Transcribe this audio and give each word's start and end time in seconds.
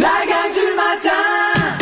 La 0.00 0.24
gang 0.28 0.52
du 0.52 0.76
matin! 0.76 1.76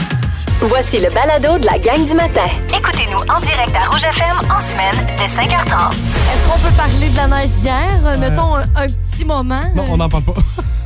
Voici 0.69 0.99
le 1.01 1.11
balado 1.11 1.59
de 1.59 1.67
la 1.67 1.79
gang 1.79 2.07
du 2.07 2.15
matin. 2.15 2.43
Écoutez-nous 2.77 3.19
en 3.35 3.41
direct 3.41 3.75
à 3.77 3.89
Rouge 3.91 4.05
FM 4.05 4.37
en 4.51 4.61
semaine 4.61 4.95
dès 5.17 5.27
5h30. 5.27 5.93
Est-ce 5.93 6.49
qu'on 6.49 6.59
peut 6.61 6.75
parler 6.77 7.09
de 7.11 7.17
la 7.17 7.27
neige 7.29 7.51
d'hier? 7.61 8.01
Euh, 8.05 8.17
Mettons 8.19 8.55
un, 8.57 8.63
un 8.77 8.87
petit 8.87 9.25
moment. 9.25 9.63
Non, 9.75 9.85
on 9.91 9.97
n'en 9.97 10.09
parle 10.09 10.25
pas. 10.25 10.35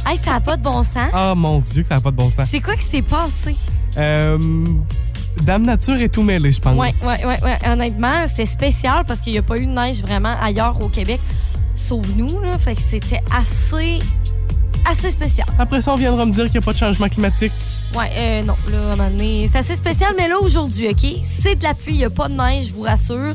Hey, 0.07 0.17
ça 0.17 0.33
n'a 0.33 0.41
pas 0.41 0.57
de 0.57 0.63
bon 0.63 0.83
sens. 0.83 1.11
Ah 1.13 1.35
mon 1.37 1.59
Dieu, 1.61 1.83
que 1.83 1.89
ça 1.89 1.97
n'a 1.97 2.01
pas 2.01 2.11
de 2.11 2.17
bon 2.17 2.31
sens. 2.31 2.47
C'est 2.51 2.61
quoi 2.61 2.75
qui 2.77 2.85
s'est 2.87 3.03
passé? 3.03 3.55
Euh, 3.99 4.39
Dame 5.43 5.63
Nature 5.63 6.01
est 6.01 6.09
tout 6.09 6.23
mêlée, 6.23 6.51
je 6.53 6.61
pense. 6.61 6.75
Ouais, 6.77 6.91
ouais, 7.07 7.27
ouais, 7.27 7.39
ouais. 7.45 7.69
Honnêtement, 7.71 8.27
c'était 8.27 8.47
spécial 8.47 9.05
parce 9.07 9.21
qu'il 9.21 9.33
n'y 9.33 9.39
a 9.39 9.43
pas 9.43 9.59
eu 9.59 9.67
de 9.67 9.73
neige 9.73 10.01
vraiment 10.03 10.35
ailleurs 10.43 10.81
au 10.81 10.89
Québec, 10.89 11.21
sauf 11.77 12.07
nous, 12.17 12.41
là. 12.41 12.57
Fait 12.59 12.75
que 12.75 12.83
c'était 12.83 13.23
assez, 13.37 13.99
assez 14.89 15.11
spécial. 15.11 15.47
Après 15.59 15.81
ça, 15.81 15.93
on 15.93 15.97
viendra 15.97 16.25
me 16.25 16.33
dire 16.33 16.45
qu'il 16.45 16.55
n'y 16.55 16.59
a 16.59 16.63
pas 16.63 16.73
de 16.73 16.79
changement 16.79 17.09
climatique. 17.09 17.53
Ouais, 17.95 18.11
euh, 18.17 18.43
non, 18.43 18.55
là, 18.71 18.79
à 18.79 18.93
un 18.93 18.97
moment 18.97 19.11
donné, 19.11 19.49
c'est 19.51 19.59
assez 19.59 19.77
spécial, 19.77 20.15
mais 20.17 20.29
là, 20.29 20.39
aujourd'hui, 20.41 20.89
OK? 20.89 21.07
C'est 21.25 21.57
de 21.57 21.63
la 21.63 21.75
pluie, 21.75 21.95
il 21.95 21.99
n'y 21.99 22.05
a 22.05 22.11
pas 22.11 22.29
de 22.29 22.35
neige, 22.35 22.69
je 22.69 22.73
vous 22.75 22.83
rassure. 22.83 23.35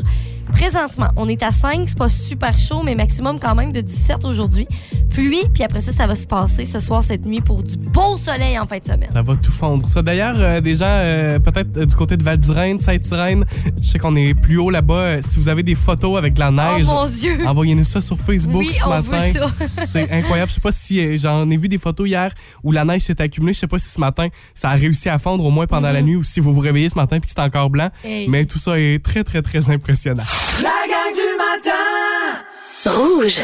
Présentement, 0.54 1.10
on 1.18 1.28
est 1.28 1.44
à 1.44 1.52
5, 1.52 1.82
c'est 1.88 1.98
pas 1.98 2.10
super 2.10 2.58
chaud, 2.58 2.84
mais 2.84 2.96
maximum 2.96 3.40
quand 3.40 3.54
même 3.56 3.72
de 3.72 3.82
17 3.82 4.24
aujourd'hui. 4.24 4.68
Pluie, 5.10 5.44
puis 5.54 5.64
après 5.64 5.82
ça, 5.82 5.92
ça 5.92 6.08
va 6.08 6.16
se 6.16 6.26
passer 6.26 6.66
ce 6.66 6.80
soir, 6.80 7.04
cette 7.04 7.26
nuit, 7.26 7.42
pour 7.42 7.62
du 7.64 7.76
beau 7.78 8.18
soleil 8.18 8.58
en 8.58 8.66
fin 8.66 8.78
de 8.80 8.84
semaine. 8.84 9.12
Ça 9.12 9.22
va 9.22 9.36
tout 9.36 9.52
fondre. 9.52 9.88
Ça, 9.88 10.02
d'ailleurs, 10.02 10.36
euh, 10.40 10.62
des 10.62 10.76
gens, 10.76 10.86
euh, 10.88 11.38
peut-être 11.40 11.78
euh, 11.78 11.86
du 11.86 11.94
côté 11.96 12.18
de 12.18 12.24
Val-d'Irène, 12.24 12.80
Sainte-Irène, 12.80 13.44
je 13.80 13.86
sais 13.88 14.00
qu'on 14.00 14.16
est 14.16 14.34
plus 14.34 14.58
haut 14.58 14.70
là-bas. 14.72 14.94
Euh, 14.94 15.22
si 15.24 15.40
vous 15.40 15.50
avez 15.50 15.62
des 15.64 15.76
photos 15.76 16.18
avec 16.18 16.34
de 16.34 16.40
la 16.40 16.50
neige, 16.52 16.86
Oh 16.90 16.94
mon 16.94 17.08
Dieu! 17.10 17.38
envoyez-nous 17.46 17.84
ça 17.84 18.02
sur 18.02 18.18
Facebook 18.18 18.64
Oui, 18.66 18.74
ce 18.74 18.86
on 18.86 18.90
matin. 18.90 19.20
veut 19.20 19.32
ça. 19.68 19.86
C'est 19.86 20.12
incroyable. 20.12 20.50
Je 20.50 20.56
sais 20.56 20.62
pas 20.62 20.72
si 20.72 21.00
euh, 21.00 21.16
j'en 21.18 21.48
ai 21.50 21.58
vu 21.58 21.68
des 21.68 21.78
photos 21.78 22.08
hier 22.08 22.32
où 22.64 22.72
la 22.72 22.86
neige 22.86 23.02
s'est 23.04 23.22
accumulée. 23.22 23.54
Je 23.54 23.60
sais 23.60 23.68
pas 23.68 23.80
si 23.80 23.90
ce 23.90 24.00
matin 24.00 24.28
ça 24.56 24.70
a 24.70 24.74
réussi 24.76 25.10
à 25.10 25.18
fondre 25.20 25.46
au 25.46 25.52
moins 25.52 25.68
pendant 25.68 25.92
la 25.92 26.02
nuit 26.02 26.16
ou 26.16 26.24
si 26.24 26.40
vous 26.40 26.54
vous 26.54 26.62
réveillez 26.62 26.90
ce 26.90 26.96
matin 26.98 27.20
puis 27.20 27.28
que 27.28 27.34
c'est 27.36 27.42
encore 27.46 27.70
blanc. 27.70 27.90
Mhm. 28.04 28.10
Hey. 28.12 28.28
Mais 28.30 28.46
tout 28.46 28.60
ça 28.60 28.80
est 28.80 29.04
très 29.04 29.24
très 29.24 29.42
très 29.42 29.70
impressionnant. 29.70 30.24
La 30.62 30.88
gang 30.88 31.14
du 31.14 31.38
matin! 31.38 32.44
Rouge. 32.86 33.40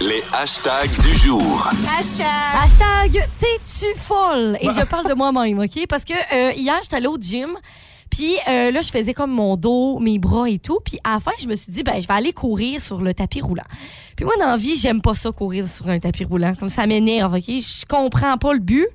Les 0.00 0.22
hashtags 0.32 1.00
du 1.00 1.14
jour. 1.16 1.68
Hashtag 1.98 3.28
t'es-tu 3.38 3.86
folle? 4.00 4.56
Et 4.60 4.68
je 4.70 4.84
parle 4.86 5.08
de 5.08 5.14
moi-même, 5.14 5.60
OK? 5.60 5.86
Parce 5.88 6.04
que 6.04 6.12
euh, 6.12 6.52
hier, 6.56 6.78
j'étais 6.82 6.96
allée 6.96 7.06
au 7.06 7.16
gym. 7.18 7.56
Puis 8.10 8.36
euh, 8.48 8.70
là, 8.70 8.80
je 8.82 8.90
faisais 8.90 9.14
comme 9.14 9.30
mon 9.30 9.56
dos, 9.56 9.98
mes 10.00 10.18
bras 10.18 10.48
et 10.50 10.58
tout. 10.58 10.80
Puis 10.84 10.98
à 11.04 11.14
la 11.14 11.20
fin, 11.20 11.32
je 11.40 11.46
me 11.46 11.54
suis 11.54 11.72
dit, 11.72 11.82
ben, 11.82 12.00
je 12.00 12.06
vais 12.08 12.14
aller 12.14 12.32
courir 12.32 12.80
sur 12.80 13.00
le 13.00 13.14
tapis 13.14 13.40
roulant. 13.40 13.64
Puis 14.16 14.24
moi, 14.24 14.34
dans 14.38 14.46
la 14.46 14.56
vie, 14.56 14.76
j'aime 14.76 15.00
pas 15.00 15.14
ça 15.14 15.30
courir 15.32 15.68
sur 15.68 15.88
un 15.88 15.98
tapis 15.98 16.24
roulant. 16.24 16.54
Comme 16.54 16.68
ça 16.68 16.86
m'énerve, 16.86 17.34
OK? 17.34 17.46
Je 17.46 17.84
comprends 17.86 18.36
pas 18.38 18.52
le 18.52 18.58
but. 18.58 18.88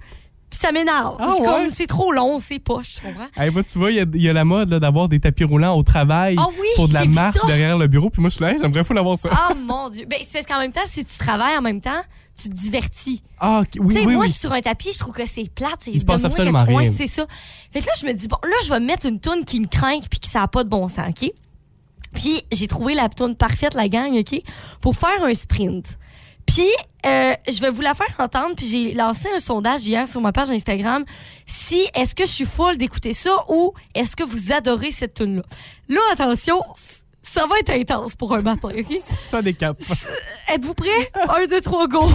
Puis 0.49 0.59
ça 0.61 0.71
m'énerve. 0.71 1.17
Ah 1.19 1.27
c'est 1.35 1.41
ouais? 1.41 1.45
comme, 1.47 1.69
c'est 1.69 1.87
trop 1.87 2.11
long, 2.13 2.39
c'est 2.39 2.59
poche, 2.59 2.95
tu 2.95 3.01
comprends? 3.01 3.27
Hey, 3.35 3.51
moi, 3.51 3.63
tu 3.63 3.77
vois, 3.77 3.91
il 3.91 3.97
y 3.97 3.99
a- 3.99 4.05
il 4.13 4.21
y, 4.21 4.29
a 4.29 4.33
la 4.33 4.45
mode 4.45 4.69
d'avoir 4.69 5.09
des 5.09 5.19
tapis 5.19 5.43
roulants 5.43 5.75
au 5.77 5.83
travail 5.83 6.35
Ah 6.39 6.47
oui, 6.59 6.67
pour 6.77 6.87
de 6.87 6.93
la 6.93 7.03
marche 7.05 7.45
derrière 7.45 7.77
le 7.77 7.87
bureau. 7.87 8.09
Puis 8.09 8.21
moi, 8.21 8.29
je 8.29 8.35
suis 8.35 8.43
là, 8.45 8.51
hey, 8.51 8.57
j'aimerais 8.59 8.83
fou 8.85 8.93
l'avoir 8.93 9.17
ça. 9.17 9.29
Oh 9.51 9.55
mon 9.55 9.89
Dieu. 9.89 10.05
Ben, 10.09 10.19
c'est 10.23 10.33
parce 10.39 10.45
qu'en 10.45 10.59
même 10.59 10.71
temps, 10.71 10.85
si 10.85 11.03
tu 11.03 11.17
travailles 11.17 11.57
en 11.57 11.61
même 11.61 11.81
temps, 11.81 12.01
tu 12.41 12.49
te 12.49 12.53
divertis. 12.53 13.23
Ah, 13.39 13.59
ok, 13.61 13.67
oui, 13.79 13.95
tu 13.95 14.01
sais, 14.01 14.05
oui, 14.07 14.13
moi, 14.13 14.21
oui. 14.21 14.27
je 14.27 14.31
suis 14.33 14.41
sur 14.41 14.53
un 14.53 14.61
tapis, 14.61 14.93
je 14.93 14.99
trouve 14.99 15.15
que 15.15 15.25
c'est 15.25 15.51
plate. 15.53 15.87
Il 15.87 15.99
se 15.99 16.05
passe 16.05 16.23
absolument 16.23 16.63
rien. 16.63 16.77
Ouais, 16.77 16.87
c'est 16.87 17.07
ça. 17.07 17.25
Fait 17.71 17.81
que 17.81 17.85
là, 17.85 17.91
je 17.99 18.05
me 18.05 18.13
dis, 18.13 18.27
bon, 18.29 18.37
là, 18.43 18.55
je 18.63 18.69
vais 18.69 18.79
mettre 18.79 19.05
une 19.07 19.19
toune 19.19 19.43
qui 19.43 19.59
me 19.59 19.67
craint 19.67 19.99
puis 20.09 20.19
qui 20.19 20.29
ça 20.29 20.39
n'a 20.41 20.47
pas 20.47 20.63
de 20.63 20.69
bon 20.69 20.87
sens, 20.87 21.09
OK? 21.09 21.29
Puis, 22.13 22.41
j'ai 22.53 22.67
trouvé 22.67 22.93
la 22.95 23.09
toune 23.09 23.35
parfaite, 23.35 23.73
la 23.73 23.89
gang, 23.89 24.13
OK? 24.17 24.41
Pour 24.81 24.95
faire 24.95 25.23
un 25.23 25.33
sprint. 25.33 25.97
Puis, 26.47 26.69
euh, 27.05 27.33
je 27.47 27.59
vais 27.61 27.69
vous 27.69 27.81
la 27.81 27.93
faire 27.93 28.13
entendre. 28.19 28.55
Puis, 28.55 28.67
j'ai 28.67 28.93
lancé 28.93 29.27
un 29.35 29.39
sondage 29.39 29.85
hier 29.85 30.07
sur 30.07 30.21
ma 30.21 30.31
page 30.31 30.49
Instagram. 30.49 31.05
Si, 31.45 31.87
est-ce 31.93 32.15
que 32.15 32.25
je 32.25 32.31
suis 32.31 32.45
folle 32.45 32.77
d'écouter 32.77 33.13
ça 33.13 33.31
ou 33.49 33.73
est-ce 33.93 34.15
que 34.15 34.23
vous 34.23 34.51
adorez 34.51 34.91
cette 34.91 35.13
tune-là? 35.15 35.43
Là, 35.89 35.99
attention, 36.13 36.61
ça 37.21 37.45
va 37.47 37.59
être 37.59 37.69
intense 37.71 38.15
pour 38.15 38.33
un 38.33 38.41
matin, 38.41 38.69
OK? 38.69 38.86
Ça 39.30 39.41
décape. 39.41 39.77
Êtes-vous 40.53 40.73
prêts? 40.73 41.11
Un, 41.30 41.45
deux, 41.47 41.61
trois, 41.61 41.87
go! 41.87 42.09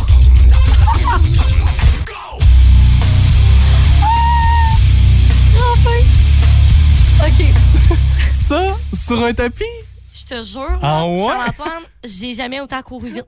Enfin! 5.57 6.05
OK. 7.27 7.97
ça, 8.31 8.77
sur 8.95 9.23
un 9.25 9.33
tapis? 9.33 9.65
Je 10.15 10.25
te 10.25 10.43
jure, 10.43 10.79
Ah 10.83 11.07
ouais? 11.07 11.19
Charles-Antoine, 11.27 11.83
j'ai 12.05 12.35
jamais 12.35 12.61
autant 12.61 12.83
couru 12.83 13.11
vite. 13.11 13.27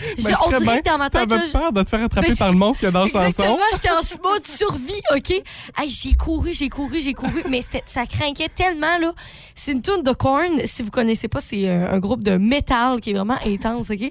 Je- 0.00 0.22
Ben, 0.24 0.30
je 0.30 0.54
on 0.54 0.58
dirait 0.58 0.82
que 0.82 0.88
dans 0.90 0.98
ma 0.98 1.10
tête, 1.10 1.28
T'avais 1.28 1.48
peur 1.50 1.72
de 1.72 1.82
te 1.82 1.88
faire 1.90 2.02
attraper 2.02 2.28
Ben, 2.28 2.36
par 2.36 2.50
le 2.50 2.56
monstre 2.58 2.80
qu'il 2.80 2.86
y 2.86 2.88
a 2.88 2.92
dans 2.92 3.00
la 3.04 3.06
chanson. 3.06 3.26
Exactement, 3.26 3.58
j'étais 3.74 3.90
en 3.90 4.28
mode 4.30 4.44
survie, 4.46 5.00
OK? 5.14 5.30
Hey, 5.78 5.90
j'ai 5.90 6.14
couru, 6.14 6.52
j'ai 6.54 6.68
couru, 6.68 7.00
j'ai 7.00 7.12
couru, 7.14 7.42
mais 7.48 7.60
ça 7.62 8.06
craquait 8.06 8.48
tellement, 8.48 8.98
là. 8.98 9.12
C'est 9.54 9.72
une 9.72 9.82
tune 9.82 10.02
de 10.02 10.12
Korn. 10.12 10.60
Si 10.64 10.82
vous 10.82 10.90
connaissez 10.90 11.28
pas, 11.28 11.40
c'est 11.40 11.68
euh, 11.68 11.92
un 11.92 11.98
groupe 11.98 12.24
de 12.24 12.36
métal 12.36 13.00
qui 13.00 13.10
est 13.10 13.14
vraiment 13.14 13.36
intense, 13.46 13.90
OK? 13.90 14.10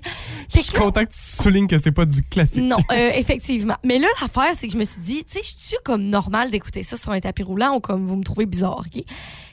Je 0.54 0.60
suis 0.60 0.74
content 0.74 1.04
que 1.06 1.12
tu 1.12 1.18
soulignes 1.20 1.68
que 1.68 1.78
c'est 1.78 1.92
pas 1.92 2.06
du 2.06 2.22
classique. 2.22 2.64
Non, 2.64 2.78
euh, 2.92 3.12
effectivement. 3.16 3.76
Mais 3.84 3.98
là, 3.98 4.08
l'affaire, 4.22 4.52
c'est 4.58 4.68
que 4.68 4.74
je 4.74 4.78
me 4.78 4.86
suis 4.86 5.02
dit, 5.02 5.24
tu 5.26 5.34
sais, 5.34 5.42
je 5.44 5.64
suis 5.66 5.78
comme 5.84 6.04
normal 6.04 6.52
d'écouter 6.52 6.84
ça 6.84 6.98
sur 6.98 7.12
un 7.12 7.20
tapis 7.20 7.44
roulant 7.44 7.76
ou 7.76 7.80
comme 7.80 8.06
vous 8.06 8.16
me 8.16 8.24
trouvez 8.24 8.46
bizarre, 8.46 8.80
OK? 8.86 9.04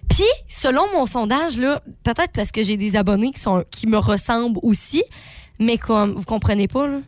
Puis, 0.09 0.25
selon 0.49 0.83
mon 0.93 1.07
sondage, 1.07 1.57
là, 1.59 1.81
peut-être 2.05 2.33
parce 2.35 2.51
que 2.53 2.63
j'ai 2.63 2.77
des 2.77 2.95
abonnés 2.97 3.33
qui, 3.33 3.41
sont, 3.41 3.65
qui 3.71 3.87
me 3.87 3.99
ressemblent 3.99 4.61
aussi, 4.63 5.03
mais 5.59 5.79
comme, 5.79 6.15
vous 6.15 6.25
comprenez 6.25 6.69
pas, 6.69 6.87
là, 6.87 6.99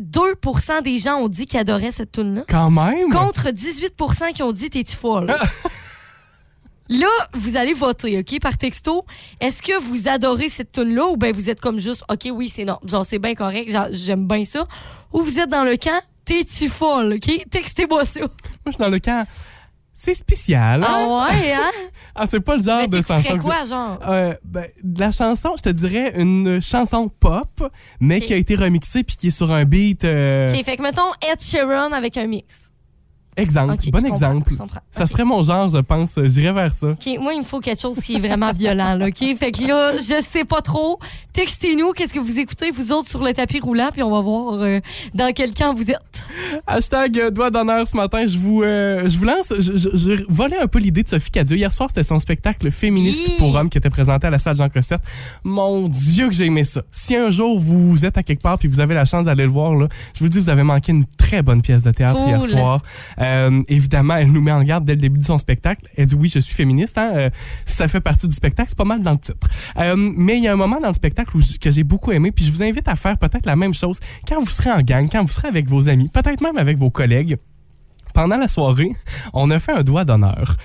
82% 0.00 0.82
des 0.82 0.98
gens 0.98 1.16
ont 1.16 1.28
dit 1.28 1.46
qu'ils 1.46 1.60
adoraient 1.60 1.92
cette 1.92 2.12
tune-là, 2.12 2.44
Quand 2.48 2.70
même? 2.70 3.08
contre 3.10 3.48
18% 3.50 4.32
qui 4.32 4.42
ont 4.42 4.52
dit 4.52 4.70
t'es-tu 4.70 4.96
folle? 4.96 5.34
Là, 6.88 7.08
vous 7.32 7.56
allez 7.56 7.72
voter, 7.72 8.18
OK, 8.18 8.38
par 8.40 8.58
texto. 8.58 9.06
Est-ce 9.40 9.62
que 9.62 9.78
vous 9.80 10.08
adorez 10.08 10.50
cette 10.50 10.72
tune-là 10.72 11.06
ou 11.06 11.16
bien 11.16 11.32
vous 11.32 11.48
êtes 11.48 11.60
comme 11.60 11.78
juste, 11.78 12.02
OK, 12.10 12.28
oui, 12.32 12.50
c'est 12.50 12.64
non, 12.66 12.78
genre 12.84 13.06
c'est 13.08 13.18
bien 13.20 13.34
correct, 13.34 13.70
genre, 13.70 13.86
j'aime 13.92 14.26
bien 14.26 14.44
ça. 14.44 14.66
Ou 15.12 15.22
vous 15.22 15.38
êtes 15.38 15.48
dans 15.48 15.64
le 15.64 15.76
camp, 15.76 15.98
t'es-tu 16.24 16.68
folle, 16.68 17.14
OK? 17.14 17.46
Textez-moi 17.50 18.04
ça. 18.04 18.20
Moi, 18.20 18.28
je 18.66 18.70
suis 18.72 18.78
dans 18.78 18.90
le 18.90 18.98
camp. 18.98 19.24
C'est 19.94 20.14
spécial. 20.14 20.82
hein? 20.82 20.86
Ah 20.88 21.06
ouais, 21.30 21.52
hein? 21.52 21.70
Ah, 22.14 22.26
c'est 22.26 22.40
pas 22.40 22.56
le 22.56 22.62
genre 22.62 22.80
Mais 22.80 22.88
de 22.88 23.00
chanson 23.02 23.36
que 23.38 23.42
quoi, 23.42 23.64
genre? 23.64 23.98
Euh, 24.06 24.34
ben, 24.44 24.66
de 24.82 25.00
la 25.00 25.10
chanson, 25.12 25.50
je 25.56 25.62
te 25.62 25.68
dirais 25.70 26.12
une 26.16 26.60
chanson 26.60 27.08
pop, 27.08 27.70
mais 28.00 28.20
qui 28.20 28.32
a 28.34 28.36
été 28.36 28.54
remixée 28.54 29.02
puis 29.02 29.16
qui 29.16 29.28
est 29.28 29.30
sur 29.30 29.50
un 29.52 29.64
beat. 29.64 30.04
euh, 30.04 30.52
OK, 30.52 30.64
fait 30.64 30.76
que 30.76 30.82
mettons 30.82 31.10
Ed 31.30 31.40
Sheeran 31.40 31.92
avec 31.92 32.16
un 32.16 32.26
mix. 32.26 32.71
Exemple, 33.36 33.76
bon 33.90 34.04
exemple. 34.04 34.52
Ça 34.90 35.06
serait 35.06 35.24
mon 35.24 35.42
genre, 35.42 35.70
je 35.70 35.78
pense. 35.78 36.18
J'irais 36.24 36.52
vers 36.52 36.72
ça. 36.72 36.88
OK, 36.88 37.08
moi, 37.18 37.32
il 37.32 37.40
me 37.40 37.44
faut 37.44 37.60
quelque 37.60 37.80
chose 37.80 37.96
qui 37.98 38.16
est 38.16 38.18
vraiment 38.20 38.52
violent, 38.52 38.94
là, 38.94 39.06
OK? 39.06 39.36
Fait 39.38 39.50
que 39.52 39.66
là, 39.66 39.92
je 39.96 40.22
sais 40.22 40.44
pas 40.44 40.60
trop. 40.60 40.98
Textez-nous 41.32 41.92
qu'est-ce 41.92 42.12
que 42.12 42.18
vous 42.20 42.38
écoutez, 42.38 42.70
vous 42.70 42.92
autres, 42.92 43.08
sur 43.08 43.22
le 43.22 43.32
tapis 43.32 43.60
roulant, 43.60 43.88
puis 43.90 44.02
on 44.02 44.10
va 44.10 44.20
voir 44.20 44.58
euh, 44.60 44.80
dans 45.14 45.32
quel 45.32 45.54
camp 45.54 45.72
vous 45.72 45.90
êtes. 45.90 45.96
Hashtag 46.66 47.18
euh, 47.18 47.30
doigt 47.30 47.50
d'honneur 47.50 47.88
ce 47.88 47.96
matin. 47.96 48.26
Je 48.26 48.36
vous, 48.36 48.62
euh, 48.62 49.08
je 49.08 49.16
vous 49.16 49.24
lance. 49.24 49.52
je- 49.58 50.24
volé 50.28 50.56
un 50.56 50.66
peu 50.66 50.78
l'idée 50.78 51.02
de 51.02 51.08
Sophie 51.08 51.30
Cadieux. 51.30 51.56
Hier 51.56 51.72
soir, 51.72 51.88
c'était 51.88 52.02
son 52.02 52.18
spectacle 52.18 52.70
féministe 52.70 53.38
pour 53.38 53.54
hommes 53.54 53.70
qui 53.70 53.78
était 53.78 53.88
présenté 53.90 54.26
à 54.26 54.30
la 54.30 54.36
salle 54.38 54.56
Jean 54.56 54.68
Cossette. 54.68 55.00
Mon 55.42 55.88
Dieu 55.88 56.28
que 56.28 56.34
j'ai 56.34 56.44
aimé 56.46 56.64
ça. 56.64 56.82
Si 56.90 57.16
un 57.16 57.30
jour 57.30 57.58
vous 57.58 58.04
êtes 58.04 58.18
à 58.18 58.22
quelque 58.22 58.42
part 58.42 58.58
puis 58.58 58.68
vous 58.68 58.80
avez 58.80 58.92
la 58.94 59.06
chance 59.06 59.24
d'aller 59.24 59.44
le 59.44 59.50
voir, 59.50 59.74
là, 59.74 59.88
je 60.14 60.20
vous 60.22 60.28
dis, 60.28 60.38
vous 60.38 60.50
avez 60.50 60.62
manqué 60.64 60.92
une 60.92 61.06
très 61.16 61.42
bonne 61.42 61.62
pièce 61.62 61.82
de 61.82 61.92
théâtre 61.92 62.18
Cool. 62.18 62.28
hier 62.28 62.44
soir. 62.44 62.82
Euh, 63.22 63.62
évidemment, 63.68 64.16
elle 64.16 64.32
nous 64.32 64.42
met 64.42 64.52
en 64.52 64.62
garde 64.62 64.84
dès 64.84 64.94
le 64.94 65.00
début 65.00 65.18
de 65.18 65.24
son 65.24 65.38
spectacle. 65.38 65.88
Elle 65.96 66.06
dit 66.06 66.14
oui, 66.14 66.28
je 66.28 66.38
suis 66.38 66.54
féministe. 66.54 66.98
Hein? 66.98 67.12
Euh, 67.14 67.30
ça 67.64 67.88
fait 67.88 68.00
partie 68.00 68.28
du 68.28 68.34
spectacle. 68.34 68.68
C'est 68.68 68.78
pas 68.78 68.84
mal 68.84 69.02
dans 69.02 69.12
le 69.12 69.18
titre. 69.18 69.46
Euh, 69.78 69.94
mais 69.96 70.38
il 70.38 70.42
y 70.42 70.48
a 70.48 70.52
un 70.52 70.56
moment 70.56 70.80
dans 70.80 70.88
le 70.88 70.94
spectacle 70.94 71.32
que 71.60 71.70
j'ai 71.70 71.84
beaucoup 71.84 72.12
aimé. 72.12 72.32
Puis 72.32 72.44
je 72.44 72.52
vous 72.52 72.62
invite 72.62 72.88
à 72.88 72.96
faire 72.96 73.18
peut-être 73.18 73.46
la 73.46 73.56
même 73.56 73.74
chose 73.74 74.00
quand 74.26 74.40
vous 74.40 74.50
serez 74.50 74.72
en 74.72 74.82
gang, 74.82 75.08
quand 75.10 75.22
vous 75.22 75.32
serez 75.32 75.48
avec 75.48 75.68
vos 75.68 75.88
amis, 75.88 76.08
peut-être 76.08 76.40
même 76.40 76.58
avec 76.58 76.78
vos 76.78 76.90
collègues. 76.90 77.36
Pendant 78.14 78.36
la 78.36 78.48
soirée, 78.48 78.90
on 79.32 79.50
a 79.50 79.58
fait 79.58 79.72
un 79.72 79.82
doigt 79.82 80.04
d'honneur. 80.04 80.56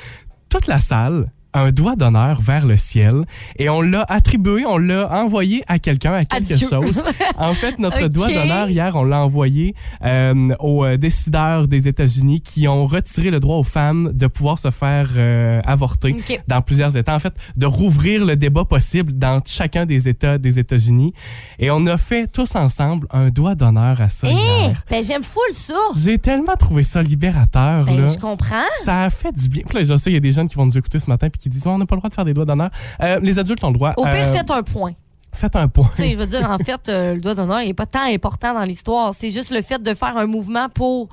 Toute 0.49 0.67
la 0.67 0.79
salle 0.79 1.31
un 1.57 1.71
doigt 1.71 1.95
d'honneur 1.95 2.41
vers 2.41 2.65
le 2.65 2.77
ciel 2.77 3.25
et 3.57 3.69
on 3.69 3.81
l'a 3.81 4.05
attribué, 4.07 4.65
on 4.65 4.77
l'a 4.77 5.11
envoyé 5.11 5.63
à 5.67 5.79
quelqu'un, 5.79 6.13
à 6.13 6.25
quelque 6.25 6.53
Adieu. 6.53 6.67
chose. 6.69 7.03
En 7.37 7.53
fait, 7.53 7.77
notre 7.79 8.07
doigt 8.07 8.27
d'honneur 8.27 8.69
hier, 8.69 8.95
on 8.95 9.03
l'a 9.03 9.19
envoyé 9.19 9.75
euh, 10.03 10.53
aux 10.59 10.83
euh, 10.85 10.97
décideurs 10.97 11.67
des 11.67 11.87
États-Unis 11.87 12.41
qui 12.41 12.67
ont 12.67 12.85
retiré 12.85 13.29
le 13.29 13.39
droit 13.39 13.57
aux 13.57 13.63
femmes 13.63 14.11
de 14.13 14.27
pouvoir 14.27 14.59
se 14.59 14.71
faire 14.71 15.09
euh, 15.17 15.61
avorter 15.65 16.15
dans 16.47 16.61
plusieurs 16.61 16.95
États. 16.97 17.15
En 17.15 17.19
fait, 17.19 17.33
de 17.55 17.65
rouvrir 17.65 18.25
le 18.25 18.35
débat 18.35 18.65
possible 18.65 19.13
dans 19.13 19.41
chacun 19.45 19.85
des 19.85 20.07
États 20.07 20.37
des 20.37 20.59
États-Unis. 20.59 21.13
Et 21.59 21.71
on 21.71 21.85
a 21.87 21.97
fait 21.97 22.27
tous 22.27 22.55
ensemble 22.55 23.07
un 23.11 23.29
doigt 23.29 23.55
d'honneur 23.55 24.01
à 24.01 24.09
ça 24.09 24.27
Hé! 24.27 24.33
hier. 24.33 24.83
Ben, 24.89 25.03
j'aime 25.03 25.23
full 25.23 25.53
ça. 25.53 25.73
J'ai 25.95 26.17
tellement 26.17 26.55
trouvé 26.55 26.83
ça 26.83 27.01
libérateur. 27.01 27.85
Ben, 27.85 28.01
là. 28.01 28.07
je 28.07 28.17
comprends. 28.17 28.55
Ça 28.83 29.03
a 29.03 29.09
fait 29.09 29.31
du 29.31 29.47
bien. 29.49 29.63
Puis 29.67 29.77
là, 29.77 29.83
je 29.83 29.97
sais, 29.97 30.09
il 30.09 30.13
y 30.13 30.17
a 30.17 30.21
des 30.21 30.31
jeunes 30.31 30.47
qui 30.47 30.55
vont 30.55 30.65
nous 30.65 30.77
écouter 30.77 30.99
ce 30.99 31.09
matin 31.09 31.29
puis 31.29 31.39
qui 31.39 31.46
disent 31.49 31.65
Ouais, 31.65 31.71
on 31.73 31.77
n'a 31.77 31.85
pas 31.85 31.95
le 31.95 31.99
droit 31.99 32.09
de 32.09 32.15
faire 32.15 32.25
des 32.25 32.33
doigts 32.33 32.45
d'honneur. 32.45 32.69
Euh, 33.01 33.19
les 33.21 33.39
adultes 33.39 33.63
ont 33.63 33.67
le 33.69 33.73
droit. 33.75 33.93
Au 33.97 34.03
pire, 34.03 34.13
Euh, 34.15 34.33
faites 34.33 34.51
un 34.51 34.63
point. 34.63 34.93
Faites 35.33 35.55
un 35.55 35.67
point. 35.67 35.89
Tu 35.95 36.03
sais, 36.03 36.11
je 36.13 36.17
veux 36.17 36.25
dire, 36.25 36.49
en 36.49 36.57
fait, 36.57 36.89
euh, 36.89 37.15
le 37.15 37.21
doigt 37.21 37.35
d'honneur 37.35 37.59
n'est 37.59 37.73
pas 37.73 37.85
tant 37.85 38.05
important 38.11 38.53
dans 38.53 38.63
l'histoire. 38.63 39.13
C'est 39.13 39.29
juste 39.31 39.51
le 39.51 39.61
fait 39.61 39.81
de 39.81 39.93
faire 39.93 40.17
un 40.17 40.25
mouvement 40.25 40.67
pour 40.69 41.09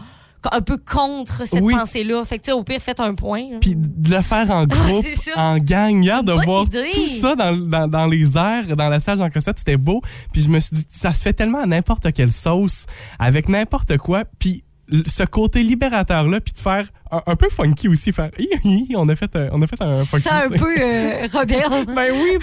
un 0.52 0.60
peu 0.60 0.76
contre 0.76 1.46
cette 1.46 1.62
Oui. 1.62 1.74
pensée-là. 1.74 2.22
Fait 2.26 2.38
que, 2.38 2.52
au 2.52 2.62
pire, 2.62 2.78
faites 2.80 3.00
un 3.00 3.14
point. 3.14 3.42
Puis 3.62 3.74
de 3.76 4.10
le 4.14 4.20
faire 4.22 4.50
en 4.50 4.64
groupe, 4.66 5.04
en 5.36 5.56
gang, 5.58 6.02
hier, 6.02 6.22
de 6.22 6.32
voir 6.32 6.64
idée. 6.64 6.90
tout 6.92 7.08
ça 7.08 7.34
dans, 7.34 7.56
dans, 7.56 7.88
dans 7.88 8.06
les 8.06 8.36
airs, 8.36 8.76
dans 8.76 8.88
la 8.90 9.00
salle 9.00 9.16
Jean 9.18 9.30
Cossette, 9.30 9.58
c'était 9.58 9.78
beau. 9.78 10.00
Puis 10.32 10.42
je 10.42 10.48
me 10.48 10.60
suis 10.60 10.76
dit, 10.76 10.84
ça 10.90 11.12
se 11.14 11.22
fait 11.22 11.32
tellement 11.32 11.62
à 11.62 11.66
n'importe 11.66 12.12
quelle 12.12 12.30
sauce, 12.30 12.84
avec 13.18 13.48
n'importe 13.48 13.96
quoi. 13.96 14.24
Puis 14.38 14.64
ce 15.06 15.22
côté 15.24 15.62
libérateur-là, 15.62 16.40
puis 16.40 16.52
de 16.52 16.58
faire 16.58 16.88
un, 17.16 17.32
un 17.32 17.36
peu 17.36 17.48
funky 17.48 17.88
aussi, 17.88 18.12
faire 18.12 18.30
hi, 18.38 18.48
hi, 18.64 18.86
hi, 18.90 18.96
on 18.96 19.08
a 19.08 19.14
fait, 19.14 19.34
un- 19.36 19.48
on 19.52 19.62
a 19.62 19.66
fait 19.66 19.80
un 19.80 19.94
funky. 19.94 20.22
C'est 20.24 20.30
un 20.30 20.48
peu 20.48 20.74
euh, 20.80 21.26
rebelle. 21.32 21.86
Ben 21.94 22.12
oui, 22.12 22.38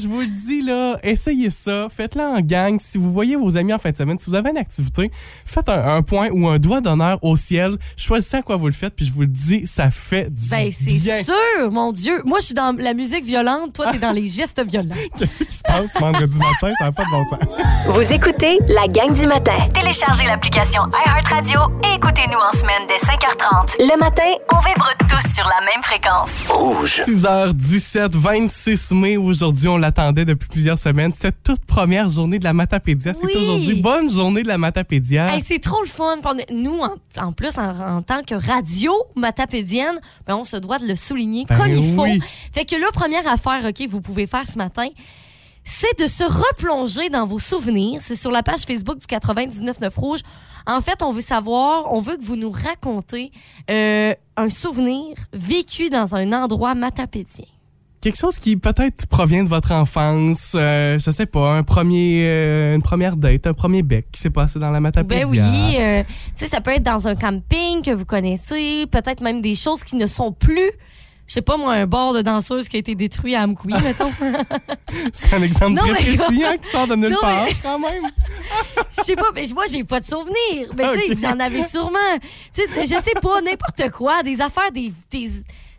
je 0.00 0.08
vous 0.08 0.20
le 0.20 0.26
dis 0.26 0.62
là, 0.62 0.96
essayez 1.02 1.50
ça, 1.50 1.88
faites-le 1.94 2.22
en 2.22 2.40
gang. 2.40 2.78
Si 2.78 2.96
vous 2.98 3.12
voyez 3.12 3.36
vos 3.36 3.56
amis 3.56 3.72
en 3.72 3.78
fin 3.78 3.90
de 3.90 3.96
semaine, 3.96 4.18
si 4.18 4.26
vous 4.30 4.34
avez 4.36 4.50
une 4.50 4.56
activité, 4.56 5.10
faites 5.44 5.68
un, 5.68 5.96
un 5.96 6.02
point 6.02 6.28
ou 6.30 6.48
un 6.48 6.58
doigt 6.58 6.80
d'honneur 6.80 7.18
au 7.22 7.36
ciel. 7.36 7.76
Choisissez 7.96 8.38
à 8.38 8.42
quoi 8.42 8.56
vous 8.56 8.66
le 8.66 8.72
faites, 8.72 8.94
puis 8.94 9.04
je 9.04 9.12
vous 9.12 9.22
le 9.22 9.26
dis, 9.26 9.66
ça 9.66 9.90
fait 9.90 10.30
du 10.32 10.48
Ben, 10.50 10.70
c'est 10.72 11.00
bien. 11.02 11.22
sûr, 11.22 11.70
mon 11.70 11.92
Dieu. 11.92 12.22
Moi, 12.24 12.38
je 12.40 12.46
suis 12.46 12.54
dans 12.54 12.74
la 12.78 12.94
musique 12.94 13.24
violente. 13.24 13.72
Toi, 13.74 13.92
t'es 13.92 13.98
dans 13.98 14.12
les 14.12 14.26
gestes 14.26 14.62
violents. 14.64 14.94
Qu'est-ce 15.18 15.44
qui 15.44 15.52
se 15.52 15.62
passe 15.62 15.98
vendredi 16.00 16.38
matin? 16.38 16.72
Ça 16.78 16.84
n'a 16.84 16.92
pas 16.92 17.04
de 17.04 17.10
bon 17.10 17.24
sens. 17.24 17.40
Vous 17.88 18.12
écoutez 18.12 18.58
la 18.68 18.86
gang 18.88 19.12
du 19.12 19.26
matin. 19.26 19.66
Téléchargez 19.74 20.24
l'application 20.24 20.82
iHeartRadio 21.06 21.60
et 21.84 21.96
écoutez-nous 21.96 22.38
en 22.38 22.52
semaine 22.56 22.82
dès 22.88 22.96
5h30. 22.96 23.76
Le 23.80 23.97
matin, 23.98 24.22
on 24.52 24.58
vibre 24.58 24.90
tous 25.08 25.34
sur 25.34 25.44
la 25.46 25.60
même 25.64 25.82
fréquence. 25.82 26.30
Rouge. 26.48 27.00
6h17, 27.06 28.16
26 28.16 28.92
mai. 28.92 29.16
Aujourd'hui, 29.16 29.68
on 29.68 29.76
l'attendait 29.78 30.24
depuis 30.24 30.48
plusieurs 30.48 30.78
semaines. 30.78 31.12
Cette 31.16 31.42
toute 31.42 31.64
première 31.64 32.08
journée 32.08 32.38
de 32.38 32.44
la 32.44 32.52
Matapédia. 32.52 33.14
C'est 33.14 33.26
Oui. 33.26 33.32
aujourd'hui. 33.36 33.80
Bonne 33.82 34.10
journée 34.10 34.42
de 34.42 34.48
la 34.48 34.58
Matapédia. 34.58 35.34
Hey, 35.34 35.42
c'est 35.42 35.58
trop 35.58 35.80
le 35.82 35.88
fun. 35.88 36.16
Nous, 36.52 36.78
en, 36.80 36.96
en 37.26 37.32
plus, 37.32 37.56
en, 37.58 37.96
en 37.98 38.02
tant 38.02 38.22
que 38.22 38.34
radio 38.34 38.92
matapédienne, 39.16 39.98
ben, 40.26 40.36
on 40.36 40.44
se 40.44 40.56
doit 40.56 40.78
de 40.78 40.86
le 40.86 40.96
souligner 40.96 41.44
Ben 41.48 41.56
comme 41.58 41.72
il 41.72 41.94
faut. 41.94 42.06
Fait 42.52 42.64
que 42.64 42.76
la 42.76 42.90
première 42.92 43.26
affaire, 43.26 43.60
OK, 43.68 43.88
vous 43.88 44.00
pouvez 44.00 44.26
faire 44.26 44.46
ce 44.46 44.58
matin, 44.58 44.86
c'est 45.68 45.98
de 46.02 46.06
se 46.06 46.24
replonger 46.24 47.10
dans 47.10 47.26
vos 47.26 47.38
souvenirs. 47.38 48.00
C'est 48.02 48.16
sur 48.16 48.30
la 48.30 48.42
page 48.42 48.62
Facebook 48.62 48.98
du 48.98 49.06
99.9 49.06 49.94
Rouge. 49.94 50.20
En 50.66 50.80
fait, 50.80 51.02
on 51.02 51.12
veut 51.12 51.20
savoir, 51.20 51.92
on 51.92 52.00
veut 52.00 52.16
que 52.16 52.22
vous 52.22 52.36
nous 52.36 52.50
racontez 52.50 53.30
euh, 53.70 54.14
un 54.36 54.48
souvenir 54.48 55.14
vécu 55.32 55.90
dans 55.90 56.16
un 56.16 56.32
endroit 56.32 56.74
matapédien. 56.74 57.44
Quelque 58.00 58.16
chose 58.16 58.38
qui 58.38 58.56
peut-être 58.56 59.06
provient 59.08 59.44
de 59.44 59.48
votre 59.48 59.72
enfance. 59.72 60.52
euh, 60.54 60.98
je 60.98 61.10
sais 61.10 61.26
pas, 61.26 61.52
un 61.52 61.64
premier, 61.64 62.24
euh, 62.26 62.74
une 62.74 62.82
première 62.82 63.16
date, 63.16 63.46
un 63.46 63.52
premier 63.52 63.82
bec 63.82 64.06
qui 64.10 64.20
s'est 64.20 64.30
passé 64.30 64.58
dans 64.58 64.70
la 64.70 64.80
Matapédia. 64.80 65.26
Ben 65.26 65.30
oui, 65.30 65.76
euh, 65.80 66.02
tu 66.04 66.44
sais, 66.44 66.46
ça 66.46 66.60
peut 66.60 66.70
être 66.70 66.82
dans 66.82 67.08
un 67.08 67.14
camping 67.14 67.82
que 67.82 67.90
vous 67.90 68.04
connaissez, 68.06 68.86
peut-être 68.90 69.20
même 69.20 69.42
des 69.42 69.54
choses 69.54 69.84
qui 69.84 69.96
ne 69.96 70.06
sont 70.06 70.32
plus. 70.32 70.70
Je 71.28 71.34
sais 71.34 71.42
pas, 71.42 71.56
moi, 71.58 71.74
un 71.74 71.86
bar 71.86 72.14
de 72.14 72.22
danseuse 72.22 72.68
qui 72.68 72.76
a 72.76 72.78
été 72.78 72.94
détruit 72.94 73.34
à 73.34 73.42
Amkoui, 73.42 73.72
mettons. 73.82 74.10
C'est 75.12 75.34
un 75.34 75.42
exemple 75.42 75.74
Non, 75.74 75.82
très 75.82 76.02
précis 76.02 76.42
hein, 76.44 76.56
qui 76.56 76.68
sort 76.70 76.86
de 76.86 76.94
nulle 76.96 77.10
Non, 77.12 77.18
part, 77.20 77.44
mais- 77.44 77.54
quand 77.62 77.78
même. 77.78 78.02
Je 78.98 79.02
sais 79.02 79.14
pas, 79.16 79.30
mais 79.34 79.44
moi, 79.52 79.64
j'ai 79.70 79.84
pas 79.84 80.00
de 80.00 80.06
souvenirs. 80.06 80.70
Mais 80.76 80.84
tu 80.94 81.06
sais, 81.08 81.14
vous 81.14 81.24
en 81.26 81.38
avez 81.38 81.62
sûrement. 81.62 81.98
Tu 82.54 82.62
sais, 82.62 82.82
je 82.82 83.02
sais 83.02 83.20
pas, 83.20 83.40
n'importe 83.42 83.90
quoi, 83.96 84.22
des 84.22 84.40
affaires, 84.40 84.72
des. 84.72 84.92
des- 85.10 85.30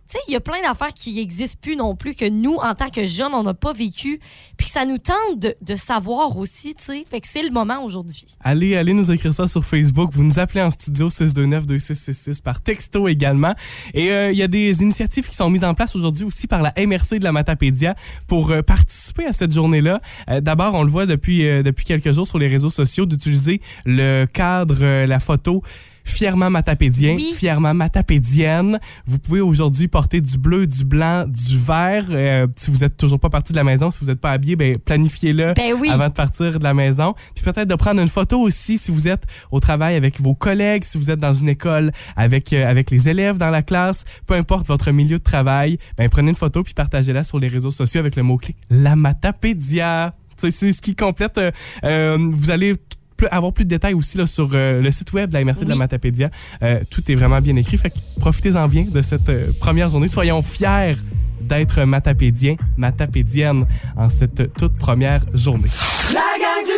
tu 0.10 0.18
il 0.28 0.34
y 0.34 0.36
a 0.36 0.40
plein 0.40 0.62
d'affaires 0.62 0.94
qui 0.94 1.14
n'existent 1.14 1.60
plus 1.62 1.76
non 1.76 1.96
plus, 1.96 2.16
que 2.16 2.28
nous, 2.28 2.56
en 2.56 2.74
tant 2.74 2.90
que 2.90 3.06
jeunes, 3.06 3.34
on 3.34 3.44
n'a 3.44 3.54
pas 3.54 3.74
vécu. 3.74 4.20
Puis 4.58 4.66
que 4.66 4.72
ça 4.72 4.86
nous 4.86 4.98
tente 4.98 5.40
de, 5.40 5.76
savoir 5.76 6.36
aussi, 6.38 6.76
tu 6.76 6.84
sais. 6.84 7.06
Fait 7.10 7.22
que 7.22 7.28
c'est 7.28 7.44
le 7.44 7.52
moment 7.52 7.84
aujourd'hui. 7.84 8.26
Allez, 8.42 8.76
allez 8.76 8.94
nous 8.94 9.12
écrire 9.12 9.34
ça 9.34 9.48
sur 9.48 9.64
Facebook. 9.64 10.10
Vous 10.12 10.24
nous 10.24 10.40
appelez 10.40 10.62
en 10.62 10.72
studio 10.72 11.08
629-2666 11.10 12.42
par 12.42 12.62
texto 12.62 13.08
également. 13.08 13.54
Et 13.94 14.12
euh, 14.12 14.32
il 14.32 14.38
y 14.38 14.44
a 14.44 14.48
des 14.48 14.82
initiatives 14.82 15.28
qui 15.28 15.36
sont 15.36 15.50
mises 15.50 15.64
en 15.64 15.74
place 15.74 15.96
aujourd'hui 15.96 16.26
aussi 16.26 16.48
par 16.48 16.62
la 16.62 16.74
MRC 16.76 17.20
de 17.20 17.24
la 17.24 17.32
Matapédia 17.32 17.96
pour 18.28 18.52
euh, 18.52 18.62
participer 18.62 19.26
à 19.26 19.32
cette 19.32 19.54
journée-là. 19.54 20.02
Euh, 20.30 20.42
D'abord, 20.42 20.74
on 20.74 20.84
le 20.84 20.92
voit 20.92 21.06
depuis, 21.06 21.44
depuis 21.64 21.86
quelques 21.86 22.12
jours 22.12 22.28
sur 22.28 22.40
les 22.40 22.48
réseaux 22.48 22.70
sociaux 22.70 23.06
d'utiliser 23.06 23.62
le 23.86 24.26
cadre, 24.26 25.06
la 25.06 25.20
photo 25.20 25.62
fièrement 26.10 26.50
matapédien, 26.50 27.16
Oui. 27.16 27.34
fièrement 27.36 27.74
matapédienne. 27.74 28.80
Vous 29.06 29.20
pouvez 29.20 29.42
aujourd'hui 29.42 29.88
porter 29.88 30.22
du 30.22 30.38
bleu, 30.38 30.68
du 30.68 30.84
blanc, 30.86 31.26
du 31.28 31.58
vert. 31.58 32.06
Euh, 32.10 32.48
si 32.56 32.72
vous 32.72 32.84
êtes 32.84 32.98
toujours 32.98 33.20
pas 33.20 33.30
parti 33.30 33.54
de 33.54 33.58
la 33.58 33.64
maison, 33.64 33.92
si 33.92 34.00
vous 34.00 34.08
n'êtes 34.08 34.20
pas 34.20 34.32
habillé, 34.32 34.56
ben 34.56 34.78
planifiez-le 34.78 35.54
Ben 35.54 35.74
oui. 35.80 35.90
avant 35.90 36.08
de 36.10 36.14
partir 36.14 36.58
de 36.60 36.64
la 36.64 36.74
maison. 36.74 37.14
Puis 37.36 37.44
peut-être 37.44 37.68
de 37.68 37.76
prendre 37.76 38.02
une 38.02 38.08
photo 38.08 38.40
aussi 38.42 38.78
si 38.78 38.92
vous 38.92 39.08
êtes 39.08 39.24
au 39.52 39.60
travail 39.60 39.96
avec 39.96 40.20
vos 40.20 40.36
collègues, 40.36 40.84
si 40.84 40.98
vous 40.98 41.12
êtes 41.12 41.20
dans 41.20 41.34
une 41.34 41.50
école 41.50 41.92
avec, 42.16 42.52
euh, 42.54 42.68
avec 42.70 42.92
les 42.92 43.10
élèves 43.10 43.38
dans 43.38 43.50
la 43.52 43.62
classe, 43.62 44.04
peu 44.26 44.34
importe 44.34 44.68
votre 44.68 44.92
milieu 44.92 45.18
de 45.20 45.24
travail, 45.24 45.78
ben 45.98 46.10
prenez 46.10 46.30
une 46.30 46.36
photo 46.36 46.64
puis 46.64 46.74
partagez-la 46.74 47.24
sur 47.24 47.40
les 47.40 47.48
réseaux 47.48 47.72
sociaux 47.72 48.00
avec 48.00 48.16
le 48.16 48.24
mot-clic 48.24 48.58
La 48.70 48.96
Matapédia. 48.96 50.14
C'est 50.38 50.52
ce 50.72 50.82
qui 50.82 50.96
complète. 50.96 51.40
euh, 51.84 52.18
vous 52.32 52.50
allez 52.50 52.74
plus- 53.20 53.28
avoir 53.28 53.52
plus 53.54 53.66
de 53.66 53.70
détails 53.70 53.94
aussi 53.94 54.18
là, 54.18 54.26
sur 54.26 54.50
euh, 54.54 54.82
le 54.82 54.92
site 54.92 55.12
web 55.14 55.30
de 55.30 55.36
la 55.36 55.44
MRC 55.44 55.64
de 55.66 55.70
la. 55.70 55.76
Matapédia. 55.76 56.30
Euh, 56.64 56.80
tout 56.90 57.04
est 57.12 57.16
vraiment 57.16 57.40
bien 57.42 57.56
écrit. 57.56 57.78
Fait 57.78 57.90
que 57.90 57.98
profitez-en 58.20 58.68
bien 58.68 58.86
de 58.90 59.02
cette 59.02 59.30
euh, 59.30 59.52
première 59.60 59.90
journée. 59.90 60.08
Soyons 60.08 60.42
fiers 60.42 60.96
d'être 61.42 61.84
matapédien, 61.84 62.56
matapédienne 62.78 63.66
en 63.96 64.10
cette 64.10 64.54
toute 64.54 64.78
première 64.78 65.22
journée. 65.34 65.70
La 66.14 66.20
gang 66.40 66.69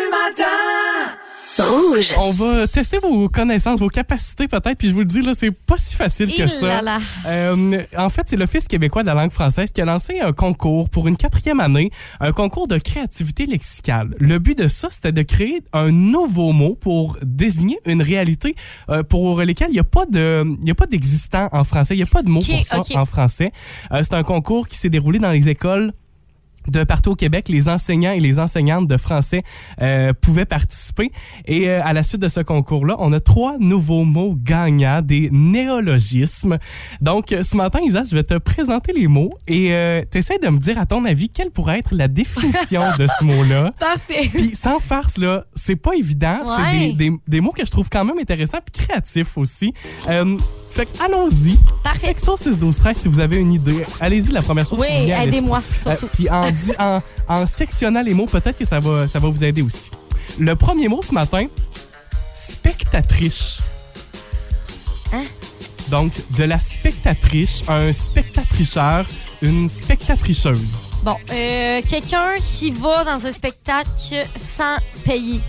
Rouge. 1.61 2.13
On 2.17 2.31
va 2.31 2.67
tester 2.67 2.97
vos 2.99 3.29
connaissances, 3.29 3.79
vos 3.79 3.89
capacités 3.89 4.47
peut-être, 4.47 4.77
puis 4.77 4.89
je 4.89 4.93
vous 4.93 4.99
le 5.01 5.05
dis, 5.05 5.21
là, 5.21 5.33
c'est 5.33 5.51
pas 5.51 5.77
si 5.77 5.95
facile 5.95 6.33
que 6.33 6.41
Il 6.43 6.49
ça. 6.49 6.67
là 6.67 6.81
là. 6.81 6.99
Euh, 7.25 7.83
en 7.97 8.09
fait, 8.09 8.23
c'est 8.27 8.35
l'Office 8.37 8.67
québécois 8.67 9.03
de 9.03 9.07
la 9.07 9.13
langue 9.13 9.31
française 9.31 9.71
qui 9.71 9.81
a 9.81 9.85
lancé 9.85 10.19
un 10.19 10.33
concours 10.33 10.89
pour 10.89 11.07
une 11.07 11.17
quatrième 11.17 11.59
année, 11.59 11.91
un 12.19 12.31
concours 12.31 12.67
de 12.67 12.77
créativité 12.77 13.45
lexicale. 13.45 14.15
Le 14.19 14.39
but 14.39 14.57
de 14.57 14.67
ça, 14.67 14.87
c'était 14.89 15.11
de 15.11 15.21
créer 15.21 15.61
un 15.73 15.91
nouveau 15.91 16.51
mot 16.51 16.75
pour 16.75 17.17
désigner 17.21 17.79
une 17.85 18.01
réalité 18.01 18.55
euh, 18.89 19.03
pour 19.03 19.41
lesquelles 19.41 19.69
il 19.69 19.73
n'y 19.73 19.79
a 19.79 19.83
pas 19.83 20.05
de, 20.05 20.43
il 20.61 20.67
y 20.67 20.71
a 20.71 20.75
pas 20.75 20.87
d'existant 20.87 21.49
en 21.51 21.63
français, 21.63 21.93
il 21.93 21.97
n'y 21.97 22.03
a 22.03 22.07
pas 22.07 22.23
de 22.23 22.29
mot 22.29 22.41
pour 22.41 22.65
ça 22.65 22.81
en 22.99 23.05
français. 23.05 23.51
Euh, 23.91 24.01
c'est 24.03 24.13
un 24.13 24.23
concours 24.23 24.67
qui 24.67 24.77
s'est 24.77 24.89
déroulé 24.89 25.19
dans 25.19 25.31
les 25.31 25.49
écoles 25.49 25.93
de 26.67 26.83
partout 26.83 27.11
au 27.11 27.15
Québec, 27.15 27.49
les 27.49 27.69
enseignants 27.69 28.11
et 28.11 28.19
les 28.19 28.39
enseignantes 28.39 28.87
de 28.87 28.97
français 28.97 29.43
euh, 29.81 30.13
pouvaient 30.21 30.45
participer. 30.45 31.11
Et 31.45 31.69
euh, 31.69 31.81
à 31.83 31.93
la 31.93 32.03
suite 32.03 32.21
de 32.21 32.27
ce 32.27 32.39
concours-là, 32.39 32.95
on 32.99 33.11
a 33.13 33.19
trois 33.19 33.57
nouveaux 33.59 34.03
mots 34.03 34.35
gagnants, 34.37 35.01
des 35.01 35.29
néologismes. 35.31 36.57
Donc, 37.01 37.31
euh, 37.31 37.43
ce 37.43 37.55
matin, 37.55 37.79
Isa, 37.83 38.03
je 38.09 38.15
vais 38.15 38.23
te 38.23 38.37
présenter 38.37 38.93
les 38.93 39.07
mots 39.07 39.31
et 39.47 39.73
euh, 39.73 40.03
t'essaies 40.09 40.37
de 40.39 40.47
me 40.49 40.57
dire, 40.59 40.77
à 40.79 40.85
ton 40.85 41.05
avis, 41.05 41.29
quelle 41.29 41.51
pourrait 41.51 41.79
être 41.79 41.93
la 41.95 42.07
définition 42.07 42.83
de 42.97 43.07
ce 43.07 43.23
mot-là? 43.23 43.73
Parfait. 43.79 44.29
Puis 44.33 44.55
sans 44.55 44.79
farce, 44.79 45.17
là, 45.17 45.45
c'est 45.53 45.75
pas 45.75 45.93
évident. 45.95 46.39
C'est 46.45 46.93
des, 46.95 47.09
des- 47.09 47.17
des 47.27 47.41
mots 47.41 47.51
que 47.51 47.65
je 47.65 47.71
trouve 47.71 47.89
quand 47.89 48.05
même 48.05 48.17
intéressants 48.19 48.59
puis 48.63 48.85
créatifs 48.85 49.37
aussi. 49.37 49.73
Fait 50.69 50.85
que 50.85 51.03
allons-y. 51.03 51.57
Parfait. 51.83 52.07
Texto 52.07 52.37
6 52.37 52.57
12 52.59 52.77
13 52.77 52.97
si 52.97 53.07
vous 53.09 53.19
avez 53.19 53.37
une 53.37 53.51
idée. 53.53 53.83
Allez-y, 53.99 54.31
la 54.31 54.41
première 54.41 54.65
chose 54.67 54.79
Oui, 54.79 54.87
aidez-moi, 55.11 55.61
surtout. 55.81 56.07
Puis 56.13 56.29
en, 56.29 56.50
en 57.27 57.47
sectionnant 57.47 58.01
les 58.01 58.13
mots, 58.13 58.25
peut-être 58.25 58.57
que 58.57 58.65
ça 58.65 58.79
va, 58.79 59.07
ça 59.07 59.19
va 59.19 59.29
vous 59.29 59.43
aider 59.43 59.61
aussi. 59.61 59.89
Le 60.39 60.55
premier 60.55 60.87
mot 60.87 61.01
ce 61.01 61.13
matin, 61.13 61.47
spectatrice. 62.33 63.59
Hein? 65.13 65.23
Donc, 65.89 66.13
de 66.37 66.43
la 66.45 66.57
spectatrice, 66.57 67.63
un 67.67 67.91
spectatricheur, 67.91 69.05
une 69.41 69.67
spectatriceuse. 69.67 70.87
Bon, 71.03 71.17
euh, 71.31 71.81
quelqu'un 71.87 72.35
qui 72.39 72.71
va 72.71 73.03
dans 73.03 73.25
un 73.25 73.31
spectacle 73.31 73.89
sans 74.35 74.77
payer. 75.03 75.41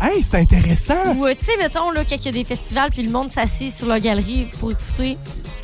Hey, 0.00 0.20
c'est 0.20 0.34
intéressant! 0.34 1.14
Ou, 1.14 1.26
euh, 1.26 1.34
tu 1.38 1.44
sais, 1.44 1.56
mettons, 1.58 1.92
là, 1.92 2.04
quand 2.04 2.16
il 2.16 2.24
y 2.24 2.28
a 2.28 2.32
des 2.32 2.44
festivals, 2.44 2.90
puis 2.90 3.04
le 3.04 3.10
monde 3.10 3.30
s'assied 3.30 3.70
sur 3.70 3.86
la 3.86 4.00
galerie 4.00 4.48
pour 4.58 4.72
écouter. 4.72 5.16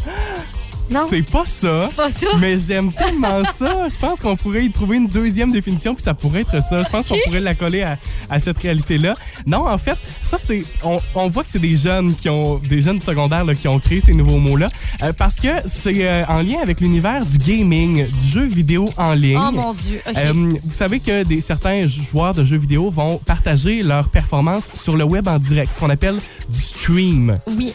Non? 0.91 1.07
C'est 1.09 1.23
pas 1.31 1.45
ça. 1.47 1.87
C'est 1.89 1.97
pas 1.97 2.11
ça? 2.11 2.27
Mais 2.41 2.59
j'aime 2.59 2.93
tellement 2.93 3.43
ça. 3.59 3.89
Je 3.89 3.97
pense 3.99 4.21
qu'on 4.21 4.37
pourrait 4.37 4.65
y 4.65 4.71
trouver 4.71 4.97
une 4.97 5.07
deuxième 5.09 5.51
définition, 5.51 5.95
puis 5.95 6.03
ça 6.03 6.15
pourrait 6.15 6.41
être 6.41 6.63
ça. 6.63 6.83
Je 6.83 6.89
pense 6.89 7.09
qu'on 7.09 7.17
pourrait 7.27 7.41
la 7.41 7.55
coller 7.55 7.83
à, 7.83 7.99
à 8.31 8.41
cette 8.41 8.59
réalité-là. 8.59 9.15
Non, 9.47 9.67
en 9.69 9.79
fait, 9.79 9.97
ça, 10.23 10.39
c'est. 10.39 10.61
On, 10.85 10.99
on 11.15 11.29
voit 11.29 11.45
que 11.45 11.51
c'est 11.51 11.59
des 11.59 11.77
jeunes 11.77 12.15
qui 12.15 12.29
ont. 12.29 12.59
des 12.59 12.81
jeunes 12.81 13.01
secondaires 13.01 13.45
là, 13.45 13.55
qui 13.55 13.69
ont 13.69 13.79
créé 13.79 14.01
ces 14.01 14.15
nouveaux 14.15 14.39
mots-là. 14.39 14.69
euh, 15.03 15.13
parce 15.13 15.37
que 15.37 15.49
c'est 15.67 16.07
euh, 16.09 16.25
en 16.29 16.43
lien 16.43 16.59
avec 16.63 16.81
l'univers 16.81 17.25
du 17.25 17.39
gaming, 17.39 18.07
du 18.07 18.27
jeu 18.27 18.45
vidéo 18.45 18.87
en 18.97 19.13
ligne. 19.15 19.39
Oh 19.41 19.53
mon 19.53 19.75
Dieu. 19.75 20.01
OK. 20.09 20.17
Euh, 20.17 20.33
vous 20.65 20.75
savez 20.75 21.01
que 21.01 21.23
des, 21.25 21.41
certains 21.41 21.87
joueurs 21.87 22.35
de 22.35 22.45
jeux 22.45 22.57
vidéo 22.59 22.91
vont 22.91 23.19
partager 23.19 23.83
leurs 23.83 24.09
performances 24.11 24.71
sur 24.75 24.97
le 24.97 25.05
web 25.05 25.29
en 25.29 25.39
direct, 25.39 25.73
ce 25.73 25.79
qu'on 25.79 25.91
appelle 25.91 26.19
du 26.49 26.61
stream. 26.61 27.39
oui. 27.49 27.73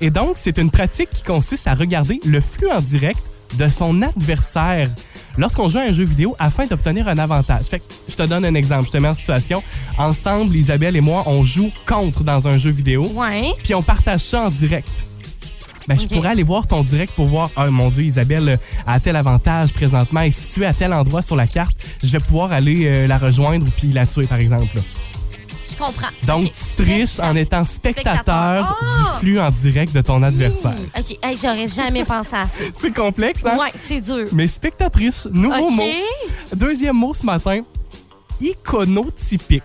Et 0.00 0.10
donc, 0.10 0.32
c'est 0.36 0.58
une 0.58 0.70
pratique 0.70 1.10
qui 1.10 1.22
consiste 1.22 1.66
à 1.66 1.74
regarder 1.74 2.20
le 2.24 2.39
flux 2.40 2.70
en 2.70 2.80
direct 2.80 3.18
de 3.58 3.68
son 3.68 4.00
adversaire 4.02 4.88
lorsqu'on 5.36 5.68
joue 5.68 5.78
à 5.78 5.82
un 5.82 5.92
jeu 5.92 6.04
vidéo 6.04 6.36
afin 6.38 6.66
d'obtenir 6.66 7.08
un 7.08 7.18
avantage. 7.18 7.64
Fait 7.64 7.80
que 7.80 7.84
je 8.08 8.14
te 8.14 8.22
donne 8.22 8.44
un 8.44 8.54
exemple, 8.54 8.86
je 8.86 8.92
te 8.92 8.98
mets 8.98 9.08
en 9.08 9.14
situation. 9.14 9.62
Ensemble, 9.98 10.54
Isabelle 10.54 10.96
et 10.96 11.00
moi, 11.00 11.24
on 11.26 11.42
joue 11.42 11.70
contre 11.86 12.22
dans 12.22 12.46
un 12.46 12.58
jeu 12.58 12.70
vidéo, 12.70 13.04
Ouais. 13.14 13.52
puis 13.64 13.74
on 13.74 13.82
partage 13.82 14.20
ça 14.20 14.42
en 14.42 14.48
direct. 14.48 14.88
Ben, 15.88 15.98
je 15.98 16.06
pourrais 16.06 16.28
aller 16.28 16.42
voir 16.44 16.68
ton 16.68 16.82
direct 16.84 17.12
pour 17.16 17.26
voir, 17.26 17.50
oh 17.56 17.68
mon 17.70 17.90
Dieu, 17.90 18.04
Isabelle 18.04 18.58
a 18.86 19.00
tel 19.00 19.16
avantage 19.16 19.72
présentement, 19.72 20.20
est 20.20 20.30
située 20.30 20.66
à 20.66 20.74
tel 20.74 20.92
endroit 20.92 21.22
sur 21.22 21.34
la 21.34 21.48
carte. 21.48 21.76
Je 22.04 22.08
vais 22.12 22.18
pouvoir 22.18 22.52
aller 22.52 22.84
euh, 22.86 23.06
la 23.08 23.18
rejoindre 23.18 23.66
puis 23.76 23.88
la 23.88 24.06
tuer, 24.06 24.26
par 24.26 24.38
exemple. 24.38 24.76
là. 24.76 24.82
Je 25.70 25.76
comprends. 25.76 26.08
Donc, 26.26 26.46
Ok. 26.46 26.52
tu 26.52 26.82
triches 26.84 27.18
en 27.20 27.36
étant 27.36 27.64
spectateur 27.64 28.14
Spectateur. 28.14 28.78
Ah! 28.80 28.84
du 29.14 29.18
flux 29.20 29.40
en 29.40 29.50
direct 29.50 29.92
de 29.94 30.00
ton 30.00 30.22
adversaire. 30.22 30.74
OK. 30.98 31.18
Hey, 31.22 31.36
J'aurais 31.36 31.68
jamais 31.68 32.04
pensé 32.04 32.34
à 32.34 32.46
ça. 32.48 32.64
C'est 32.74 32.92
complexe, 32.94 33.44
hein? 33.46 33.56
Ouais, 33.58 33.72
c'est 33.74 34.00
dur. 34.00 34.24
Mais 34.32 34.46
spectatrice, 34.48 35.26
nouveau 35.30 35.66
OK. 35.66 35.72
mot. 35.72 35.84
Deuxième 36.56 36.96
mot 36.96 37.14
ce 37.14 37.24
matin, 37.24 37.62
iconotypique. 38.40 39.62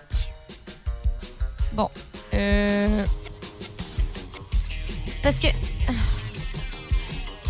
Bon. 1.72 1.88
Euh... 2.34 3.04
Parce 5.22 5.38
que. 5.38 5.48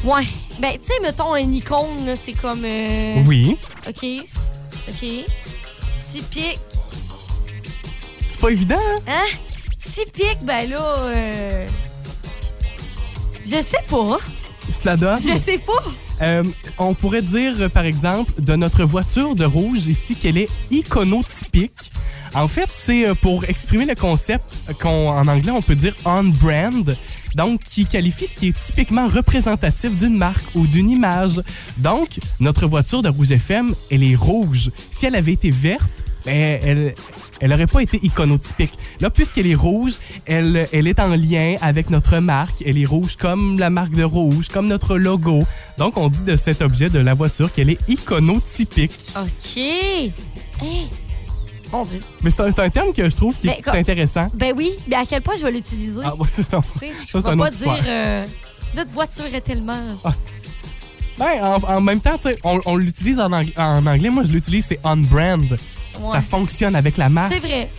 Ouais. 0.05 0.27
Ben, 0.61 0.73
tu 0.81 0.87
sais, 0.87 1.01
mettons, 1.03 1.35
un 1.35 1.39
icône, 1.53 2.15
c'est 2.23 2.33
comme. 2.33 2.63
euh, 2.65 3.23
Oui. 3.27 3.57
OK. 3.89 4.05
OK. 4.89 5.11
Typique. 6.13 6.59
C'est 8.28 8.40
pas 8.40 8.50
évident, 8.50 8.76
hein? 8.76 9.00
Hein? 9.09 9.37
Typique, 9.83 10.38
ben 10.42 10.68
là. 10.71 10.95
euh, 10.99 11.66
Je 13.45 13.61
sais 13.61 13.85
pas. 13.88 14.18
Je 14.71 14.78
te 14.78 14.85
la 14.88 14.97
donne. 14.97 15.18
Je 15.21 15.37
sais 15.38 15.59
pas. 15.59 15.85
Euh, 16.23 16.42
on 16.78 16.95
pourrait 16.95 17.23
dire, 17.23 17.54
euh, 17.61 17.68
par 17.68 17.85
exemple, 17.85 18.33
de 18.38 18.56
notre 18.56 18.85
voiture 18.85 19.35
de 19.37 19.45
rouge 19.45 19.87
ici 19.87 20.14
qu'elle 20.16 20.38
est 20.38 20.49
iconotypique. 20.71 21.92
En 22.35 22.49
fait, 22.49 22.68
c'est 22.75 23.14
pour 23.23 23.45
exprimer 23.45 23.87
le 23.87 23.95
concept 23.95 24.45
qu'en 24.80 25.26
anglais 25.26 25.52
on 25.52 25.62
peut 25.62 25.76
dire 25.76 25.95
on-brand, 26.04 26.95
donc 27.35 27.62
qui 27.62 27.87
qualifie 27.87 28.26
ce 28.26 28.37
qui 28.37 28.49
est 28.49 28.61
typiquement 28.61 29.06
représentatif 29.09 29.97
d'une 29.97 30.16
marque 30.16 30.45
ou 30.54 30.66
d'une 30.66 30.90
image. 30.90 31.40
Donc, 31.78 32.09
notre 32.40 32.66
voiture 32.66 33.00
de 33.02 33.09
Rouge 33.09 33.30
FM, 33.30 33.75
elle 33.90 34.02
est 34.02 34.16
rouge. 34.16 34.71
Si 34.90 35.06
elle 35.06 35.14
avait 35.16 35.33
été 35.33 35.50
verte, 35.50 35.88
ben, 36.26 36.59
elle, 36.62 36.95
elle 37.40 37.52
aurait 37.52 37.66
pas 37.66 37.80
été 37.80 37.99
iconotypique. 38.04 38.73
Là, 39.00 39.09
puisqu'elle 39.11 39.47
est 39.47 39.54
rouge, 39.54 39.95
elle, 40.26 40.66
elle 40.73 40.87
est 40.87 40.99
en 41.00 41.09
lien 41.14 41.56
avec 41.61 41.90
notre 41.90 42.18
marque. 42.18 42.62
Elle 42.66 42.78
est 42.78 42.87
rouge 42.87 43.16
comme 43.16 43.59
la 43.59 43.71
marque 43.71 43.92
de 43.95 44.04
rouge, 44.04 44.49
comme 44.49 44.66
notre 44.66 44.97
logo. 44.97 45.42
Donc, 45.78 45.97
on 45.97 46.09
dit 46.09 46.23
de 46.23 46.37
cet 46.37 46.62
objet 46.62 46.88
de 46.88 46.99
la 46.99 47.14
voiture 47.14 47.52
qu'elle 47.52 47.71
est 47.71 47.78
iconotypique. 47.88 48.92
OK. 49.16 49.56
Hey. 49.56 50.12
Mon 51.73 51.85
Dieu. 51.85 52.00
Mais 52.23 52.30
c'est 52.30 52.40
un, 52.61 52.71
terme 52.71 52.92
que 52.92 53.09
je 53.11 53.14
trouve 53.16 53.37
qui 53.37 53.49
Ben, 53.49 53.54
est 53.56 53.68
intéressant. 53.78 54.30
Ben 54.35 54.54
oui, 54.56 54.71
mais 54.88 54.97
à 54.97 55.04
quel 55.04 55.21
point 55.23 55.35
je 55.37 55.42
vais 55.45 55.52
l'utiliser? 55.52 56.00
Ah, 56.04 56.14
ouais, 56.14 56.26
non. 56.52 56.62
Je 56.80 56.87
c'est 56.92 57.11
peux 57.12 57.18
une 57.30 57.38
pas 57.38 57.50
dire 57.50 57.85
euh, 57.87 58.25
notre 58.75 58.92
voiture 58.92 59.26
est 59.33 59.40
tellement. 59.40 59.78
Ben, 61.18 61.42
en, 61.42 61.62
en 61.76 61.80
même 61.80 62.00
temps, 62.00 62.18
on, 62.45 62.61
on 62.66 62.76
l'utilise 62.76 63.18
en, 63.18 63.33
ang- 63.33 63.52
en 63.56 63.87
anglais. 63.87 64.11
Moi, 64.11 64.25
je 64.25 64.33
l'utilise, 64.33 64.66
c'est 64.66 64.80
on-brand. 64.85 65.56
Ouais. 66.00 66.12
Ça 66.12 66.21
fonctionne 66.21 66.75
avec 66.76 66.97
la 66.97 67.09
marque. 67.09 67.33
C'est 67.33 67.41
vrai. 67.41 67.71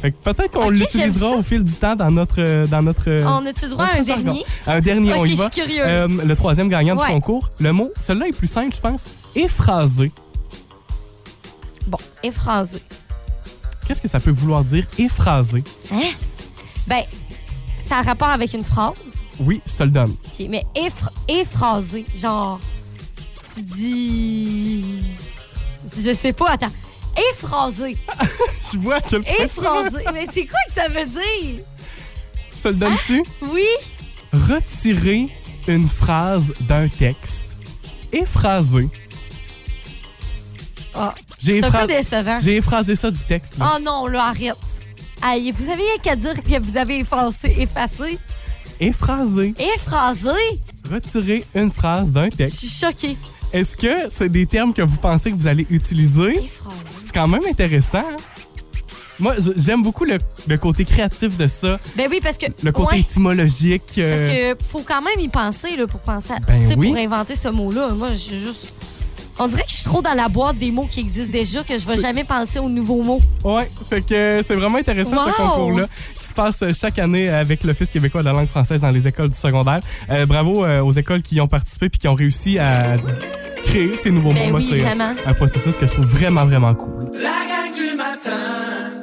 Fait 0.00 0.12
que 0.12 0.16
peut-être 0.22 0.52
qu'on 0.52 0.68
l'utilisera 0.68 1.30
au 1.30 1.42
fil 1.42 1.64
du 1.64 1.72
temps 1.72 1.96
dans 1.96 2.10
notre. 2.10 2.34
euh, 2.38 2.66
Dans 2.66 2.82
notre 2.82 3.08
euh, 3.08 3.24
On 3.26 3.44
a-tu 3.46 3.68
droit 3.68 3.86
à 3.86 3.98
un 3.98 4.02
jargon. 4.04 4.24
dernier? 4.24 4.44
Un 4.66 4.80
dernier, 4.80 5.14
on 5.14 5.20
Ok, 5.20 5.28
y 5.28 5.30
je 5.36 5.36
va. 5.42 5.50
suis 5.50 5.62
curieuse. 5.62 5.84
Euh, 5.86 6.08
le 6.08 6.36
troisième 6.36 6.68
gagnant 6.68 6.96
Ouais. 6.96 7.06
du 7.06 7.12
concours. 7.14 7.50
Le 7.58 7.72
mot, 7.72 7.90
celui-là 8.00 8.28
est 8.28 8.36
plus 8.36 8.46
simple, 8.46 8.74
je 8.76 8.80
pense. 8.80 9.06
Effrasé. 9.34 10.12
Bon, 11.86 11.98
effrasé. 12.22 12.80
Qu'est-ce 13.86 14.02
que 14.02 14.08
ça 14.08 14.20
peut 14.20 14.30
vouloir 14.32 14.64
dire, 14.64 14.84
effrasé? 14.98 15.62
Hein? 15.92 16.00
Ben, 16.86 17.02
ça 17.78 17.98
a 17.98 18.02
rapport 18.02 18.28
avec 18.28 18.52
une 18.52 18.64
phrase. 18.64 18.94
Oui, 19.40 19.60
je 19.66 19.76
te 19.76 19.82
le 19.84 19.90
donne. 19.90 20.14
Mais 20.50 20.62
effrasé, 21.28 22.04
genre, 22.14 22.58
tu 23.54 23.62
dis. 23.62 24.84
Je 25.96 26.12
sais 26.12 26.32
pas, 26.32 26.50
attends. 26.50 26.72
Effrasé. 27.30 27.96
Je 28.72 28.78
vois 28.78 28.96
à 28.96 29.00
quel 29.00 29.20
point 29.22 29.88
tu. 29.88 30.12
Mais 30.12 30.26
c'est 30.30 30.46
quoi 30.46 30.58
que 30.66 30.72
ça 30.74 30.88
veut 30.88 31.04
dire? 31.06 31.62
Je 32.54 32.62
te 32.62 32.68
le 32.68 32.74
donne-tu? 32.74 33.22
Oui? 33.50 33.66
Retirer 34.32 35.28
une 35.68 35.86
phrase 35.88 36.52
d'un 36.60 36.88
texte. 36.88 37.42
Effrasé. 38.12 38.88
Ah, 40.94 41.12
J'ai 41.42 41.60
j'ai 42.40 42.56
effrasé 42.56 42.94
ça 42.96 43.10
du 43.10 43.20
texte. 43.24 43.58
là. 43.58 43.74
Oh 43.76 43.82
non, 43.82 44.06
là, 44.06 44.26
arrête. 44.28 44.56
Aïe, 45.22 45.50
vous 45.50 45.68
avez 45.70 45.82
qu'à 46.02 46.16
dire 46.16 46.34
que 46.42 46.60
vous 46.60 46.76
avez 46.76 47.00
effacé, 47.00 47.54
effacé. 47.58 48.18
Effrasé. 48.80 49.54
Effrasé? 49.58 50.30
Retirer 50.90 51.44
une 51.54 51.70
phrase 51.70 52.12
d'un 52.12 52.30
Je 52.30 52.36
texte. 52.36 52.56
suis 52.58 52.68
choquée. 52.70 53.16
Est-ce 53.52 53.76
que 53.76 54.08
c'est 54.10 54.28
des 54.28 54.46
termes 54.46 54.72
que 54.74 54.82
vous 54.82 54.96
pensez 54.98 55.30
que 55.32 55.36
vous 55.36 55.46
allez 55.46 55.66
utiliser? 55.70 56.30
Effrasé. 56.36 56.75
C'est 57.16 57.22
quand 57.22 57.28
même 57.28 57.46
intéressant. 57.50 57.98
hein? 58.00 58.16
Moi, 59.18 59.36
j'aime 59.56 59.82
beaucoup 59.82 60.04
le, 60.04 60.18
le 60.48 60.58
côté 60.58 60.84
créatif 60.84 61.38
de 61.38 61.46
ça, 61.46 61.80
Ben 61.96 62.08
oui, 62.10 62.20
parce 62.22 62.36
que. 62.36 62.44
le 62.62 62.72
côté 62.72 62.96
ouais, 62.96 63.00
étymologique. 63.00 63.84
parce 63.86 63.98
euh, 64.00 64.54
que 64.54 64.64
faut 64.66 64.82
quand 64.86 65.00
même 65.00 65.18
y 65.18 65.28
penser 65.28 65.76
là, 65.78 65.86
pour 65.86 66.00
penser 66.00 66.34
à, 66.34 66.40
Ben 66.40 66.60
tu 66.60 66.68
sais, 66.68 66.74
oui. 66.76 66.88
pour 66.88 66.98
inventer 66.98 67.34
ce 67.34 67.48
mot-là. 67.48 67.88
Moi, 67.96 68.10
je 68.10 68.36
juste. 68.36 68.74
On 69.38 69.48
dirait 69.48 69.62
que 69.62 69.70
je 69.70 69.76
suis 69.76 69.84
trop 69.86 70.02
dans 70.02 70.12
la 70.12 70.28
boîte 70.28 70.56
des 70.56 70.70
mots 70.70 70.86
qui 70.90 71.00
existent 71.00 71.32
déjà 71.32 71.62
que 71.64 71.78
je 71.78 71.86
vais 71.86 71.94
C'est- 71.96 72.02
jamais 72.02 72.24
penser 72.24 72.58
aux 72.58 72.68
nouveaux 72.68 73.02
mots. 73.02 73.20
Ouais, 73.44 73.66
fait 73.88 74.02
que 74.02 74.42
c'est 74.46 74.54
vraiment 74.54 74.76
intéressant 74.76 75.16
ce 75.26 75.32
concours-là 75.36 75.86
qui 76.20 76.26
se 76.26 76.34
passe 76.34 76.62
chaque 76.78 76.98
année 76.98 77.28
avec 77.30 77.64
l'Office 77.64 77.88
québécois 77.90 78.20
de 78.20 78.26
la 78.26 78.32
langue 78.34 78.48
française 78.48 78.80
dans 78.82 78.90
les 78.90 79.06
écoles 79.06 79.30
du 79.30 79.36
secondaire. 79.38 79.80
Euh, 80.10 80.26
bravo 80.26 80.66
euh, 80.66 80.80
aux 80.82 80.92
écoles 80.92 81.22
qui 81.22 81.36
y 81.36 81.40
ont 81.40 81.48
participé 81.48 81.88
puis 81.88 81.98
qui 81.98 82.08
ont 82.08 82.14
réussi 82.14 82.58
à 82.58 82.96
créer 83.62 83.96
ces 83.96 84.10
nouveaux 84.10 84.32
Ben 84.32 84.50
mots. 84.50 84.58
Oui, 84.58 84.66
c'est 84.68 84.78
vraiment. 84.80 85.14
un 85.24 85.34
processus 85.34 85.76
que 85.76 85.86
je 85.86 85.92
trouve 85.92 86.06
vraiment, 86.06 86.44
vraiment 86.44 86.74
cool. 86.74 87.10
La 87.14 87.20
gang 87.22 87.72
du 87.74 87.96
matin. 87.96 88.30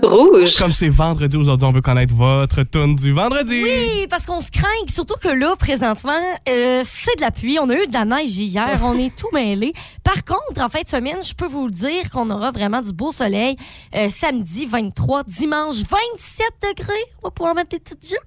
Rouge. 0.04 0.58
Comme 0.58 0.74
c'est 0.74 0.90
vendredi 0.90 1.38
aujourd'hui, 1.38 1.66
on 1.66 1.72
veut 1.72 1.82
connaître 1.82 2.14
votre 2.14 2.64
tune 2.64 2.96
du 2.96 3.14
vendredi. 3.14 3.62
Oui, 3.64 4.06
parce 4.10 4.26
qu'on 4.26 4.42
se 4.42 4.52
craint, 4.52 4.68
surtout 4.90 5.16
que 5.22 5.30
là, 5.30 5.56
présentement, 5.56 6.12
euh, 6.50 6.84
c'est 6.84 7.16
de 7.16 7.22
la 7.22 7.32
pluie. 7.32 7.58
On 7.60 7.70
a 7.70 7.76
eu 7.76 7.88
de 7.88 7.94
la 7.94 8.04
neige 8.04 8.38
hier, 8.38 8.80
on 8.84 8.98
est 8.98 9.16
tout 9.16 9.30
mêlé. 9.34 9.74
Par 10.04 10.26
contre, 10.26 10.62
en 10.62 10.68
fin 10.68 10.82
de 10.82 10.90
semaine, 10.90 11.24
je 11.26 11.34
peux 11.34 11.48
vous 11.48 11.68
le 11.68 11.72
dire 11.72 12.10
qu'on 12.12 12.30
aura 12.30 12.52
vraiment 12.52 12.82
du 12.82 12.92
beau 12.92 13.14
soleil. 13.14 13.56
Euh, 13.96 14.10
samedi 14.10 14.66
23, 14.66 15.24
dimanche 15.24 15.78
27 15.90 16.48
degrés. 16.78 16.94
On 17.22 17.28
va 17.28 17.32
pouvoir 17.32 17.56
mettre 17.56 17.70
des 17.70 17.80
petites 17.80 18.06
jupes. 18.06 18.20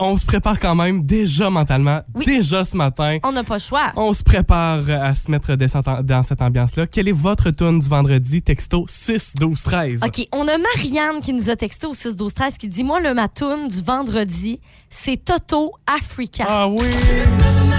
On 0.00 0.16
se 0.16 0.26
prépare 0.26 0.58
quand 0.58 0.74
même 0.74 1.04
déjà 1.06 1.50
mentalement, 1.50 2.00
Oui. 2.16 2.24
déjà 2.26 2.64
ce 2.64 2.76
matin. 2.76 3.18
On 3.22 3.30
n'a 3.30 3.44
pas 3.44 3.54
le 3.54 3.60
choix. 3.60 3.92
On 3.94 4.12
se 4.12 4.24
prépare 4.24 4.80
à 4.90 5.14
se 5.14 5.30
mettre 5.30 5.54
dans 5.54 6.22
cette- 6.24 6.42
ambiance-là. 6.42 6.88
Quelle 6.88 7.06
est 7.08 7.12
votre 7.12 7.50
tune 7.50 7.78
du 7.78 7.88
vendredi? 7.88 8.42
Texto 8.42 8.86
6 8.88 9.34
12 9.38 9.62
13. 9.62 10.00
OK, 10.04 10.26
on 10.32 10.48
a 10.48 10.58
Marianne 10.58 11.20
qui 11.22 11.32
nous 11.32 11.48
a 11.48 11.54
texté 11.54 11.86
au 11.86 11.94
6 11.94 12.16
12 12.16 12.34
13 12.34 12.58
qui 12.58 12.66
dit 12.66 12.82
Moi, 12.82 12.98
le 13.00 13.14
matoun 13.14 13.68
du 13.68 13.80
vendredi, 13.82 14.58
c'est 14.90 15.16
Toto 15.24 15.72
Africa. 15.86 16.44
Ah 16.48 16.66
oui! 16.68 16.88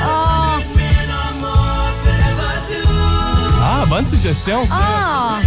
Ah, 0.01 0.57
Ah, 3.67 3.86
bonne 3.88 4.05
suggestion, 4.07 4.65
ça! 4.65 4.75
ah! 4.79 5.39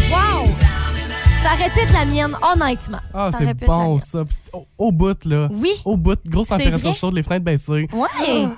Ça 1.42 1.50
répète 1.50 1.92
la 1.92 2.04
mienne, 2.04 2.36
honnêtement. 2.52 2.98
Ah, 3.14 3.30
Ça 3.30 3.38
c'est 3.38 3.44
répète 3.46 3.68
la 3.68 3.74
bon, 3.74 3.98
ça. 3.98 4.22
Au, 4.52 4.66
au 4.78 4.92
bout, 4.92 5.24
là. 5.24 5.48
Oui. 5.52 5.70
Au 5.84 5.96
bout, 5.96 6.18
grosse 6.26 6.48
température 6.48 6.94
chaude, 6.94 7.14
les 7.14 7.22
fenêtres 7.22 7.44
baissées. 7.44 7.88
Ouais. 7.92 8.48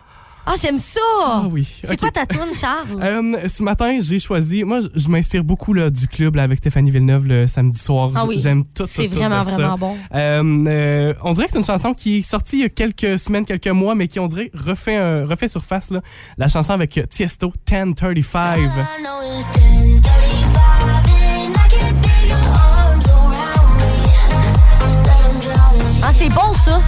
Ah, 0.47 0.55
j'aime 0.61 0.79
ça. 0.79 1.01
Ah 1.23 1.47
oui. 1.51 1.69
C'est 1.85 1.99
quoi 2.01 2.11
ta 2.11 2.27
toune, 2.27 2.53
Charles? 2.55 2.87
Euh, 3.01 3.49
ce 3.49 3.63
matin, 3.63 3.99
j'ai 4.01 4.19
choisi. 4.19 4.65
Moi, 4.65 4.81
je, 4.95 5.09
m'inspire 5.09 5.45
beaucoup 5.45 5.73
là, 5.73 5.91
du 5.91 6.09
club 6.09 6.37
là, 6.37 6.43
avec 6.43 6.59
Stéphanie 6.59 6.91
Villeneuve 6.91 7.27
le 7.27 7.47
samedi 7.47 7.79
soir. 7.79 8.11
Ah 8.15 8.25
oui. 8.27 8.39
J'aime 8.39 8.65
tout, 8.65 8.83
tout, 8.83 8.87
C'est 8.89 9.09
tout 9.09 9.15
vraiment, 9.15 9.45
ça. 9.45 9.51
vraiment 9.53 9.79
bon. 9.79 9.97
Euh, 10.15 10.43
euh, 10.67 11.15
on 11.23 11.33
dirait 11.35 11.47
que 11.47 11.53
c'est 11.53 11.59
une 11.59 11.65
chanson 11.65 11.93
qui 11.95 12.19
est 12.19 12.23
sortie 12.23 12.57
il 12.59 12.63
y 12.63 12.65
a 12.65 12.69
quelques 12.69 13.19
semaines, 13.19 13.45
quelques 13.45 13.69
mois, 13.69 13.95
mais 13.95 14.09
qui, 14.09 14.19
on 14.19 14.27
dirait, 14.27 14.51
refait, 14.55 15.23
refait 15.23 15.49
surface. 15.49 15.91
Là. 15.91 16.01
La 16.39 16.49
chanson 16.49 16.73
avec 16.73 16.99
Tiesto, 17.11 17.53
1035. 17.71 18.61
C'est 26.21 26.29
bon, 26.29 26.53
ça. 26.67 26.83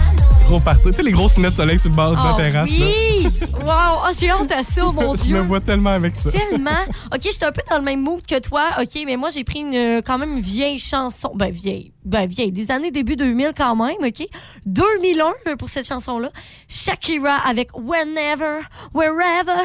Gros 0.45 0.59
partout. 0.59 0.89
Tu 0.91 0.97
sais, 0.97 1.01
les 1.01 1.11
grosses 1.11 1.37
lunettes 1.37 1.53
de 1.53 1.57
soleil 1.57 1.79
sur 1.79 1.89
le 1.89 1.95
bord 1.95 2.11
de 2.11 2.17
la 2.17 2.33
Ah 2.33 2.35
terrasse. 2.37 2.69
oui! 2.69 3.27
wow! 3.65 3.67
Ah, 4.05 4.11
j'ai 4.19 4.31
honte 4.31 4.51
à 4.51 4.61
ça, 4.61 4.83
mon 4.83 4.91
là. 4.91 5.07
Je 5.07 5.09
me 5.09 5.15
Dieu. 5.15 5.41
vois 5.41 5.59
tellement 5.59 5.89
avec 5.89 6.15
ça. 6.15 6.29
Tellement. 6.29 6.69
OK, 7.11 7.19
je 7.23 7.31
suis 7.31 7.43
un 7.43 7.51
peu 7.51 7.63
dans 7.67 7.77
le 7.77 7.83
même 7.83 8.01
mood 8.01 8.21
que 8.27 8.37
toi. 8.39 8.65
OK, 8.79 9.01
mais 9.07 9.17
moi, 9.17 9.29
j'ai 9.33 9.43
pris 9.43 9.61
une, 9.61 9.73
euh, 9.73 10.01
quand 10.05 10.19
même 10.19 10.33
une 10.33 10.39
vieille 10.41 10.77
chanson. 10.77 11.31
Ben, 11.33 11.51
vieille. 11.51 11.93
Ben, 12.05 12.27
vieille. 12.27 12.51
Des 12.51 12.69
années 12.69 12.91
début 12.91 13.15
2000 13.15 13.53
quand 13.57 13.75
même, 13.75 13.95
OK? 14.03 14.27
2001 14.67 15.55
pour 15.55 15.67
cette 15.67 15.87
chanson-là. 15.87 16.29
Shakira 16.67 17.37
avec 17.47 17.69
Whenever, 17.73 18.59
Wherever. 18.93 19.63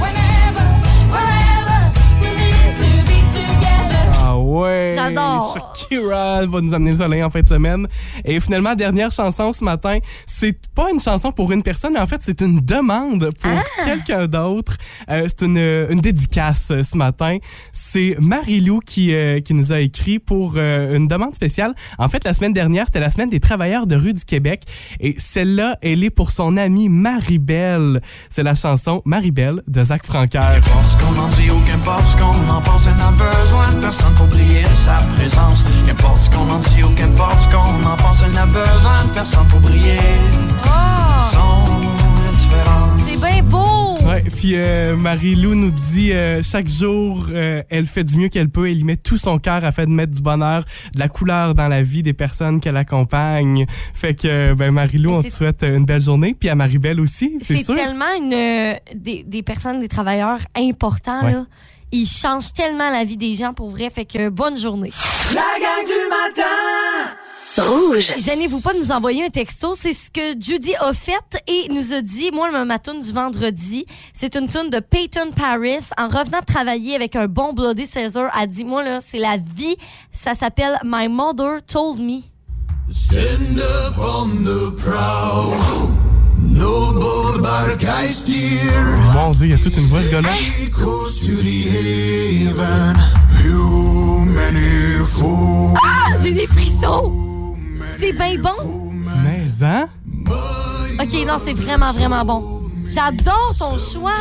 Whenever, 0.00 0.64
wherever, 1.10 1.47
ouais. 4.48 4.92
J'adore. 4.94 5.56
Shakira 5.78 6.46
va 6.46 6.60
nous 6.60 6.74
amener 6.74 6.90
le 6.90 6.96
soleil 6.96 7.22
en 7.22 7.30
fin 7.30 7.40
de 7.40 7.48
semaine. 7.48 7.86
Et 8.24 8.40
finalement, 8.40 8.74
dernière 8.74 9.10
chanson 9.10 9.52
ce 9.52 9.64
matin. 9.64 9.98
C'est 10.26 10.56
pas 10.74 10.90
une 10.92 11.00
chanson 11.00 11.32
pour 11.32 11.52
une 11.52 11.62
personne, 11.62 11.92
mais 11.94 12.00
en 12.00 12.06
fait, 12.06 12.20
c'est 12.20 12.40
une 12.40 12.60
demande 12.60 13.30
pour 13.40 13.50
Ah. 13.50 13.84
quelqu'un 13.84 14.26
d'autre. 14.26 14.76
Euh, 15.10 15.26
c'est 15.28 15.44
une, 15.46 15.58
une 15.58 16.00
dédicace 16.00 16.72
ce 16.82 16.96
matin. 16.96 17.38
C'est 17.72 18.16
Marie-Lou 18.20 18.80
qui, 18.84 19.14
euh, 19.14 19.40
qui 19.40 19.54
nous 19.54 19.72
a 19.72 19.80
écrit 19.80 20.18
pour 20.18 20.54
euh, 20.56 20.96
une 20.96 21.08
demande 21.08 21.34
spéciale. 21.34 21.74
En 21.98 22.08
fait, 22.08 22.24
la 22.24 22.32
semaine 22.32 22.52
dernière, 22.52 22.86
c'était 22.86 23.00
la 23.00 23.10
semaine 23.10 23.30
des 23.30 23.40
travailleurs 23.40 23.86
de 23.86 23.96
rue 23.96 24.14
du 24.14 24.24
Québec. 24.24 24.62
Et 25.00 25.14
celle-là, 25.18 25.76
elle 25.82 26.04
est 26.04 26.10
pour 26.10 26.30
son 26.30 26.56
amie 26.56 26.88
Marie-Belle. 26.88 28.00
C'est 28.30 28.42
la 28.42 28.54
chanson 28.54 29.02
Marie-Belle 29.04 29.62
de 29.66 29.82
Zach 29.84 30.04
Francaire. 30.04 30.60
Qu'on 30.98 31.20
en 31.20 31.28
dit 31.28 31.48
ce 31.48 32.16
qu'on 32.16 32.50
en 32.54 32.60
pense, 32.60 32.86
besoin 32.86 33.72
de 33.74 33.80
personne 33.80 34.14
pour 34.14 34.26
sa 34.72 34.96
présence. 35.14 35.64
Qu'importe 35.86 36.20
ce 36.22 36.30
qu'on 36.30 36.50
en 36.50 36.58
dit 36.60 36.82
ou 36.82 36.90
qu'importe 36.90 37.40
ce 37.40 37.48
qu'on 37.48 37.86
en 37.88 37.96
pense, 37.96 38.22
elle 38.24 38.32
n'a 38.32 38.46
besoin 38.46 39.04
de 39.04 39.14
personne 39.14 39.46
pour 39.48 39.60
briller. 39.60 39.98
Ah, 40.64 41.28
Son 41.32 41.78
c'est 42.98 43.16
bien 43.20 43.42
beau! 43.42 43.96
Ouais, 44.06 44.22
puis 44.22 44.52
euh, 44.54 44.96
Marie-Lou 44.96 45.54
nous 45.54 45.70
dit 45.70 46.12
euh, 46.12 46.40
chaque 46.42 46.68
jour, 46.68 47.26
euh, 47.30 47.62
elle 47.68 47.86
fait 47.86 48.04
du 48.04 48.16
mieux 48.16 48.28
qu'elle 48.28 48.48
peut. 48.48 48.68
Elle 48.70 48.78
y 48.78 48.84
met 48.84 48.96
tout 48.96 49.18
son 49.18 49.38
cœur 49.38 49.64
afin 49.64 49.84
de 49.84 49.90
mettre 49.90 50.14
du 50.14 50.22
bonheur, 50.22 50.64
de 50.94 50.98
la 50.98 51.08
couleur 51.08 51.54
dans 51.54 51.68
la 51.68 51.82
vie 51.82 52.02
des 52.02 52.12
personnes 52.14 52.60
qu'elle 52.60 52.76
accompagne. 52.76 53.66
Fait 53.68 54.14
que, 54.14 54.54
ben, 54.54 54.70
Marie-Lou, 54.70 55.12
on 55.12 55.22
te 55.22 55.30
souhaite 55.30 55.62
une 55.62 55.84
belle 55.84 56.00
journée. 56.00 56.34
Puis 56.38 56.48
à 56.48 56.54
Marie-Belle 56.54 57.00
aussi, 57.00 57.36
c'est 57.42 57.62
tellement 57.64 58.04
une, 58.18 58.32
euh, 58.32 58.74
des, 58.94 59.24
des 59.24 59.42
personnes, 59.42 59.80
des 59.80 59.88
travailleurs 59.88 60.40
importants, 60.56 61.24
Ouais. 61.24 61.32
là. 61.32 61.44
Ils 61.92 62.06
changent 62.06 62.52
tellement 62.52 62.90
la 62.90 63.04
vie 63.04 63.16
des 63.16 63.34
gens 63.34 63.52
pour 63.52 63.70
vrai. 63.70 63.90
Fait 63.90 64.04
que 64.04 64.28
bonne 64.28 64.58
journée. 64.58 64.92
La 65.34 65.42
gang 65.60 65.84
du 65.86 66.08
matin 66.08 66.42
Rouge. 67.56 68.12
Gênez-vous 68.18 68.60
pas 68.60 68.72
de 68.72 68.78
nous 68.78 68.92
envoyer 68.92 69.24
un 69.24 69.30
texto. 69.30 69.74
C'est 69.74 69.92
ce 69.92 70.10
que 70.12 70.40
Judy 70.40 70.76
a 70.76 70.92
fait 70.92 71.18
et 71.48 71.66
nous 71.70 71.92
a 71.92 72.00
dit, 72.02 72.30
moi, 72.32 72.48
le- 72.52 72.64
ma 72.64 72.78
tune 72.78 73.00
du 73.00 73.12
vendredi, 73.12 73.84
c'est 74.14 74.36
une 74.36 74.46
tune 74.48 74.70
de 74.70 74.78
Peyton 74.78 75.32
Paris. 75.34 75.78
En 75.98 76.06
revenant 76.06 76.38
de 76.38 76.44
travailler 76.44 76.94
avec 76.94 77.16
un 77.16 77.26
bon 77.26 77.52
Bloody 77.52 77.86
Caesar, 77.88 78.30
a 78.32 78.46
dit, 78.46 78.64
moi, 78.64 78.84
là, 78.84 79.00
c'est 79.00 79.18
la 79.18 79.38
vie. 79.38 79.76
Ça 80.12 80.34
s'appelle 80.34 80.78
My 80.84 81.08
Mother 81.08 81.60
Told 81.66 81.98
Me. 82.00 82.20
Stand 82.92 83.58
up 83.58 83.94
on 83.98 84.28
the 84.44 84.76
prowl. 84.76 85.87
Mon 89.14 89.30
Dieu, 89.32 89.46
il 89.46 89.50
y 89.52 89.54
a 89.54 89.58
toute 89.58 89.76
une 89.76 89.86
voix, 89.86 90.02
ce 90.02 90.08
gars-là. 90.10 90.30
Ah, 95.82 96.16
j'ai 96.22 96.32
des 96.32 96.46
frissons! 96.46 97.56
C'est 98.00 98.12
bien 98.12 98.34
bon! 98.40 98.92
Mais, 99.24 99.46
hein? 99.64 99.88
OK, 101.00 101.26
non, 101.26 101.36
c'est 101.42 101.52
vraiment, 101.52 101.92
vraiment 101.92 102.24
bon. 102.24 102.60
J'adore 102.88 103.54
ton 103.58 103.78
choix! 103.78 104.12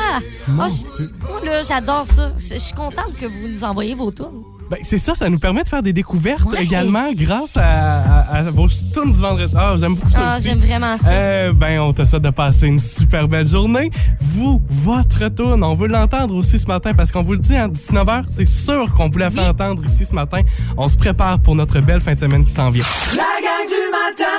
Oh, 0.49 0.51
je- 0.69 1.03
moi, 1.27 1.39
là, 1.45 1.63
j'adore 1.67 2.05
ça. 2.05 2.31
Je 2.37 2.53
je 2.55 2.59
suis 2.59 2.73
contente 2.73 3.13
que 3.19 3.25
vous 3.25 3.47
nous 3.53 3.63
envoyez 3.63 3.95
vos 3.95 4.11
tunes. 4.11 4.25
Ben, 4.69 4.77
c'est 4.81 4.97
ça, 4.97 5.15
ça 5.15 5.29
nous 5.29 5.39
permet 5.39 5.63
de 5.63 5.69
faire 5.69 5.81
des 5.81 5.93
découvertes 5.93 6.51
Ouais. 6.51 6.63
également 6.63 7.09
grâce 7.13 7.55
à, 7.57 7.63
à- 8.01 8.37
à 8.39 8.41
vos 8.43 8.67
tunes 8.67 9.13
du 9.13 9.19
vendredi. 9.19 9.53
Ah, 9.57 9.75
j'aime 9.77 9.95
beaucoup 9.95 10.09
ça 10.11 10.33
Ah, 10.33 10.39
j'aime 10.41 10.59
vraiment 10.59 10.97
ça. 10.97 11.09
Euh, 11.09 11.53
ben, 11.53 11.79
on 11.79 11.93
te 11.93 12.03
souhaite 12.03 12.21
de 12.23 12.29
passer 12.31 12.67
une 12.67 12.77
super 12.79 13.27
belle 13.29 13.47
journée. 13.47 13.89
Vous, 14.19 14.61
votre 14.67 15.29
tune, 15.29 15.63
on 15.63 15.73
veut 15.73 15.87
l'entendre 15.87 16.35
aussi 16.35 16.59
ce 16.59 16.67
matin 16.67 16.93
parce 16.93 17.11
qu'on 17.13 17.21
vous 17.21 17.33
le 17.33 17.39
dit, 17.39 17.55
à 17.55 17.67
19h, 17.69 18.23
c'est 18.29 18.45
sûr 18.45 18.93
qu'on 18.93 19.09
vous 19.09 19.19
la 19.19 19.29
fait 19.29 19.39
Oui. 19.39 19.47
entendre 19.47 19.85
ici 19.85 20.03
ce 20.05 20.13
matin. 20.13 20.41
On 20.75 20.87
se 20.89 20.97
prépare 20.97 21.39
pour 21.39 21.55
notre 21.55 21.79
belle 21.79 22.01
fin 22.01 22.13
de 22.13 22.19
semaine 22.19 22.43
qui 22.43 22.51
s'en 22.53 22.69
vient. 22.69 22.83
La 23.15 23.23
gang 23.23 23.67
du 23.67 23.91
matin 23.91 24.31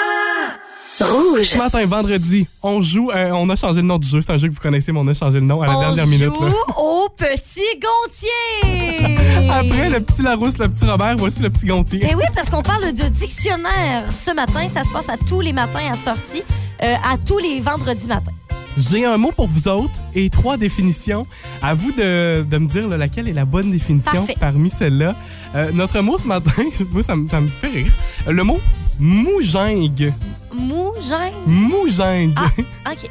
Rouge. 1.00 1.43
Ce 1.45 1.59
matin, 1.59 1.85
vendredi, 1.87 2.47
on 2.62 2.83
joue, 2.83 3.11
euh, 3.11 3.31
on 3.35 3.49
a 3.50 3.57
changé 3.57 3.81
le 3.81 3.87
nom 3.87 3.99
du 3.99 4.09
jeu. 4.09 4.21
C'est 4.21 4.33
un 4.33 4.38
jeu 4.38 4.49
que 4.49 4.55
vous 4.55 4.61
connaissez, 4.61 4.90
mais 4.93 4.99
on 5.00 5.07
a 5.07 5.14
changé 5.14 5.38
le 5.40 5.47
nom 5.47 5.62
à 5.62 5.67
la 5.69 5.76
On 5.76 5.80
dernière 5.80 6.04
joue 6.04 6.11
minute. 6.11 6.41
là. 6.41 6.49
au 6.76 7.08
petit 7.17 7.61
Gontier! 7.80 9.49
Après 9.50 9.89
le 9.91 10.00
petit 10.00 10.23
Larousse, 10.23 10.58
le 10.58 10.69
petit 10.69 10.84
Robert, 10.84 11.17
voici 11.17 11.43
le 11.43 11.50
petit 11.50 11.67
Gontier. 11.67 12.00
Ben 12.00 12.15
oui, 12.17 12.25
parce 12.34 12.50
qu'on 12.50 12.63
parle 12.63 12.93
de 12.93 13.08
dictionnaire 13.08 14.04
ce 14.13 14.32
matin. 14.34 14.67
Ça 14.73 14.82
se 14.82 14.91
passe 14.91 15.08
à 15.08 15.17
tous 15.17 15.41
les 15.41 15.52
matins 15.52 15.80
à 15.93 15.95
cette 15.95 16.08
heure-ci, 16.08 16.43
euh, 16.82 16.95
à 17.04 17.17
tous 17.17 17.39
les 17.39 17.61
vendredis 17.61 18.08
matins. 18.08 18.32
J'ai 18.78 19.04
un 19.04 19.19
mot 19.19 19.32
pour 19.32 19.49
vous 19.49 19.67
autres 19.69 20.00
et 20.14 20.30
trois 20.30 20.56
définitions. 20.56 21.26
À 21.62 21.75
vous 21.75 21.91
de, 21.93 22.43
de 22.49 22.58
me 22.58 22.69
dire 22.69 22.86
là, 22.88 22.97
laquelle 22.97 23.28
est 23.28 23.32
la 23.32 23.45
bonne 23.45 23.71
définition 23.73 24.12
Parfait. 24.12 24.36
parmi 24.38 24.71
celles-là. 24.71 25.14
Euh, 25.54 25.71
notre 25.73 26.00
mot 26.00 26.17
ce 26.17 26.26
matin, 26.26 26.62
moi, 26.93 27.02
ça, 27.02 27.17
me- 27.17 27.26
ça 27.28 27.41
me 27.41 27.49
fait 27.49 27.69
rire. 27.69 27.93
Le 28.28 28.43
mot 28.45 28.60
moujingue. 28.99 30.12
Mougin. 30.56 31.30
Moujingue. 31.47 32.32
Ah. 32.36 32.50
OK. 32.93 33.10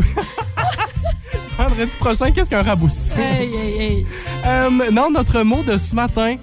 Vendredi 1.59 1.97
prochain, 1.99 2.31
qu'est-ce 2.31 2.49
qu'un 2.49 2.63
rabousse? 2.63 3.15
hey, 3.17 3.49
hey, 3.53 3.81
hey. 3.81 4.07
Euh, 4.47 4.91
non, 4.93 5.11
notre 5.11 5.43
mot 5.43 5.63
de 5.65 5.77
ce 5.77 5.95
matin, 5.95 6.37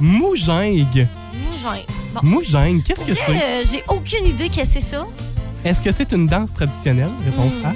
moujingue. 0.00 1.06
Mougin. 1.52 1.82
Bon. 2.14 2.80
Qu'est-ce 2.84 3.04
que 3.04 3.12
c'est? 3.14 3.36
Euh, 3.36 3.64
J'ai 3.70 3.82
aucune 3.88 4.24
idée 4.26 4.48
que 4.48 4.64
c'est 4.64 4.80
ça. 4.80 5.04
Est-ce 5.64 5.80
que 5.82 5.90
c'est 5.90 6.12
une 6.12 6.26
danse 6.26 6.54
traditionnelle? 6.54 7.10
Réponse 7.24 7.54
Mm. 7.56 7.66
A. 7.66 7.72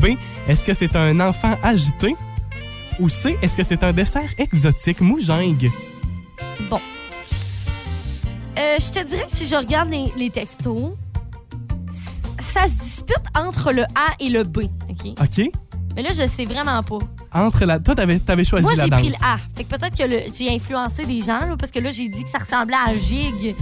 B. 0.00 0.06
Est-ce 0.48 0.64
que 0.64 0.72
c'est 0.74 0.96
un 0.96 1.20
enfant 1.20 1.54
agité? 1.62 2.16
Ou 2.98 3.08
C. 3.10 3.36
Est-ce 3.42 3.56
que 3.56 3.62
c'est 3.62 3.84
un 3.84 3.92
dessert 3.92 4.28
exotique? 4.38 5.00
Moujingue. 5.02 5.70
Bon. 6.70 6.80
Euh, 8.58 8.76
je 8.80 8.90
te 8.90 9.04
dirais 9.04 9.26
que 9.30 9.36
si 9.36 9.46
je 9.46 9.54
regarde 9.54 9.90
les, 9.90 10.10
les 10.16 10.30
textos, 10.30 10.92
ça 12.40 12.66
se 12.66 12.82
dispute 12.82 13.22
entre 13.36 13.72
le 13.72 13.82
A 13.82 14.14
et 14.18 14.30
le 14.30 14.42
B. 14.44 14.60
OK? 14.88 15.12
OK. 15.20 15.50
Mais 15.96 16.02
là, 16.02 16.10
je 16.10 16.26
sais 16.26 16.44
vraiment 16.44 16.82
pas. 16.82 16.98
Entre 17.32 17.64
la... 17.64 17.78
Toi, 17.80 17.94
t'avais, 17.94 18.18
t'avais 18.18 18.44
choisi 18.44 18.64
Moi, 18.66 18.74
la 18.76 18.84
j'ai 18.84 18.90
danse. 18.90 19.00
pris 19.00 19.08
le 19.08 19.16
A. 19.24 19.36
Fait 19.56 19.64
que 19.64 19.68
peut-être 19.74 19.96
que 19.96 20.04
le- 20.04 20.32
j'ai 20.36 20.54
influencé 20.54 21.04
des 21.04 21.20
gens, 21.20 21.40
là, 21.40 21.56
parce 21.58 21.72
que 21.72 21.78
là, 21.80 21.90
j'ai 21.90 22.08
dit 22.08 22.22
que 22.22 22.30
ça 22.30 22.38
ressemblait 22.38 22.76
à 22.76 22.90
un 22.90 22.96
gig. 22.96 23.54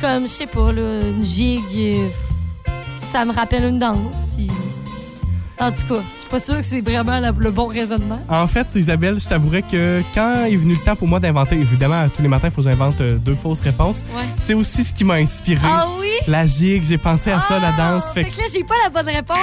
comme, 0.00 0.22
je 0.22 0.28
sais 0.28 0.46
pas, 0.46 0.72
là, 0.72 1.00
une 1.02 1.24
gigue, 1.24 1.62
euh, 1.76 2.08
ça 3.12 3.24
me 3.24 3.32
rappelle 3.32 3.64
une 3.64 3.78
danse. 3.78 4.26
Puis. 4.36 4.48
En 5.60 5.70
tout 5.70 5.86
cas, 5.88 6.00
je 6.02 6.20
suis 6.20 6.30
pas 6.30 6.40
sûre 6.40 6.56
que 6.56 6.62
c'est 6.62 6.80
vraiment 6.80 7.20
la- 7.20 7.30
le 7.30 7.50
bon 7.52 7.66
raisonnement. 7.68 8.20
En 8.28 8.46
fait, 8.48 8.66
Isabelle, 8.74 9.20
je 9.20 9.28
t'avouerais 9.28 9.62
que 9.62 10.02
quand 10.12 10.46
est 10.46 10.56
venu 10.56 10.74
le 10.74 10.80
temps 10.80 10.96
pour 10.96 11.06
moi 11.06 11.20
d'inventer, 11.20 11.54
évidemment, 11.54 12.08
tous 12.14 12.22
les 12.22 12.28
matins, 12.28 12.48
il 12.48 12.50
faut 12.50 12.62
que 12.62 12.68
j'invente 12.70 13.00
euh, 13.00 13.18
deux 13.18 13.36
fausses 13.36 13.60
réponses. 13.60 14.04
Ouais. 14.16 14.24
C'est 14.40 14.54
aussi 14.54 14.82
ce 14.82 14.92
qui 14.92 15.04
m'a 15.04 15.14
inspiré. 15.14 15.60
Ah 15.64 15.86
oui? 16.00 16.08
La 16.26 16.44
gigue, 16.44 16.82
j'ai 16.82 16.98
pensé 16.98 17.30
à 17.30 17.38
ça, 17.40 17.60
la 17.60 17.68
Ah! 17.78 17.92
danse. 17.94 18.12
Fait 18.12 18.24
que 18.24 18.36
là, 18.36 18.44
j'ai 18.52 18.64
pas 18.64 18.74
la 18.82 18.90
bonne 18.90 19.14
réponse. 19.14 19.38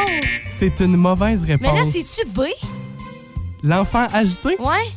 c'est 0.52 0.80
une 0.82 0.98
mauvaise 0.98 1.44
réponse. 1.44 1.72
Mais 1.74 1.80
là, 1.80 1.86
c'est-tu 1.92 2.28
B? 2.30 2.42
L'enfant 3.64 4.08
agité? 4.14 4.50
Ouais? 4.60 4.92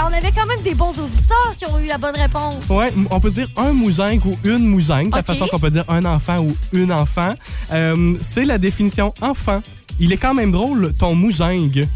Ben, 0.00 0.06
on 0.10 0.16
avait 0.16 0.32
quand 0.32 0.46
même 0.46 0.62
des 0.62 0.74
bons 0.74 0.98
auditeurs 0.98 1.52
qui 1.58 1.66
ont 1.66 1.78
eu 1.78 1.84
la 1.86 1.98
bonne 1.98 2.16
réponse. 2.16 2.66
Ouais, 2.70 2.90
on 3.10 3.20
peut 3.20 3.30
dire 3.30 3.48
un 3.58 3.72
moujingue 3.74 4.24
ou 4.24 4.34
une 4.44 4.64
moujingue, 4.66 5.10
de 5.10 5.16
la 5.16 5.22
façon 5.22 5.46
qu'on 5.46 5.58
peut 5.58 5.68
dire 5.70 5.84
un 5.88 6.06
enfant 6.06 6.38
ou 6.38 6.56
une 6.72 6.90
enfant. 6.90 7.34
Euh, 7.72 8.14
c'est 8.22 8.46
la 8.46 8.56
définition 8.56 9.12
enfant. 9.20 9.60
Il 9.98 10.10
est 10.12 10.16
quand 10.16 10.32
même 10.32 10.52
drôle, 10.52 10.94
ton 10.98 11.14
moujingue. 11.14 11.86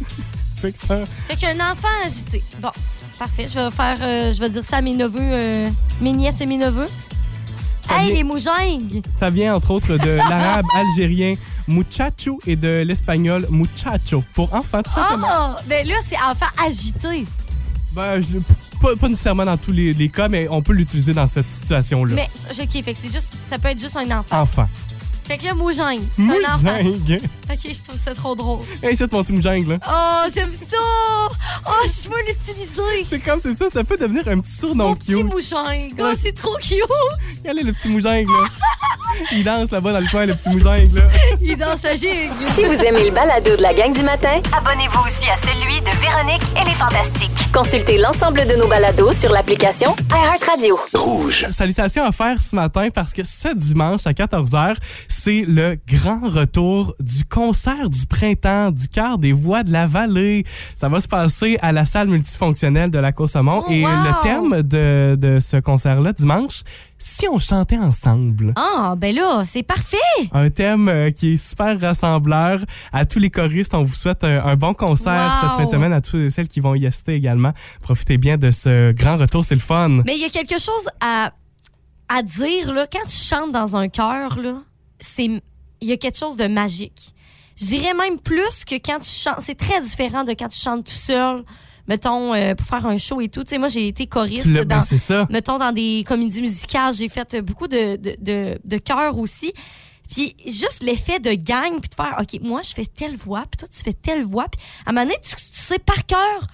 fait 0.56 0.72
que 0.72 0.92
un- 0.92 1.04
Fait 1.06 1.36
qu'un 1.36 1.54
enfant 1.70 1.86
agité. 2.04 2.42
Bon, 2.60 2.70
parfait. 3.20 3.46
Je 3.48 3.60
vais 3.60 3.70
faire, 3.70 3.98
euh, 4.02 4.32
je 4.32 4.40
vais 4.40 4.48
dire 4.50 4.64
ça 4.64 4.78
à 4.78 4.80
mes 4.82 4.94
neveux, 4.94 5.18
euh, 5.20 5.68
mes 6.00 6.12
nièces 6.12 6.40
et 6.40 6.46
mes 6.46 6.58
neveux. 6.58 6.88
Ça 7.88 7.98
hey, 8.00 8.06
vient- 8.06 8.14
les 8.16 8.24
moujingues! 8.24 9.02
Ça 9.16 9.30
vient 9.30 9.54
entre 9.54 9.70
autres 9.70 9.96
de 9.96 10.10
l'arabe 10.30 10.64
algérien 10.74 11.34
muchacho 11.68 12.40
et 12.46 12.56
de 12.56 12.82
l'espagnol 12.84 13.46
muchacho 13.50 14.24
pour 14.34 14.52
enfant, 14.54 14.82
tout 14.82 14.90
simplement. 14.90 15.26
Ah! 15.30 15.56
Ben 15.68 15.86
là, 15.86 15.94
c'est 16.04 16.16
enfant 16.16 16.46
agité. 16.66 17.26
Ben, 17.94 18.20
je, 18.20 18.38
pas, 18.80 18.96
pas 18.96 19.08
nécessairement 19.08 19.44
dans 19.44 19.56
tous 19.56 19.72
les, 19.72 19.92
les 19.94 20.08
cas, 20.08 20.28
mais 20.28 20.46
on 20.48 20.62
peut 20.62 20.72
l'utiliser 20.72 21.12
dans 21.14 21.26
cette 21.26 21.48
situation-là. 21.48 22.14
Mais, 22.14 22.28
OK, 22.50 22.84
fait 22.84 22.94
que 22.94 22.98
c'est 22.98 23.12
juste, 23.12 23.32
ça 23.48 23.58
peut 23.58 23.68
être 23.68 23.80
juste 23.80 23.96
un 23.96 24.18
enfant. 24.18 24.40
Enfant. 24.40 24.68
Fait 25.26 25.36
que 25.38 25.44
là, 25.46 25.52
enfant. 25.54 26.82
Moujingue. 26.84 27.22
OK, 27.50 27.58
je 27.64 27.82
trouve 27.82 28.00
ça 28.02 28.14
trop 28.14 28.34
drôle. 28.34 28.60
Hey, 28.82 28.96
c'est 28.96 29.10
mon 29.12 29.22
petit 29.22 29.32
moujingue, 29.32 29.66
là. 29.68 29.78
Oh, 29.88 30.28
j'aime 30.34 30.52
ça! 30.52 30.76
Oh, 31.66 31.70
je 31.86 32.08
veux 32.08 32.16
l'utiliser! 32.28 33.04
C'est 33.04 33.20
comme 33.20 33.40
c'est 33.40 33.56
ça, 33.56 33.66
ça 33.72 33.84
peut 33.84 33.96
devenir 33.96 34.26
un 34.28 34.40
petit 34.40 34.52
surnom 34.52 34.88
Mon 34.88 34.94
petit 34.94 35.14
cute. 35.14 35.24
moujingue! 35.24 35.92
Oh, 35.98 36.02
Ouais. 36.04 36.14
c'est 36.14 36.32
trop 36.32 36.54
cute! 36.60 36.78
Regardez 37.42 37.62
le 37.62 37.72
petit 37.72 37.88
moujingue, 37.88 38.28
là? 38.28 38.44
Il 39.32 39.44
danse 39.44 39.70
là-bas 39.70 39.92
dans 39.92 40.00
le 40.00 40.06
coin, 40.08 40.26
le 40.26 40.34
petit 40.34 40.48
moujingue, 40.48 40.92
là. 40.94 41.02
Il 41.40 41.56
danse 41.56 41.82
la 41.82 41.94
gigue! 41.94 42.30
Si 42.54 42.64
vous 42.64 42.74
aimez 42.82 43.04
le 43.06 43.10
balado 43.14 43.56
de 43.56 43.62
la 43.62 43.72
gang 43.72 43.92
du 43.92 44.02
matin, 44.02 44.40
abonnez-vous 44.56 44.98
aussi 45.06 45.28
à 45.30 45.36
celui 45.36 45.80
de 45.80 45.90
Véronique 46.00 46.42
et 46.60 46.64
les 46.68 46.74
Fantastiques. 46.74 47.30
Consultez 47.52 47.98
l'ensemble 47.98 48.46
de 48.46 48.56
nos 48.56 48.66
balados 48.66 49.12
sur 49.12 49.30
l'application 49.30 49.94
iHeartRadio. 50.10 50.78
Rouge. 50.94 51.46
Salutations 51.52 52.04
à 52.04 52.10
faire 52.12 52.40
ce 52.40 52.56
matin 52.56 52.88
parce 52.92 53.12
que 53.12 53.22
ce 53.24 53.54
dimanche 53.54 54.06
à 54.06 54.12
14h, 54.12 54.74
c'est 55.24 55.44
le 55.46 55.74
grand 55.88 56.20
retour 56.28 56.94
du 57.00 57.24
concert 57.24 57.88
du 57.88 58.04
printemps 58.06 58.70
du 58.70 58.88
cœur 58.88 59.16
des 59.16 59.32
voix 59.32 59.62
de 59.62 59.72
la 59.72 59.86
vallée. 59.86 60.44
Ça 60.76 60.90
va 60.90 61.00
se 61.00 61.08
passer 61.08 61.56
à 61.62 61.72
la 61.72 61.86
salle 61.86 62.08
multifonctionnelle 62.08 62.90
de 62.90 62.98
la 62.98 63.12
Côte-Saumon 63.12 63.62
Oh, 63.66 63.70
et 63.70 63.84
wow! 63.84 63.90
le 63.90 64.22
thème 64.22 64.62
de, 64.62 65.16
de 65.18 65.38
ce 65.40 65.56
concert-là 65.56 66.12
dimanche, 66.12 66.62
si 66.98 67.26
on 67.26 67.38
chantait 67.38 67.78
ensemble. 67.78 68.52
Ah, 68.56 68.94
ben 68.98 69.14
là, 69.14 69.44
c'est 69.46 69.62
parfait! 69.62 69.96
Un 70.32 70.50
thème 70.50 70.90
euh, 70.90 71.10
qui 71.10 71.32
est 71.32 71.36
super 71.38 71.80
rassembleur. 71.80 72.60
À 72.92 73.06
tous 73.06 73.18
les 73.18 73.30
choristes, 73.30 73.72
on 73.72 73.82
vous 73.82 73.94
souhaite 73.94 74.24
un, 74.24 74.44
un 74.44 74.56
bon 74.56 74.74
concert 74.74 75.14
Wow! 75.42 75.48
cette 75.48 75.56
fin 75.58 75.64
de 75.64 75.70
semaine. 75.70 75.92
À 75.94 76.02
toutes 76.02 76.28
celles 76.28 76.48
qui 76.48 76.60
vont 76.60 76.74
y 76.74 76.86
assister 76.86 77.14
également. 77.14 77.52
Profitez 77.80 78.18
bien 78.18 78.36
de 78.36 78.50
ce 78.50 78.92
grand 78.92 79.16
retour, 79.16 79.42
c'est 79.42 79.54
le 79.54 79.60
fun. 79.62 79.88
Mais 80.04 80.16
il 80.16 80.20
y 80.20 80.26
a 80.26 80.28
quelque 80.28 80.58
chose 80.60 80.86
à, 81.00 81.32
à 82.10 82.22
dire, 82.22 82.74
là. 82.74 82.86
Quand 82.92 83.06
tu 83.08 83.16
chantes 83.16 83.52
dans 83.52 83.74
un 83.74 83.88
chœur, 83.88 84.36
là, 84.38 84.56
c'est, 85.00 85.24
il 85.26 85.88
y 85.88 85.92
a 85.92 85.96
quelque 85.96 86.18
chose 86.18 86.36
de 86.36 86.46
magique. 86.46 87.14
Je 87.56 87.66
dirais 87.66 87.94
même 87.94 88.18
plus 88.18 88.64
que 88.64 88.74
quand 88.74 88.98
tu 89.00 89.10
chantes. 89.10 89.40
C'est 89.40 89.54
très 89.54 89.80
différent 89.80 90.24
de 90.24 90.32
quand 90.32 90.48
tu 90.48 90.58
chantes 90.58 90.84
tout 90.84 90.92
seul, 90.92 91.44
mettons, 91.86 92.34
euh, 92.34 92.54
pour 92.54 92.66
faire 92.66 92.86
un 92.86 92.96
show 92.96 93.20
et 93.20 93.28
tout. 93.28 93.44
Tu 93.44 93.50
sais, 93.50 93.58
moi, 93.58 93.68
j'ai 93.68 93.88
été 93.88 94.06
choriste 94.06 94.48
ben, 94.48 94.64
dans, 94.64 94.82
c'est 94.82 94.98
ça. 94.98 95.26
mettons, 95.30 95.58
dans 95.58 95.72
des 95.72 96.04
comédies 96.06 96.42
musicales. 96.42 96.94
J'ai 96.94 97.08
fait 97.08 97.40
beaucoup 97.42 97.68
de, 97.68 97.96
de, 97.96 98.16
de, 98.20 98.58
de 98.64 99.18
aussi. 99.18 99.52
Puis 100.10 100.36
juste 100.46 100.82
l'effet 100.82 101.18
de 101.18 101.32
gang, 101.32 101.80
puis 101.80 101.88
de 101.88 101.94
faire, 101.94 102.16
OK, 102.20 102.40
moi, 102.42 102.60
je 102.62 102.74
fais 102.74 102.84
telle 102.84 103.16
voix, 103.16 103.44
puis 103.50 103.58
toi, 103.58 103.68
tu 103.68 103.82
fais 103.82 103.92
telle 103.92 104.24
voix. 104.24 104.46
Puis 104.48 104.60
à 104.84 104.90
un 104.90 104.92
moment 104.92 105.06
donné, 105.06 105.16
tu, 105.22 105.34
tu 105.34 105.42
sais 105.60 105.78
par 105.78 106.04
cœur 106.06 106.46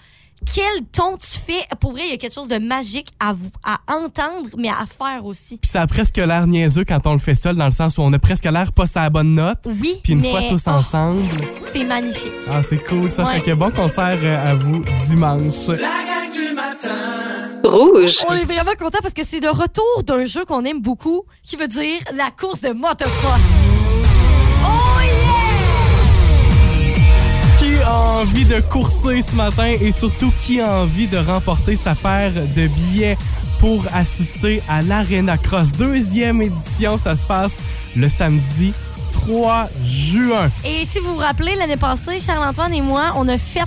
quel 0.47 0.85
ton 0.93 1.17
tu 1.17 1.39
fais? 1.39 1.65
Pour 1.81 1.93
vrai, 1.93 2.03
il 2.07 2.11
y 2.11 2.15
a 2.15 2.17
quelque 2.17 2.35
chose 2.35 2.49
de 2.49 2.59
magique 2.59 3.09
à, 3.21 3.33
vous, 3.33 3.51
à 3.65 3.79
entendre, 3.93 4.49
mais 4.57 4.69
à 4.69 4.87
faire 4.87 5.25
aussi. 5.25 5.59
Puis 5.59 5.71
ça 5.71 5.83
a 5.83 5.87
presque 5.87 6.17
l'air 6.17 6.47
niaiseux 6.47 6.85
quand 6.85 7.07
on 7.07 7.13
le 7.13 7.19
fait 7.19 7.35
seul, 7.35 7.57
dans 7.57 7.67
le 7.67 7.71
sens 7.71 7.99
où 7.99 8.03
on 8.03 8.13
a 8.13 8.19
presque 8.19 8.45
l'air 8.45 8.73
pas 8.73 8.87
sa 8.87 9.09
bonne 9.11 9.35
note. 9.35 9.61
Oui, 9.67 10.01
Puis 10.03 10.15
une 10.15 10.21
mais 10.21 10.31
fois 10.31 10.43
tous 10.49 10.65
oh, 10.67 10.71
ensemble. 10.71 11.23
c'est 11.61 11.85
magnifique. 11.85 12.33
Ah, 12.51 12.63
c'est 12.63 12.83
cool 12.85 13.11
ça. 13.11 13.25
Ouais. 13.25 13.37
Fait 13.37 13.43
que 13.43 13.55
bon 13.55 13.71
concert 13.71 14.19
euh, 14.23 14.51
à 14.51 14.55
vous 14.55 14.85
dimanche. 15.07 15.69
La 15.69 15.77
gang 15.77 16.33
du 16.33 16.55
matin. 16.55 16.89
Rouge. 17.63 18.17
On 18.29 18.35
est 18.35 18.45
vraiment 18.45 18.73
content 18.79 18.99
parce 19.03 19.15
que 19.15 19.25
c'est 19.25 19.41
le 19.41 19.51
retour 19.51 20.03
d'un 20.05 20.25
jeu 20.25 20.45
qu'on 20.45 20.65
aime 20.65 20.81
beaucoup, 20.81 21.25
qui 21.45 21.57
veut 21.57 21.69
dire 21.69 22.01
la 22.15 22.31
course 22.31 22.61
de 22.61 22.71
motocross. 22.71 23.60
A 27.91 28.21
envie 28.21 28.45
de 28.45 28.61
courser 28.61 29.21
ce 29.21 29.35
matin 29.35 29.67
et 29.81 29.91
surtout 29.91 30.33
qui 30.43 30.61
a 30.61 30.81
envie 30.83 31.09
de 31.09 31.19
remporter 31.19 31.75
sa 31.75 31.97
paire 31.97 32.33
de 32.33 32.69
billets 32.69 33.19
pour 33.59 33.85
assister 33.93 34.63
à 34.69 34.81
l'Arena 34.83 35.37
Cross. 35.37 35.73
Deuxième 35.73 36.41
édition, 36.41 36.97
ça 36.97 37.17
se 37.17 37.27
passe 37.27 37.61
le 37.97 38.09
samedi 38.09 38.73
3 39.13 39.65
juin. 39.83 40.51
Et 40.65 40.85
si 40.85 41.01
vous 41.01 41.15
vous 41.15 41.21
rappelez, 41.21 41.57
l'année 41.57 41.77
passée, 41.77 42.21
Charles-Antoine 42.21 42.73
et 42.75 42.81
moi, 42.81 43.13
on 43.17 43.27
a 43.29 43.37
fait, 43.37 43.65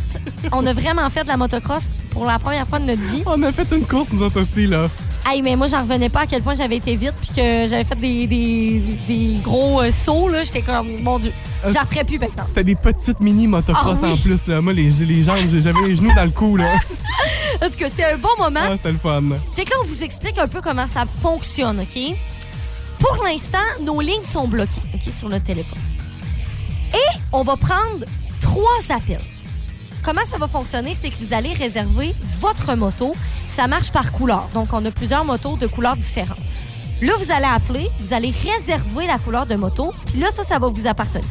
on 0.53 0.65
a 0.65 0.73
vraiment 0.73 1.09
fait 1.09 1.23
de 1.23 1.27
la 1.27 1.37
motocross 1.37 1.83
pour 2.11 2.25
la 2.25 2.39
première 2.39 2.67
fois 2.67 2.79
de 2.79 2.85
notre 2.85 3.01
vie. 3.01 3.23
On 3.25 3.43
a 3.43 3.51
fait 3.51 3.69
une 3.71 3.85
course, 3.85 4.13
nous 4.13 4.23
autres 4.23 4.39
aussi, 4.39 4.67
là. 4.67 4.87
Aïe, 5.25 5.41
mais 5.41 5.55
moi, 5.55 5.67
j'en 5.67 5.81
revenais 5.83 6.09
pas 6.09 6.21
à 6.21 6.27
quel 6.27 6.41
point 6.41 6.53
j'avais 6.55 6.75
été 6.77 6.95
vite 6.95 7.13
puis 7.21 7.29
que 7.29 7.65
j'avais 7.67 7.85
fait 7.85 7.95
des, 7.95 8.27
des, 8.27 8.83
des 9.07 9.35
gros 9.41 9.81
euh, 9.81 9.89
sauts, 9.91 10.27
là. 10.27 10.43
J'étais 10.43 10.61
comme, 10.61 11.01
mon 11.01 11.17
Dieu, 11.17 11.31
j'en 11.65 11.85
ferais 11.85 12.03
plus, 12.03 12.19
par 12.19 12.27
exemple. 12.27 12.49
C'était 12.49 12.65
des 12.65 12.75
petites 12.75 13.21
mini 13.21 13.47
motocross 13.47 13.99
Ah 14.01 14.05
oui. 14.07 14.11
en 14.11 14.17
plus, 14.17 14.47
là. 14.47 14.59
Moi, 14.61 14.73
les, 14.73 14.89
les 14.89 15.23
jambes, 15.23 15.37
j'avais 15.49 15.81
les 15.87 15.95
genoux 15.95 16.11
dans 16.13 16.25
le 16.25 16.31
cou, 16.31 16.57
là. 16.57 16.73
En 17.61 17.69
tout 17.69 17.77
cas, 17.77 17.87
c'était 17.87 18.05
un 18.05 18.17
bon 18.17 18.29
moment. 18.39 18.59
Ah, 18.63 18.71
c'était 18.75 18.91
le 18.91 18.97
fun. 18.97 19.21
Fait 19.55 19.63
que 19.63 19.69
là, 19.69 19.75
on 19.83 19.85
vous 19.87 20.03
explique 20.03 20.37
un 20.39 20.47
peu 20.47 20.59
comment 20.59 20.87
ça 20.87 21.05
fonctionne, 21.21 21.79
OK? 21.79 22.15
Pour 22.99 23.23
l'instant, 23.23 23.57
nos 23.81 24.01
lignes 24.01 24.23
sont 24.29 24.47
bloquées, 24.47 24.81
OK, 24.93 25.13
sur 25.13 25.29
notre 25.29 25.45
téléphone. 25.45 25.79
Et 26.93 27.17
on 27.31 27.43
va 27.43 27.55
prendre 27.55 28.05
trois 28.41 28.65
appels. 28.89 29.21
Comment 30.03 30.25
ça 30.25 30.37
va 30.37 30.47
fonctionner? 30.47 30.93
C'est 30.99 31.09
que 31.09 31.17
vous 31.19 31.33
allez 31.33 31.51
réserver 31.53 32.13
votre 32.41 32.75
moto. 32.75 33.15
Ça 33.55 33.67
marche 33.67 33.91
par 33.91 34.11
couleur. 34.11 34.49
Donc, 34.53 34.69
on 34.73 34.83
a 34.83 34.89
plusieurs 34.89 35.25
motos 35.25 35.57
de 35.57 35.67
couleurs 35.67 35.95
différentes. 35.95 36.39
Là, 37.01 37.13
vous 37.19 37.31
allez 37.31 37.45
appeler, 37.45 37.87
vous 37.99 38.13
allez 38.13 38.31
réserver 38.31 39.05
la 39.05 39.19
couleur 39.19 39.45
de 39.45 39.55
moto, 39.55 39.93
puis 40.05 40.19
là, 40.19 40.31
ça, 40.31 40.43
ça 40.43 40.57
va 40.57 40.69
vous 40.69 40.87
appartenir. 40.87 41.27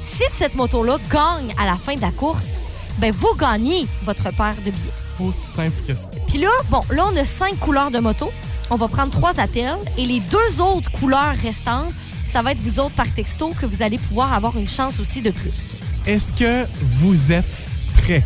Si 0.00 0.22
cette 0.30 0.54
moto-là 0.54 0.98
gagne 1.10 1.52
à 1.58 1.64
la 1.64 1.74
fin 1.74 1.94
de 1.94 2.00
la 2.00 2.10
course, 2.10 2.62
ben 2.98 3.10
vous 3.10 3.34
gagnez 3.36 3.86
votre 4.04 4.30
paire 4.34 4.54
de 4.64 4.70
billets. 4.70 4.92
Aussi 5.20 5.40
simple 5.40 5.72
que 5.86 5.94
ça. 5.94 6.10
Puis 6.28 6.38
là, 6.38 6.50
bon, 6.70 6.82
là, 6.90 7.06
on 7.12 7.16
a 7.16 7.24
cinq 7.24 7.58
couleurs 7.58 7.90
de 7.90 7.98
moto. 7.98 8.30
On 8.70 8.76
va 8.76 8.86
prendre 8.86 9.10
trois 9.10 9.40
appels 9.40 9.78
et 9.96 10.04
les 10.04 10.20
deux 10.20 10.60
autres 10.60 10.90
couleurs 10.92 11.34
restantes, 11.42 11.92
ça 12.24 12.42
va 12.42 12.52
être 12.52 12.60
vous 12.60 12.78
autres 12.80 12.94
par 12.94 13.12
texto 13.12 13.52
que 13.60 13.66
vous 13.66 13.82
allez 13.82 13.98
pouvoir 13.98 14.32
avoir 14.32 14.56
une 14.56 14.68
chance 14.68 15.00
aussi 15.00 15.22
de 15.22 15.30
plus. 15.30 15.76
Est-ce 16.06 16.32
que 16.32 16.66
vous 16.82 17.32
êtes 17.32 17.64
prêts? 17.96 18.24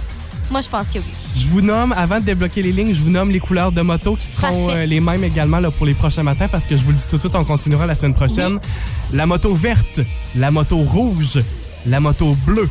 Moi, 0.51 0.61
je 0.63 0.69
pense 0.69 0.89
que 0.89 0.99
oui. 0.99 1.05
Je 1.39 1.47
vous 1.49 1.61
nomme, 1.61 1.93
avant 1.93 2.21
de 2.21 2.25
débloquer 2.25 2.63
les 2.63 2.73
lignes, 2.73 2.95
je 2.95 3.03
vous 3.03 3.11
nomme 3.11 3.31
les 3.31 3.41
couleurs 3.41 3.71
de 3.73 3.83
moto 3.83 4.17
qui 4.17 4.27
seront 4.27 4.71
euh, 4.71 4.85
les 4.87 5.01
mêmes 5.01 5.25
également 5.25 5.61
là, 5.61 5.71
pour 5.71 5.85
les 5.87 5.95
prochains 5.95 6.23
matins 6.23 6.49
parce 6.49 6.67
que 6.67 6.77
je 6.77 6.85
vous 6.85 6.91
le 6.91 6.97
dis 6.97 7.05
tout 7.09 7.17
de 7.17 7.21
suite, 7.21 7.35
on 7.35 7.45
continuera 7.45 7.87
la 7.87 7.95
semaine 7.95 8.15
prochaine. 8.15 8.59
La 9.13 9.27
moto 9.27 9.55
verte, 9.55 10.01
la 10.37 10.51
moto 10.51 10.79
rouge, 10.79 11.41
la 11.87 12.01
moto 12.01 12.35
bleue, 12.47 12.69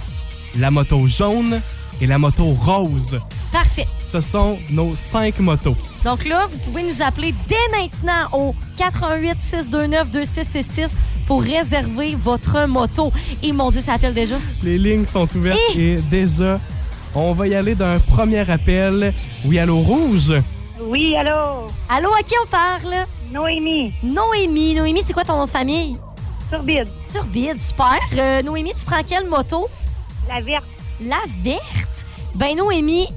la 0.57 0.71
moto 0.71 1.05
jaune 1.07 1.61
et 2.01 2.07
la 2.07 2.17
moto 2.17 2.45
rose. 2.45 3.19
Parfait. 3.51 3.87
Ce 4.11 4.21
sont 4.21 4.57
nos 4.71 4.95
cinq 4.95 5.39
motos. 5.39 5.75
Donc 6.03 6.25
là, 6.25 6.47
vous 6.51 6.59
pouvez 6.59 6.83
nous 6.83 7.01
appeler 7.01 7.33
dès 7.47 7.77
maintenant 7.77 8.29
au 8.33 8.55
88 8.77 9.37
629 9.39 10.11
2666 10.11 10.91
pour 11.25 11.41
réserver 11.41 12.15
votre 12.15 12.67
moto. 12.67 13.11
Et 13.43 13.51
mon 13.51 13.69
Dieu, 13.69 13.81
ça 13.81 13.93
appelle 13.93 14.13
déjà. 14.13 14.37
Les 14.63 14.77
lignes 14.77 15.05
sont 15.05 15.27
ouvertes 15.35 15.59
et 15.75 15.97
déjà, 16.09 16.59
on 17.15 17.33
va 17.33 17.47
y 17.47 17.55
aller 17.55 17.75
d'un 17.75 17.99
premier 17.99 18.49
appel. 18.49 19.13
Oui, 19.45 19.59
allô, 19.59 19.79
rouge? 19.79 20.33
Oui, 20.81 21.15
allô? 21.15 21.67
Allô, 21.89 22.09
à 22.13 22.21
qui 22.23 22.33
on 22.43 22.47
parle? 22.47 23.05
Noémie, 23.31 23.93
Noémie. 24.03 24.75
Noémie, 24.75 25.01
c'est 25.05 25.13
quoi 25.13 25.23
ton 25.23 25.37
nom 25.37 25.45
de 25.45 25.49
famille? 25.49 25.97
Turbide, 26.49 26.87
Turbide, 27.11 27.59
super. 27.59 27.99
Euh, 28.17 28.41
Noémie, 28.41 28.73
tu 28.77 28.85
prends 28.85 29.03
quelle 29.07 29.27
moto? 29.27 29.67
la 30.29 30.41
verte. 30.41 30.65
La 31.05 31.19
verte? 31.43 32.05
Ben 32.35 32.55
Noémie, 32.55 33.07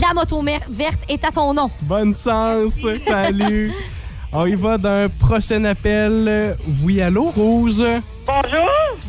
La 0.00 0.12
moto 0.14 0.42
verte 0.68 1.00
est 1.08 1.24
à 1.24 1.30
ton 1.32 1.54
nom. 1.54 1.70
Bonne 1.82 2.14
chance. 2.14 2.80
Salut. 3.06 3.72
On 4.32 4.44
y 4.46 4.54
va 4.54 4.76
d'un 4.76 5.08
prochain 5.08 5.64
appel. 5.64 6.56
Oui, 6.84 7.00
allô, 7.00 7.30
Rouge? 7.30 7.82
Bonjour, 8.26 8.68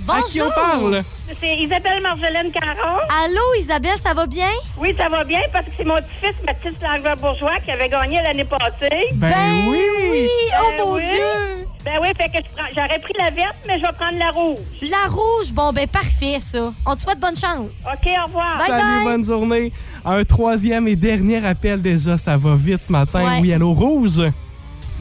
À 0.09 0.21
qui 0.23 0.41
on 0.41 0.49
parle? 0.51 1.03
c'est 1.39 1.57
Isabelle 1.57 2.01
Marjolaine 2.01 2.51
Caron. 2.51 2.97
Allô, 3.23 3.41
Isabelle, 3.59 3.97
ça 4.01 4.13
va 4.13 4.25
bien? 4.25 4.49
Oui, 4.77 4.93
ça 4.97 5.09
va 5.09 5.23
bien 5.23 5.41
parce 5.51 5.65
que 5.65 5.71
c'est 5.77 5.83
mon 5.85 5.97
petit-fils, 5.97 6.35
Baptiste 6.45 6.81
Langlois-Bourgeois, 6.81 7.59
qui 7.63 7.71
avait 7.71 7.89
gagné 7.89 8.21
l'année 8.21 8.45
passée. 8.45 9.07
Ben, 9.15 9.33
oui. 9.69 10.27
Oh 10.59 10.65
Ben 10.77 10.85
mon 10.85 10.93
oui. 10.95 11.01
Dieu! 11.11 11.65
Ben 11.83 11.93
oui, 12.01 12.07
fait 12.17 12.29
que 12.29 12.37
je 12.45 12.53
prends- 12.55 12.67
j'aurais 12.75 12.99
pris 12.99 13.13
la 13.17 13.29
verte, 13.29 13.55
mais 13.67 13.77
je 13.79 13.85
vais 13.85 13.93
prendre 13.93 14.17
la 14.17 14.31
rouge. 14.31 14.57
La 14.89 15.07
rouge, 15.09 15.51
bon, 15.53 15.71
ben 15.73 15.87
parfait, 15.87 16.37
ça. 16.39 16.73
On 16.85 16.95
te 16.95 17.01
souhaite 17.01 17.19
bonne 17.19 17.37
chance. 17.37 17.69
OK, 17.85 18.09
au 18.21 18.25
revoir. 18.27 18.57
Bye 18.57 18.67
Salut, 18.67 18.81
bye. 18.95 19.03
bonne 19.03 19.23
journée. 19.25 19.71
Un 20.05 20.23
troisième 20.23 20.87
et 20.87 20.95
dernier 20.95 21.45
appel 21.45 21.81
déjà, 21.81 22.17
ça 22.17 22.35
va 22.37 22.55
vite 22.55 22.83
ce 22.83 22.91
matin. 22.91 23.23
Ouais. 23.23 23.39
Oui, 23.41 23.53
allô, 23.53 23.71
Rouge? 23.73 24.21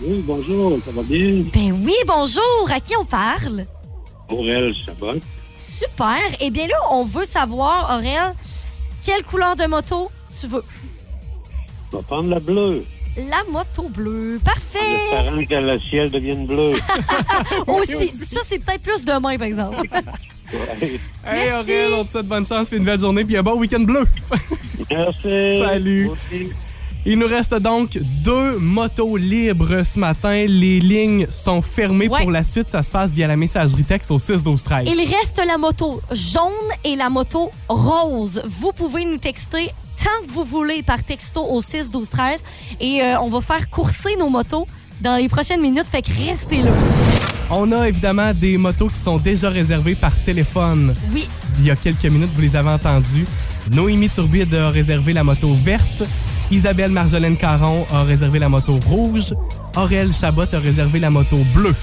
Oui, 0.03 0.23
bonjour, 0.27 0.79
ça 0.85 0.91
va 0.93 1.03
bien? 1.03 1.43
Ben 1.55 1.73
oui, 1.85 1.95
bonjour. 2.07 2.69
À 2.73 2.79
qui 2.81 2.95
on 2.97 3.05
parle? 3.05 3.65
Aurel 4.31 4.75
Chabot. 4.75 5.15
Super. 5.59 6.19
Eh 6.41 6.51
bien 6.51 6.67
là, 6.67 6.77
on 6.91 7.05
veut 7.05 7.25
savoir, 7.25 7.97
Aurel, 7.97 8.33
quelle 9.05 9.23
couleur 9.23 9.57
de 9.57 9.67
moto 9.67 10.11
tu 10.41 10.47
veux? 10.49 10.65
Je 11.93 11.97
vais 11.97 12.03
prendre 12.03 12.29
la 12.31 12.41
bleue. 12.41 12.85
La 13.17 13.43
moto 13.51 13.89
bleue. 13.89 14.39
En 14.43 14.45
Parfait. 14.45 14.79
espérant 15.11 15.37
que 15.47 15.55
le 15.73 15.79
ciel 15.81 16.11
devienne 16.11 16.47
bleu. 16.47 16.73
Aussi, 17.67 18.09
ça, 18.09 18.41
c'est 18.45 18.59
peut-être 18.59 18.83
plus 18.83 19.05
demain, 19.05 19.37
par 19.39 19.47
exemple. 19.47 19.87
Ouais. 20.53 20.61
Hey, 20.81 21.01
Merci. 21.25 21.51
Aurel, 21.73 21.93
on 21.95 22.05
te 22.05 22.11
souhaite 22.13 22.27
bonne 22.29 22.47
chance 22.47 22.69
puis 22.69 22.79
une 22.79 22.85
belle 22.85 23.01
journée 23.01 23.25
puis 23.25 23.37
un 23.37 23.43
bon 23.43 23.59
week-end 23.59 23.81
bleu. 23.81 24.05
Merci. 24.91 25.59
Salut. 25.59 26.11
Il 27.09 27.21
nous 27.21 27.29
reste 27.29 27.55
donc 27.55 27.99
deux 28.25 28.59
motos 28.59 29.17
libres 29.17 29.85
ce 29.85 29.97
matin. 29.99 30.45
Les 30.49 30.81
lignes 30.81 31.27
sont 31.31 31.63
fermées 31.63 32.09
Ouais. 32.09 32.21
pour 32.23 32.33
la 32.33 32.43
suite. 32.43 32.69
Ça 32.69 32.83
se 32.83 32.91
passe 32.91 33.13
via 33.13 33.29
la 33.29 33.37
messagerie 33.37 33.85
texte 33.85 34.11
au 34.11 34.19
6 34.19 34.43
12 34.43 34.63
13. 34.65 34.89
Il 34.89 35.15
reste 35.15 35.41
la 35.47 35.57
moto 35.57 36.01
jaune 36.11 36.51
et 36.83 36.97
la 36.97 37.09
moto 37.09 37.53
rose. 37.69 38.43
Vous 38.47 38.73
pouvez 38.73 39.05
nous 39.05 39.19
texter 39.19 39.71
tant 40.03 40.27
que 40.27 40.33
vous 40.33 40.43
voulez 40.45 40.83
par 40.83 41.03
texto 41.05 41.45
au 41.49 41.63
6 41.63 41.91
12 41.93 42.11
13 42.11 42.41
et 42.81 43.01
euh, 43.03 43.21
on 43.21 43.29
va 43.29 43.41
faire 43.41 43.71
courser 43.71 44.17
nos 44.19 44.29
motos 44.29 44.67
dans 45.01 45.17
les 45.17 45.29
prochaines 45.29 45.61
minutes. 45.63 45.87
Fait 45.89 46.03
que 46.03 46.11
restez 46.29 46.63
là. 46.63 46.73
On 47.53 47.71
a 47.71 47.87
évidemment 47.89 48.35
des 48.35 48.57
motos 48.57 48.89
qui 48.89 48.99
sont 48.99 49.19
déjà 49.19 49.49
réservées 49.49 49.95
par 49.95 50.21
téléphone. 50.25 50.93
Oui, 51.15 51.29
Il 51.61 51.67
y 51.67 51.71
a 51.71 51.77
quelques 51.77 52.07
minutes, 52.07 52.31
vous 52.33 52.41
les 52.43 52.57
avez 52.57 52.71
entendues. 52.71 53.27
Noémie 53.71 54.09
Turbide 54.11 54.53
a 54.55 54.71
réservé 54.71 55.13
la 55.13 55.23
moto 55.23 55.55
verte. 55.55 56.03
Isabelle 56.51 56.93
Marjolaine 56.93 57.37
Caron 57.37 57.85
a 57.93 58.03
réservé 58.05 58.39
la 58.39 58.49
moto 58.49 58.79
rouge. 58.87 59.35
Aurel 59.77 60.13
Chabot 60.13 60.43
a 60.53 60.59
réservé 60.59 61.01
la 61.01 61.11
moto 61.11 61.39
bleue. 61.55 61.75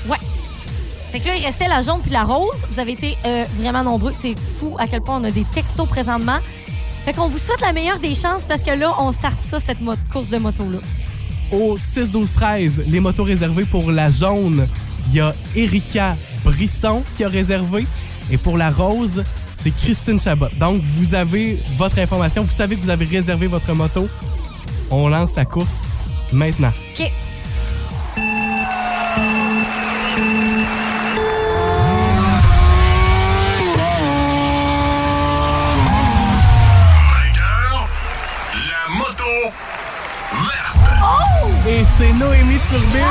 Fait 1.11 1.19
que 1.19 1.27
là, 1.27 1.35
il 1.35 1.45
restait 1.45 1.67
la 1.67 1.81
jaune 1.81 1.99
puis 2.01 2.11
la 2.11 2.23
rose. 2.23 2.65
Vous 2.71 2.79
avez 2.79 2.93
été 2.93 3.17
euh, 3.25 3.43
vraiment 3.59 3.83
nombreux. 3.83 4.13
C'est 4.19 4.35
fou 4.39 4.75
à 4.79 4.87
quel 4.87 5.01
point 5.01 5.19
on 5.19 5.23
a 5.25 5.31
des 5.31 5.45
textos 5.53 5.87
présentement. 5.87 6.37
Fait 7.05 7.13
qu'on 7.13 7.27
vous 7.27 7.37
souhaite 7.37 7.61
la 7.61 7.73
meilleure 7.73 7.99
des 7.99 8.15
chances 8.15 8.43
parce 8.47 8.63
que 8.63 8.71
là, 8.71 8.95
on 8.99 9.11
starte 9.11 9.43
ça, 9.43 9.59
cette 9.59 9.79
course 10.11 10.29
de 10.29 10.37
moto-là. 10.37 10.79
Au 11.51 11.77
6-12-13, 11.77 12.85
les 12.87 12.99
motos 12.99 13.25
réservées 13.25 13.65
pour 13.65 13.91
la 13.91 14.09
jaune, 14.09 14.65
il 15.09 15.15
y 15.15 15.19
a 15.19 15.33
Erika 15.55 16.13
Brisson 16.43 17.03
qui 17.15 17.25
a 17.25 17.27
réservé. 17.27 17.85
Et 18.31 18.37
pour 18.37 18.57
la 18.57 18.71
rose, 18.71 19.23
c'est 19.53 19.71
Christine 19.71 20.19
Chabot. 20.19 20.47
Donc, 20.59 20.77
vous 20.81 21.13
avez 21.13 21.59
votre 21.77 21.99
information. 21.99 22.43
Vous 22.43 22.51
savez 22.51 22.77
que 22.77 22.81
vous 22.81 22.89
avez 22.89 23.05
réservé 23.05 23.47
votre 23.47 23.71
moto. 23.73 24.07
On 24.95 25.07
lance 25.09 25.35
la 25.35 25.45
course 25.45 25.87
maintenant. 26.31 26.71
OK. 26.93 27.11
La 38.53 38.93
moto 38.97 39.23
verte. 40.31 41.67
Et 41.67 41.83
c'est 41.97 42.13
Noémie 42.13 42.59
Turbide. 42.69 43.03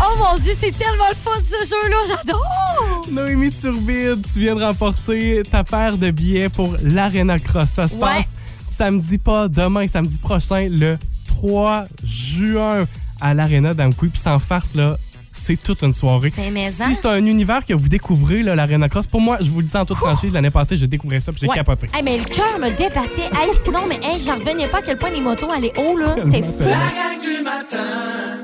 Oh 0.00 0.16
mon 0.18 0.38
Dieu, 0.38 0.52
c'est 0.58 0.76
tellement 0.76 1.08
le 1.10 1.16
fun 1.16 1.38
ce 1.48 1.64
jeu-là. 1.68 1.96
J'adore! 2.08 3.06
Noémie 3.10 3.52
Turbide, 3.52 4.24
tu 4.32 4.40
viens 4.40 4.56
de 4.56 4.62
remporter 4.64 5.42
ta 5.50 5.64
paire 5.64 5.96
de 5.96 6.10
billets 6.10 6.48
pour 6.48 6.74
l'Arena 6.82 7.38
Cross. 7.38 7.70
Ça 7.70 7.88
se 7.88 7.94
Ouais. 7.94 8.00
passe 8.00 8.34
samedi, 8.64 9.18
pas 9.18 9.48
demain, 9.48 9.86
samedi 9.86 10.18
prochain, 10.18 10.68
le 10.70 10.98
3 11.28 11.84
juin 12.02 12.86
à 13.20 13.34
l'Arena 13.34 13.74
d'Amqui. 13.74 14.08
Puis 14.08 14.20
sans 14.20 14.38
farce, 14.38 14.74
là, 14.74 14.96
c'est 15.32 15.60
toute 15.60 15.82
une 15.82 15.92
soirée. 15.92 16.32
Mais 16.52 16.66
hein. 16.66 16.70
si 16.70 16.94
c'est 16.94 17.06
un 17.06 17.24
univers 17.24 17.64
que 17.66 17.74
vous 17.74 17.88
découvrez, 17.88 18.42
là, 18.42 18.54
l'Arena 18.54 18.88
Cross, 18.88 19.06
pour 19.08 19.20
moi, 19.20 19.38
je 19.40 19.50
vous 19.50 19.60
le 19.60 19.66
dis 19.66 19.76
en 19.76 19.84
toute 19.84 19.96
franchise, 19.98 20.32
l'année 20.32 20.50
passée, 20.50 20.76
je 20.76 20.86
découvrais 20.86 21.20
ça 21.20 21.32
puis 21.32 21.40
j'ai 21.42 21.48
Ouais. 21.48 21.54
capoté. 21.56 21.88
Hey, 21.94 22.02
mais 22.04 22.18
le 22.18 22.24
cœur 22.24 22.58
me 22.58 22.70
débattait. 22.70 23.30
Hey, 23.34 23.50
non, 23.72 23.80
mais 23.88 23.98
hey, 24.02 24.20
j'en 24.22 24.36
revenais 24.38 24.68
pas 24.68 24.78
à 24.78 24.82
quel 24.82 24.96
point 24.98 25.10
les 25.10 25.20
motos 25.20 25.50
allaient 25.50 25.72
haut, 25.76 25.96
là. 25.96 26.14
C'était 26.16 26.42
fou. 26.42 26.54
La 26.60 26.68
gang 26.68 27.20
du 27.20 27.42
matin. 27.42 27.78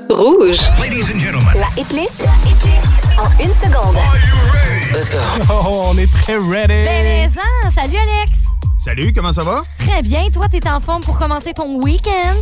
Rouge. 0.09 0.59
La 1.55 1.81
hitlist 1.81 2.27
en 3.17 3.43
une 3.43 3.53
seconde. 3.53 3.97
Oh, 5.49 5.85
on 5.93 5.97
est 5.97 6.11
très 6.11 6.35
ready. 6.35 6.67
Ben, 6.67 7.03
mais 7.03 7.27
hein, 7.37 7.69
salut 7.73 7.95
Alex. 7.95 8.40
Salut, 8.83 9.13
comment 9.13 9.31
ça 9.31 9.43
va? 9.43 9.61
Très 9.77 10.01
bien. 10.01 10.29
Toi, 10.31 10.47
t'es 10.49 10.67
en 10.67 10.79
forme 10.79 11.03
pour 11.03 11.17
commencer 11.19 11.53
ton 11.53 11.79
week-end? 11.81 12.35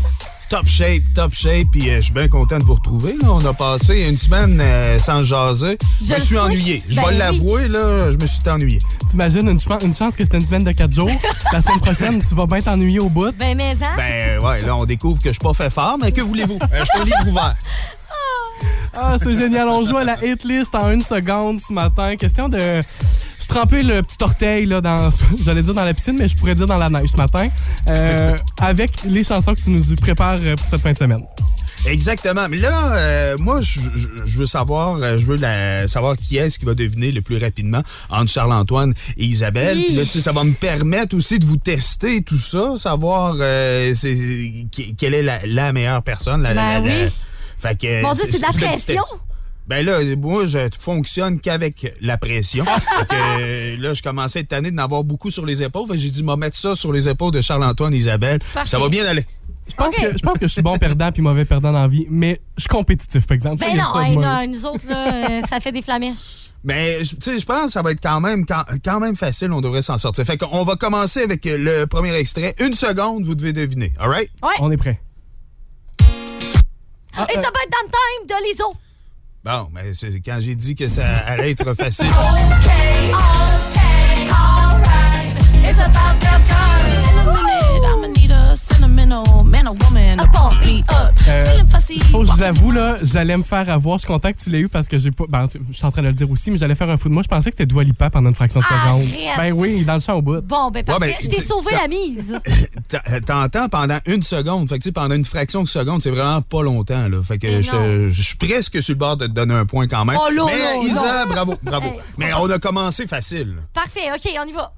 Top 0.50 0.68
shape, 0.68 1.04
top 1.14 1.34
shape, 1.34 1.68
puis 1.72 1.90
euh, 1.90 1.98
je 1.98 2.02
suis 2.06 2.14
bien 2.14 2.28
content 2.28 2.58
de 2.58 2.64
vous 2.64 2.74
retrouver. 2.76 3.14
là. 3.22 3.28
On 3.30 3.46
a 3.46 3.54
passé 3.54 4.08
une 4.10 4.18
semaine 4.18 4.58
euh, 4.60 4.98
sans 4.98 5.22
jaser. 5.22 5.78
Je 6.04 6.14
me 6.16 6.20
suis 6.20 6.36
sais. 6.36 6.40
ennuyé. 6.42 6.82
Je 6.90 6.96
Ben 6.96 7.02
vais 7.04 7.08
oui. 7.10 7.18
l'avouer, 7.18 7.68
là, 7.68 8.10
je 8.10 8.16
me 8.18 8.26
suis 8.26 8.40
ennuyé. 8.50 8.80
T'imagines 9.12 9.48
une, 9.48 9.60
chan- 9.60 9.78
une 9.84 9.94
chance 9.94 10.16
que 10.16 10.24
c'était 10.24 10.38
une 10.38 10.46
semaine 10.46 10.64
de 10.64 10.72
4 10.72 10.92
jours? 10.94 11.12
La 11.54 11.62
semaine 11.62 11.80
prochaine, 11.82 12.24
tu 12.24 12.34
vas 12.34 12.46
bien 12.48 12.62
t'ennuyer 12.62 13.00
au 13.00 13.10
bout? 13.10 13.32
Ben, 13.38 13.56
mais 13.56 13.76
hein? 13.82 13.96
Ben 13.98 14.44
ouais, 14.44 14.60
là, 14.62 14.76
on 14.76 14.86
découvre 14.86 15.18
que 15.22 15.30
je 15.30 15.34
suis 15.36 15.40
pas 15.44 15.54
fait 15.54 15.70
fort, 15.70 15.98
mais 16.02 16.12
que 16.12 16.22
voulez-vous? 16.22 16.58
Euh, 16.64 16.68
je 16.80 16.86
suis 16.86 17.00
un 17.02 17.04
livre 17.06 17.28
ouvert. 17.28 17.56
Ah, 18.98 19.16
c'est 19.22 19.36
génial. 19.36 19.68
On 19.70 19.84
joue 19.86 19.98
à 19.98 20.04
la 20.04 20.18
hit 20.26 20.44
list 20.46 20.74
en 20.74 20.90
une 20.92 21.02
seconde 21.02 21.60
ce 21.60 21.72
matin. 21.72 22.16
Question 22.18 22.50
de 22.50 22.82
se 23.50 23.54
tremper 23.56 23.82
le 23.84 24.02
petit 24.04 24.18
orteil 24.22 24.66
là, 24.66 24.80
dans, 24.82 25.10
j'allais 25.44 25.62
dire 25.64 25.74
dans 25.74 25.84
la 25.86 25.94
piscine, 25.94 26.16
mais 26.20 26.28
je 26.28 26.36
pourrais 26.36 26.56
dire 26.56 26.68
dans 26.68 26.78
la 26.78 26.90
neige 26.90 27.10
ce 27.10 27.18
matin, 27.18 27.48
euh, 27.90 28.36
avec 28.62 28.92
les 29.06 29.24
chansons 29.24 29.54
que 29.54 29.60
tu 29.62 29.72
nous 29.72 29.96
prépares 29.96 30.38
euh, 30.42 30.56
pour 30.56 30.68
cette 30.68 30.82
fin 30.82 30.94
de 30.94 30.98
semaine. 30.98 31.24
Exactement. 31.86 32.48
Mais 32.50 32.58
là, 32.58 32.98
euh, 32.98 33.38
moi, 33.40 33.62
je, 33.62 33.80
je- 33.96 34.08
je 34.26 34.38
veux 34.38 34.46
savoir, 34.46 34.98
je 34.98 35.26
veux 35.26 35.38
la- 35.38 35.88
savoir 35.88 36.18
qui 36.18 36.36
est-ce 36.38 36.60
qui 36.60 36.66
va 36.66 36.74
deviner 36.74 37.12
le 37.12 37.22
plus 37.22 37.38
rapidement 37.38 37.82
entre 38.10 38.30
Charles-Antoine 38.30 38.94
et 39.18 39.26
Isabelle. 39.26 39.78
Hi. 39.80 39.86
Puis 39.86 39.96
là, 39.96 40.04
tu 40.04 40.10
sais, 40.10 40.22
ça 40.22 40.34
va 40.34 40.44
me 40.44 40.52
permettre 40.54 41.16
aussi 41.16 41.40
de 41.40 41.46
vous 41.46 41.56
tester 41.58 42.22
tout 42.22 42.38
ça, 42.38 42.74
savoir 42.76 43.36
euh, 43.40 43.94
quelle 44.98 45.14
est 45.14 45.24
la, 45.24 45.40
la 45.46 45.72
meilleure 45.74 46.04
personne. 46.04 46.42
La, 46.44 46.54
Ben 46.54 46.74
la- 46.74 46.82
oui. 46.82 47.10
Fait 47.58 47.78
que, 47.80 48.02
Mon 48.02 48.14
Dieu, 48.14 48.24
c'est 48.30 48.38
de 48.38 48.42
la 48.42 48.50
pression. 48.68 49.02
Ben 49.70 49.86
là, 49.86 50.00
moi, 50.18 50.48
je 50.48 50.58
fonctionne 50.80 51.40
qu'avec 51.40 51.94
la 52.02 52.18
pression. 52.18 52.66
Fait 53.00 53.06
que, 53.06 53.16
euh, 53.16 53.78
là, 53.78 53.94
je 53.94 54.02
commençais 54.02 54.40
cette 54.40 54.52
année 54.54 54.72
d'en 54.72 54.84
avoir 54.84 55.04
beaucoup 55.04 55.30
sur 55.30 55.46
les 55.46 55.62
épaules. 55.62 55.86
Fait 55.88 55.94
que 55.94 56.00
j'ai 56.00 56.10
dit, 56.10 56.24
m'a 56.24 56.36
mettre 56.36 56.58
ça 56.58 56.74
sur 56.74 56.92
les 56.92 57.08
épaules 57.08 57.32
de 57.32 57.40
Charles-Antoine 57.40 57.94
et 57.94 57.98
Isabelle. 57.98 58.40
Parfait. 58.54 58.68
Ça 58.68 58.80
va 58.80 58.90
bien 58.90 59.06
aller. 59.06 59.26
Je 59.70 59.76
pense, 59.76 59.96
que, 59.96 60.12
je 60.18 60.24
pense 60.24 60.40
que 60.40 60.48
je 60.48 60.52
suis 60.52 60.64
bon 60.64 60.80
perdant 60.80 61.12
puis 61.12 61.22
mauvais 61.22 61.46
perdant 61.46 61.72
dans 61.72 61.82
la 61.84 61.88
vie, 61.88 62.08
mais 62.10 62.42
je 62.58 62.62
suis 62.62 62.68
compétitif, 62.70 63.28
par 63.28 63.36
exemple. 63.36 63.58
Ben 63.60 63.70
Ça, 63.70 63.84
non, 63.84 63.94
ça 63.94 64.08
hey, 64.10 64.14
moi. 64.16 64.46
non, 64.48 64.52
nous 64.52 64.66
autres, 64.66 64.88
là, 64.90 65.14
euh, 65.30 65.42
ça 65.48 65.60
fait 65.60 65.72
des 65.72 65.84
flamèches. 65.84 66.50
Mais 66.64 67.04
je- 67.04 67.16
tu 67.18 67.22
sais, 67.22 67.38
je 67.38 67.46
pense 67.46 67.66
que 67.66 67.72
ça 67.74 67.84
va 67.84 67.92
être 67.92 68.02
quand 68.02 68.20
même, 68.20 68.48
quand, 68.48 68.64
quand 68.84 69.00
même 69.00 69.16
facile. 69.16 69.52
On 69.54 69.62
devrait 69.62 69.84
s'en 69.84 70.00
sortir. 70.00 70.26
Fait 70.26 70.38
qu'on 70.38 70.64
va 70.64 70.76
commencer 70.78 71.22
avec 71.22 71.42
le 71.46 71.86
premier 71.86 72.16
extrait. 72.16 72.56
Une 72.60 72.74
seconde, 72.74 73.24
vous 73.26 73.36
devez 73.36 73.54
deviner. 73.54 73.94
All 74.00 74.10
right? 74.10 74.32
On 74.60 74.72
est 74.72 74.78
prêt. 74.78 75.00
Ah, 77.16 77.28
Et 77.30 77.38
euh, 77.38 77.42
ça 77.42 77.50
va 77.50 77.60
être 77.64 77.72
dans 77.72 77.86
le 77.86 77.92
time 77.92 78.28
de 78.28 78.50
l'ISO. 78.52 78.74
Bon, 79.44 79.70
mais 79.72 79.94
c'est 79.94 80.20
quand 80.20 80.38
j'ai 80.40 80.56
dit 80.56 80.76
que 80.76 80.88
ça 80.88 81.06
allait 81.26 81.52
être 81.52 81.74
facile. 81.74 82.08
Euh, 91.28 91.58
faut 92.12 92.24
que 92.24 92.32
je 92.36 92.40
l'avoue, 92.40 92.72
là, 92.72 92.98
j'allais 93.02 93.38
me 93.38 93.44
faire 93.44 93.70
avoir. 93.70 93.98
Je 93.98 94.06
suis 94.06 94.08
content 94.08 94.32
que 94.32 94.38
tu 94.38 94.50
l'aies 94.50 94.60
eu 94.60 94.70
parce 94.70 94.88
que 94.88 94.98
j'ai 94.98 95.12
pas. 95.12 95.26
Ben, 95.28 95.46
je 95.70 95.76
suis 95.76 95.86
en 95.86 95.92
train 95.92 96.02
de 96.02 96.08
le 96.08 96.14
dire 96.14 96.30
aussi, 96.30 96.50
mais 96.50 96.58
j'allais 96.58 96.76
faire 96.76 96.90
un 96.90 96.98
fou 96.98 97.10
de 97.10 97.14
moi. 97.14 97.24
Je 97.24 97.28
pensais 97.28 97.52
que 97.52 97.58
c'était 97.58 97.66
Dua 97.66 97.84
Lipa 97.84 98.10
pendant 98.10 98.30
une 98.30 98.36
fraction 98.36 98.60
de 98.60 98.66
seconde. 98.66 99.08
Arrête. 99.08 99.38
Ben 99.38 99.54
oui, 99.54 99.86
dans 99.86 99.96
le 99.96 100.00
champ 100.00 100.16
au 100.16 100.22
bout. 100.22 100.42
Bon, 100.42 100.72
ben 100.72 100.84
parfait. 100.84 101.08
ben, 101.08 101.16
je 101.22 101.28
t'ai 101.28 101.42
sauvé 101.42 101.72
la 101.72 101.88
mise. 101.88 102.40
T'a- 102.88 103.20
T'entends 103.22 103.70
pendant 103.70 104.00
une 104.06 104.24
seconde. 104.24 104.70
Fait 104.70 104.78
que, 104.78 104.84
tu 104.84 104.90
sais, 104.90 104.94
pendant 104.94 105.16
une 105.16 105.26
fraction 105.26 105.64
de 105.64 105.68
seconde, 105.68 106.02
c'est 106.02 106.10
vraiment 106.10 106.42
pas 106.42 106.64
longtemps, 106.64 107.08
là. 107.08 107.22
Fait 107.24 107.38
que 107.38 107.62
je, 107.62 108.22
suis 108.22 108.38
presque 108.38 108.82
sur 108.82 108.94
le 108.94 109.00
bord 109.00 109.18
de 109.18 109.28
te 109.28 109.32
donner 109.32 109.54
un 109.54 109.66
point 109.66 109.88
quand 109.88 110.06
même. 110.06 110.18
Oh 110.20 110.46
Mais 110.48 110.88
Isa, 110.88 111.26
bravo, 111.26 111.56
bravo. 111.64 111.88
Hey, 111.88 112.00
Mais 112.18 112.34
on 112.34 112.50
a 112.50 112.60
commencé 112.60 113.08
facile. 113.08 113.56
Parfait, 113.74 114.10
OK, 114.14 114.32
on 114.44 114.48
y 114.48 114.54
va. 114.54 114.74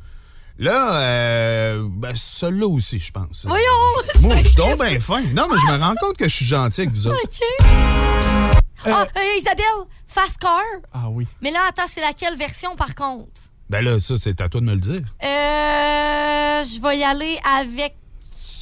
Là, 0.64 1.02
euh, 1.02 1.88
ben, 1.90 2.14
celle-là 2.16 2.68
aussi, 2.68 3.00
je 3.00 3.12
pense. 3.12 3.46
Voyons! 3.48 3.66
Moi, 4.22 4.38
je 4.38 4.48
suis 4.50 4.56
donc 4.58 4.78
bien 4.80 5.00
fin. 5.00 5.20
Non, 5.34 5.48
mais 5.50 5.58
je 5.58 5.74
me 5.74 5.80
rends 5.84 5.96
compte 6.00 6.16
que 6.18 6.30
je 6.30 6.36
suis 6.36 6.46
gentil 6.46 6.82
avec 6.82 6.94
vous 6.94 7.08
autres. 7.08 7.18
OK. 7.24 7.66
Ah, 8.86 9.08
euh, 9.18 9.38
Isabelle, 9.40 9.66
Fast 10.06 10.38
Car. 10.40 10.62
Ah 10.94 11.10
oui. 11.10 11.26
Mais 11.42 11.50
là, 11.50 11.62
attends, 11.68 11.88
c'est 11.92 12.02
laquelle 12.02 12.38
version 12.38 12.76
par 12.76 12.94
contre? 12.94 13.42
Ben 13.72 13.84
là, 13.84 14.00
ça, 14.00 14.14
c'est 14.20 14.40
à 14.40 14.50
toi 14.50 14.62
de 14.62 14.66
me 14.68 14.74
le 14.74 14.80
dire. 14.80 15.02
Euh, 15.24 16.64
je 16.64 16.80
vais 16.82 16.98
y 17.00 17.04
aller 17.04 17.40
avec. 17.44 17.96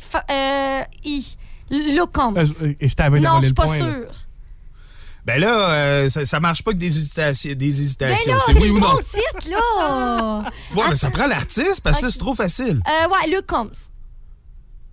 fa- 0.09 0.23
Euh, 0.31 0.81
I. 1.03 1.35
Euh, 1.71 2.45
je- 2.45 2.65
Et 2.79 2.87
je 2.87 2.95
t'avais 2.95 3.19
Non, 3.19 3.37
je 3.37 3.41
suis 3.41 3.49
le 3.49 3.53
pas 3.55 3.65
point. 3.65 3.79
là. 3.79 3.93
sûre. 3.93 4.11
Ben 5.29 5.39
là, 5.41 5.69
euh, 5.69 6.09
ça, 6.09 6.25
ça 6.25 6.39
marche 6.39 6.63
pas 6.63 6.71
que 6.71 6.77
des 6.77 6.87
hésitations. 6.87 7.49
Des 7.49 7.55
Ben 7.55 7.67
hésitations. 7.67 8.33
là, 8.33 8.39
c'est 8.47 8.59
oui 8.59 8.71
ou 8.71 8.79
non. 8.79 8.93
bon 8.93 8.97
titre, 8.97 9.51
là! 9.51 10.43
Ouais, 10.75 10.85
mais 10.89 10.95
ça 10.95 11.11
prend 11.11 11.27
l'artiste 11.27 11.81
parce 11.83 11.99
que 11.99 12.05
là, 12.05 12.11
c'est 12.11 12.17
trop 12.17 12.33
facile. 12.33 12.81
Euh, 12.87 13.07
ouais, 13.09 13.29
Luke 13.35 13.45
Combs. 13.45 13.69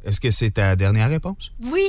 Est-ce 0.05 0.21
que 0.21 0.31
c'est 0.31 0.51
ta 0.51 0.77
dernière 0.77 1.09
réponse? 1.09 1.53
Oui. 1.65 1.89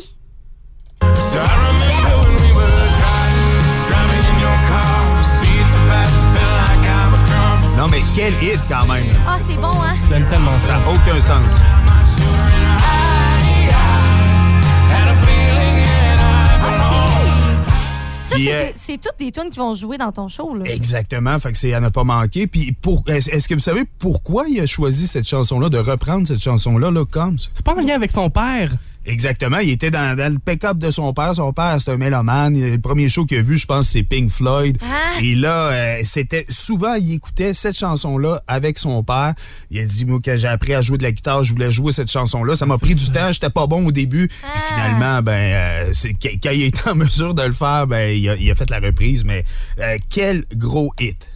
Non, 7.77 7.87
mais 7.89 7.99
quel 8.15 8.33
hit 8.41 8.59
quand 8.69 8.85
même. 8.85 9.05
Ah, 9.27 9.37
c'est 9.45 9.55
bon, 9.55 9.71
hein? 9.71 9.93
J'aime 10.09 10.25
tellement 10.29 10.57
Ça 10.59 10.67
ça. 10.67 10.77
n'a 10.77 10.89
aucun 10.89 11.21
sens. 11.21 11.53
C'est 18.37 18.53
euh, 18.53 18.71
c'est 18.75 19.01
toutes 19.01 19.19
des 19.19 19.31
tunes 19.31 19.49
qui 19.51 19.59
vont 19.59 19.75
jouer 19.75 19.97
dans 19.97 20.11
ton 20.11 20.27
show, 20.27 20.55
là. 20.55 20.65
Exactement, 20.65 21.39
fait 21.39 21.51
que 21.51 21.57
c'est 21.57 21.73
à 21.73 21.79
ne 21.79 21.89
pas 21.89 22.03
manquer. 22.03 22.47
Puis 22.47 22.71
pour, 22.71 23.03
est-ce 23.07 23.47
que 23.47 23.53
vous 23.53 23.59
savez 23.59 23.83
pourquoi 23.99 24.47
il 24.47 24.59
a 24.59 24.65
choisi 24.65 25.07
cette 25.07 25.27
chanson-là, 25.27 25.69
de 25.69 25.77
reprendre 25.77 26.27
cette 26.27 26.41
chanson-là, 26.41 26.91
là, 26.91 27.05
Combs? 27.05 27.37
C'est 27.53 27.65
pas 27.65 27.73
en 27.73 27.81
lien 27.81 27.95
avec 27.95 28.11
son 28.11 28.29
père. 28.29 28.71
Exactement, 29.09 29.59
il 29.59 29.69
était 29.69 29.89
dans, 29.89 30.17
dans 30.17 30.31
le 30.33 30.37
pick-up 30.37 30.77
de 30.77 30.91
son 30.91 31.13
père. 31.13 31.33
Son 31.33 31.53
père, 31.53 31.77
c'est 31.79 31.89
un 31.91 31.95
mélomane. 31.97 32.59
Le 32.59 32.77
premier 32.77 33.07
show 33.07 33.25
qu'il 33.25 33.37
a 33.37 33.41
vu, 33.41 33.57
je 33.57 33.65
pense, 33.65 33.87
c'est 33.89 34.03
Pink 34.03 34.29
Floyd. 34.29 34.77
Ah. 34.83 35.21
Et 35.23 35.33
là, 35.33 35.69
euh, 35.71 36.01
c'était 36.03 36.45
souvent, 36.49 36.93
il 36.95 37.13
écoutait 37.13 37.53
cette 37.53 37.77
chanson-là 37.77 38.41
avec 38.47 38.77
son 38.77 39.03
père. 39.03 39.33
Il 39.71 39.79
a 39.79 39.85
dit, 39.85 40.03
moi, 40.03 40.19
quand 40.23 40.35
j'ai 40.35 40.49
appris 40.49 40.73
à 40.73 40.81
jouer 40.81 40.97
de 40.97 41.03
la 41.03 41.13
guitare, 41.13 41.41
je 41.43 41.53
voulais 41.53 41.71
jouer 41.71 41.93
cette 41.93 42.11
chanson-là. 42.11 42.57
Ça 42.57 42.65
m'a 42.65 42.77
pris 42.77 42.95
du 42.95 43.09
temps, 43.09 43.31
j'étais 43.31 43.49
pas 43.49 43.65
bon 43.65 43.85
au 43.87 43.93
début. 43.93 44.27
Puis 44.27 44.37
Ah. 44.43 44.59
finalement, 44.73 45.21
ben, 45.21 45.31
euh, 45.53 45.89
c'est, 45.93 46.13
quand 46.13 46.51
il 46.51 46.63
était 46.63 46.89
en 46.89 46.95
mesure 47.05 47.33
de 47.33 47.43
le 47.43 47.53
faire, 47.53 47.87
ben, 47.87 48.13
il 48.13 48.27
a, 48.27 48.35
il 48.35 48.51
a 48.51 48.55
fait 48.55 48.69
la 48.69 48.79
reprise. 48.79 49.23
Mais 49.23 49.45
euh, 49.79 49.97
quel 50.09 50.43
gros 50.53 50.91
hit! 50.99 51.29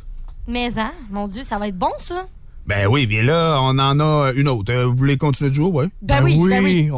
Mais, 0.46 0.78
hein, 0.78 0.92
mon 1.10 1.30
Dieu, 1.30 1.44
ça 1.44 1.58
va 1.58 1.70
être 1.70 1.78
bon, 1.78 1.92
ça. 1.96 2.28
Ben 2.68 2.88
oui, 2.88 3.06
bien 3.08 3.24
là, 3.24 3.60
on 3.62 3.80
en 3.80 4.00
a 4.00 4.34
une 4.36 4.50
autre. 4.50 4.74
Vous 4.74 4.96
voulez 4.98 5.16
continuer 5.18 5.50
de 5.52 5.56
jouer, 5.56 5.70
ouais? 5.70 5.88
Ben, 6.02 6.22
oui, 6.22 6.38
ben 6.50 6.64
oui. 6.64 6.90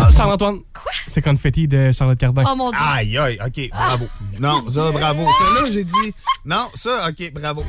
Ah, 0.00 0.10
Charles-Antoine. 0.10 0.58
Quoi? 0.74 0.92
C'est 1.06 1.22
Confetti 1.22 1.68
de 1.68 1.92
Charlotte 1.92 2.18
Cardin. 2.18 2.44
Oh 2.46 2.56
mon 2.56 2.70
Dieu. 2.70 2.78
Aïe, 2.80 3.18
aïe, 3.18 3.38
OK, 3.44 3.68
bravo. 3.70 4.06
Non, 4.38 4.70
ça, 4.70 4.90
bravo. 4.90 5.26
Ça, 5.26 5.60
là, 5.62 5.70
j'ai 5.70 5.84
dit... 5.84 6.14
Non, 6.44 6.68
ça, 6.74 7.08
OK, 7.08 7.32
bravo. 7.32 7.64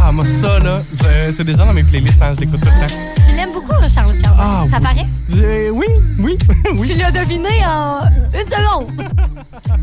Ah, 0.00 0.12
moi, 0.12 0.24
ça, 0.26 0.58
là, 0.60 0.82
c'est 1.30 1.44
déjà 1.44 1.64
dans 1.64 1.72
mes 1.74 1.82
playlists, 1.82 2.20
hein, 2.22 2.32
je 2.34 2.40
l'écoute 2.40 2.60
tout 2.60 2.66
le 2.66 2.86
temps. 2.88 2.94
Tu 3.28 3.34
l'aimes 3.34 3.52
beaucoup, 3.52 3.72
hein, 3.72 3.88
Charlotte 3.88 4.20
Cardin? 4.22 4.42
Ah, 4.42 4.64
ça 4.70 4.76
oui. 4.78 4.82
paraît? 4.82 5.06
Je- 5.28 5.70
Oui, 5.70 5.86
oui, 6.18 6.38
oui. 6.76 6.88
Tu 6.88 6.94
l'as 6.96 7.10
deviné 7.10 7.48
en 7.66 8.00
une 8.34 8.48
seconde. 8.48 9.06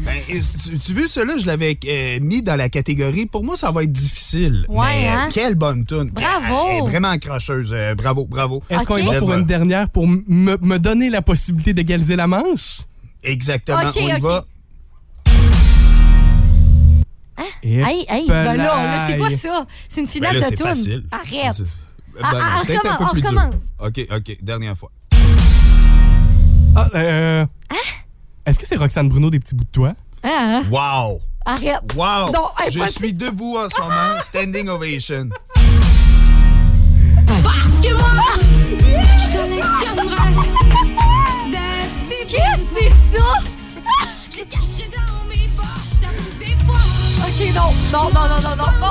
Ben, 0.05 0.13
tu, 0.27 0.77
tu 0.79 0.93
veux, 0.93 1.07
cela, 1.07 1.35
je 1.37 1.45
l'avais 1.47 1.77
euh, 1.87 2.19
mis 2.21 2.41
dans 2.43 2.55
la 2.55 2.69
catégorie. 2.69 3.25
Pour 3.25 3.43
moi, 3.43 3.55
ça 3.57 3.71
va 3.71 3.83
être 3.83 3.91
difficile. 3.91 4.63
Ouais, 4.69 4.85
mais, 4.87 5.07
euh, 5.07 5.11
hein? 5.17 5.29
quelle 5.33 5.55
bonne 5.55 5.83
tune. 5.83 6.11
Bravo. 6.11 6.67
Elle 6.69 6.77
est 6.77 6.81
vraiment 6.89 7.09
accrocheuse. 7.09 7.71
Euh, 7.73 7.95
bravo, 7.95 8.25
bravo. 8.25 8.61
Est-ce 8.69 8.85
qu'on 8.85 8.97
y 8.97 9.07
Ok. 9.07 9.13
va 9.13 9.19
pour 9.19 9.33
une 9.33 9.45
dernière 9.45 9.89
pour 9.89 10.05
me 10.07 10.77
donner 10.77 11.09
la 11.09 11.21
possibilité 11.23 11.73
d'égaliser 11.73 12.15
la 12.15 12.27
manche? 12.27 12.81
Exactement, 13.23 13.79
Ok, 13.79 13.97
on 13.99 14.07
y 14.07 14.13
ok. 14.13 14.21
va. 14.21 14.45
Et 17.63 17.79
Hey, 17.81 18.05
hey, 18.09 18.27
ben 18.27 18.43
là, 18.43 18.55
là, 18.55 19.07
c'est 19.07 19.17
quoi 19.17 19.31
ça? 19.31 19.65
C'est 19.89 20.01
une 20.01 20.05
Ben 20.07 20.11
finale 20.11 20.33
là, 20.37 20.39
de 20.39 20.45
c'est 20.45 20.55
tune. 20.55 20.65
facile. 20.65 21.03
Arrête. 21.11 21.53
C'est- 21.55 21.63
Ah, 22.23 22.29
Ben, 22.31 22.39
ah, 22.41 22.55
un 22.55 22.59
recommence, 22.61 23.11
plus 23.11 23.21
dur. 23.21 23.29
recommence. 23.31 23.55
OK, 23.79 24.07
OK, 24.15 24.37
dernière 24.41 24.77
fois. 24.77 24.89
Ah, 26.77 26.87
euh... 26.95 27.45
Est-ce 28.45 28.59
que 28.59 28.65
c'est 28.65 28.75
Roxane 28.77 29.09
Bruno 29.09 29.29
des 29.29 29.39
petits 29.39 29.55
bouts 29.55 29.63
de 29.65 29.69
toi? 29.69 29.93
Hein? 30.23 30.63
Wow! 30.71 31.19
Arrête. 31.45 31.79
Wow! 31.95 32.31
Non, 32.33 32.47
hey, 32.59 32.71
je 32.71 32.85
suis 32.87 33.13
debout 33.13 33.57
en 33.57 33.67
ce 33.69 33.79
moment. 33.81 34.21
Standing 34.21 34.69
ovation. 34.69 35.29
Parce 37.43 37.81
que 37.81 37.91
moi, 37.93 38.23
je 38.79 39.37
collectionnerai 39.37 40.31
des 41.51 41.57
petits 42.15 42.35
Qu'est-ce 42.35 42.61
que 42.61 42.79
c'est 42.79 43.17
ça? 43.17 43.27
Je 44.31 44.37
les 44.37 44.43
cacherai 44.45 44.89
dans 44.91 45.14
OK, 47.35 47.53
non, 47.53 47.63
non, 47.91 48.09
non, 48.13 48.29
non, 48.29 48.55
non, 48.55 48.71
non. 48.79 48.87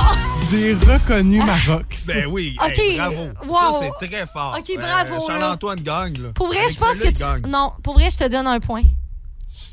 J'ai 0.51 0.75
reconnu 0.75 1.39
ma 1.39 1.57
Rox. 1.67 2.07
Ben 2.09 2.27
oui, 2.27 2.55
OK, 2.63 2.79
hey, 2.79 2.97
bravo. 2.99 3.23
wow. 3.47 3.73
Ça, 3.73 3.87
c'est 3.99 4.07
très 4.07 4.27
fort. 4.27 4.59
OK, 4.59 4.79
bravo, 4.79 5.15
là. 5.15 5.21
Charles-Antoine 5.27 5.81
gagne. 5.81 6.21
Là. 6.21 6.29
Pour 6.35 6.49
vrai, 6.49 6.59
Avec 6.59 6.73
je 6.73 6.79
pense 6.79 6.99
que 6.99 7.09
tu... 7.09 7.49
Non, 7.49 7.73
pour 7.83 7.95
vrai, 7.95 8.11
je 8.11 8.19
te 8.19 8.29
donne 8.29 8.47
un 8.47 8.61
point. 8.61 8.83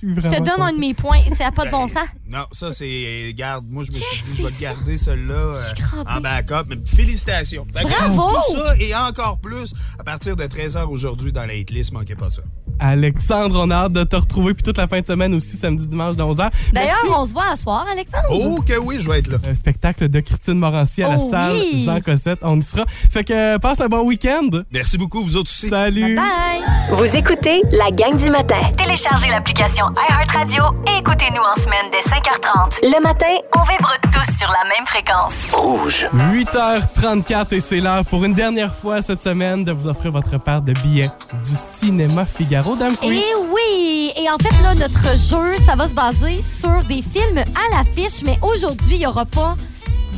Je 0.03 0.27
te 0.27 0.37
donne 0.41 0.61
un 0.61 0.73
de 0.73 0.79
mes 0.79 0.93
points. 0.93 1.19
Ça 1.37 1.45
n'a 1.45 1.51
pas 1.51 1.65
de 1.65 1.71
bon 1.71 1.87
sens. 1.87 2.07
Non, 2.27 2.45
ça, 2.51 2.71
c'est. 2.71 3.33
Garde, 3.35 3.65
moi, 3.69 3.83
je 3.83 3.91
me 3.91 4.01
suis 4.01 4.23
dit, 4.23 4.37
je 4.37 4.43
vais 4.43 4.49
le 4.49 4.61
garder, 4.61 4.97
celle-là, 4.97 5.33
euh, 5.33 5.55
suis 5.55 5.81
crampée. 5.83 6.11
en 6.11 6.21
backup. 6.21 6.65
Mais 6.69 6.77
félicitations. 6.85 7.65
Fait 7.73 7.83
que, 7.83 7.89
Bravo! 7.89 8.29
Tout 8.29 8.61
ça 8.61 8.75
et 8.79 8.95
encore 8.95 9.37
plus 9.39 9.73
à 9.99 10.03
partir 10.03 10.35
de 10.35 10.43
13h 10.43 10.85
aujourd'hui 10.87 11.31
dans 11.31 11.45
la 11.45 11.53
hitlist. 11.53 11.91
Manquez 11.93 12.15
pas 12.15 12.29
ça. 12.29 12.41
Alexandre, 12.79 13.61
on 13.63 13.69
a 13.69 13.75
hâte 13.75 13.93
de 13.93 14.03
te 14.03 14.15
retrouver. 14.15 14.53
Puis 14.53 14.63
toute 14.63 14.77
la 14.77 14.87
fin 14.87 15.01
de 15.01 15.05
semaine 15.05 15.33
aussi, 15.35 15.55
samedi, 15.55 15.85
dimanche, 15.85 16.15
de 16.17 16.23
11h. 16.23 16.49
D'ailleurs, 16.73 16.95
on 17.19 17.25
se 17.27 17.33
voit 17.33 17.51
à 17.51 17.55
soir, 17.55 17.85
Alexandre. 17.91 18.25
Oh, 18.31 18.61
que 18.65 18.77
oui, 18.79 18.97
je 18.99 19.07
vais 19.09 19.19
être 19.19 19.27
là. 19.27 19.37
Un 19.47 19.53
spectacle 19.55 20.07
de 20.07 20.19
Christine 20.19 20.55
Morancy 20.55 21.03
à 21.03 21.09
la 21.09 21.17
Oh 21.19 21.29
salle 21.29 21.53
oui. 21.53 21.83
Jean 21.85 21.99
Cossette. 22.01 22.39
On 22.41 22.57
y 22.59 22.61
sera. 22.63 22.85
Fait 22.87 23.23
que 23.23 23.33
euh, 23.33 23.59
passe 23.59 23.81
un 23.81 23.87
bon 23.87 24.01
week-end. 24.07 24.49
Merci 24.71 24.97
beaucoup, 24.97 25.21
vous 25.21 25.35
autres 25.37 25.51
aussi. 25.51 25.67
Salut. 25.69 26.15
Bye. 26.15 26.61
Vous 26.91 27.15
écoutez 27.15 27.61
la 27.71 27.91
gang 27.91 28.17
du 28.17 28.29
matin. 28.31 28.61
Téléchargez 28.77 29.27
l'application 29.27 29.85
iHeartRadio 29.97 30.63
et 30.87 30.99
écoutez-nous 30.99 31.41
en 31.41 31.55
semaine 31.61 31.85
dès 31.91 31.99
5h30. 31.99 32.79
Le 32.83 33.01
matin, 33.01 33.33
on 33.55 33.61
vibre 33.61 33.93
tous 34.11 34.37
sur 34.37 34.47
la 34.49 34.63
même 34.69 34.85
fréquence. 34.85 35.33
Rouge. 35.51 36.05
8h34 36.13 37.53
et 37.55 37.59
c'est 37.59 37.79
l'heure 37.79 38.05
pour 38.05 38.23
une 38.23 38.33
dernière 38.33 38.73
fois 38.73 39.01
cette 39.01 39.21
semaine 39.21 39.63
de 39.63 39.71
vous 39.71 39.87
offrir 39.87 40.11
votre 40.11 40.37
part 40.37 40.61
de 40.61 40.73
billets 40.73 41.09
du 41.43 41.51
cinéma 41.55 42.25
Figaro. 42.25 42.75
Dame. 42.75 42.93
Et 43.03 43.21
oui! 43.49 44.11
Et 44.15 44.29
en 44.29 44.37
fait, 44.37 44.63
là, 44.63 44.75
notre 44.75 45.17
jeu, 45.17 45.57
ça 45.65 45.75
va 45.75 45.87
se 45.87 45.93
baser 45.93 46.41
sur 46.41 46.83
des 46.85 47.01
films 47.01 47.37
à 47.39 47.77
l'affiche, 47.77 48.23
mais 48.25 48.37
aujourd'hui, 48.41 48.95
il 48.95 48.99
n'y 48.99 49.07
aura 49.07 49.25
pas 49.25 49.55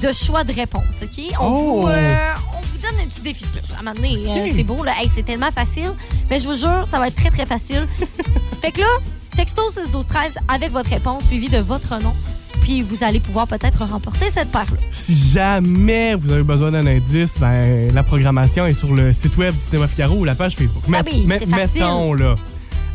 de 0.01 0.11
choix 0.11 0.43
de 0.43 0.53
réponse, 0.53 1.01
OK? 1.01 1.23
On, 1.39 1.47
Oh! 1.47 1.81
vous, 1.81 1.87
euh, 1.87 2.33
on 2.57 2.61
vous 2.61 2.77
donne 2.81 2.99
un 3.01 3.07
petit 3.07 3.21
défi 3.21 3.45
de 3.45 3.49
plus. 3.49 3.61
À 3.75 3.79
un 3.79 3.83
moment 3.83 3.95
donné, 3.95 4.17
euh, 4.27 4.47
c'est 4.53 4.63
beau, 4.63 4.83
là. 4.83 4.91
Hey, 4.99 5.09
c'est 5.13 5.23
tellement 5.23 5.51
facile. 5.51 5.93
Mais 6.29 6.39
je 6.39 6.47
vous 6.47 6.55
jure, 6.57 6.83
ça 6.85 6.99
va 6.99 7.07
être 7.07 7.15
très, 7.15 7.29
très 7.29 7.45
facile. 7.45 7.87
fait 8.61 8.71
que 8.71 8.81
là, 8.81 8.87
texto 9.35 9.61
6 9.69 9.91
12 9.91 10.05
13 10.07 10.31
avec 10.47 10.71
votre 10.71 10.89
réponse 10.89 11.25
suivie 11.25 11.49
de 11.49 11.57
votre 11.57 12.01
nom. 12.01 12.13
Puis 12.61 12.81
vous 12.81 13.03
allez 13.03 13.19
pouvoir 13.19 13.47
peut-être 13.47 13.83
remporter 13.83 14.29
cette 14.29 14.49
paire-là. 14.51 14.79
Si 14.89 15.15
jamais 15.33 16.15
vous 16.15 16.31
avez 16.31 16.43
besoin 16.43 16.71
d'un 16.71 16.85
indice, 16.87 17.37
ben, 17.39 17.93
la 17.93 18.03
programmation 18.03 18.65
est 18.65 18.73
sur 18.73 18.93
le 18.93 19.11
site 19.11 19.37
web 19.37 19.53
du 19.53 19.59
Cinéma 19.59 19.87
Figaro 19.87 20.15
ou 20.15 20.23
la 20.23 20.35
page 20.35 20.55
Facebook. 20.55 20.83
Ah 20.93 21.01
oui, 21.05 21.25
mettons, 21.25 22.13
là. 22.13 22.35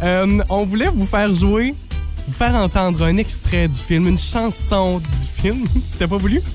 Euh, 0.03 0.42
on 0.48 0.64
voulait 0.64 0.88
vous 0.88 1.07
faire 1.07 1.33
jouer, 1.35 1.74
vous 2.27 2.33
faire 2.33 2.55
entendre 2.55 3.05
un 3.05 3.16
extrait 3.16 3.68
du 3.68 3.79
film, 3.79 4.07
une 4.07 4.18
chanson 4.18 5.01
du 5.01 5.42
film. 5.42 5.66
C'était 5.92 6.07
pas 6.07 6.18
voulu? 6.18 6.40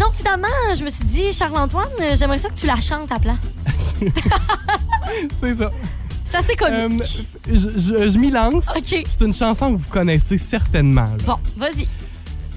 Non, 0.00 0.06
finalement, 0.10 0.48
je 0.74 0.82
me 0.82 0.88
suis 0.88 1.04
dit, 1.04 1.32
Charles-Antoine, 1.32 1.90
j'aimerais 2.16 2.38
ça 2.38 2.48
que 2.48 2.54
tu 2.54 2.66
la 2.66 2.80
chantes 2.80 3.12
à 3.12 3.18
place. 3.18 3.60
C'est 5.40 5.52
ça. 5.52 5.70
C'est 6.32 6.38
assez 6.38 6.56
connu. 6.56 6.76
Euh, 6.76 6.88
je 7.46 7.68
je- 7.76 8.08
je 8.08 8.18
m'y 8.18 8.30
lance. 8.30 8.68
OK. 8.74 9.02
C'est 9.06 9.20
une 9.24 9.34
chanson 9.34 9.74
que 9.74 9.78
vous 9.78 9.90
connaissez 9.90 10.38
certainement. 10.38 11.02
là. 11.18 11.24
Bon, 11.26 11.36
vas-y. 11.58 11.86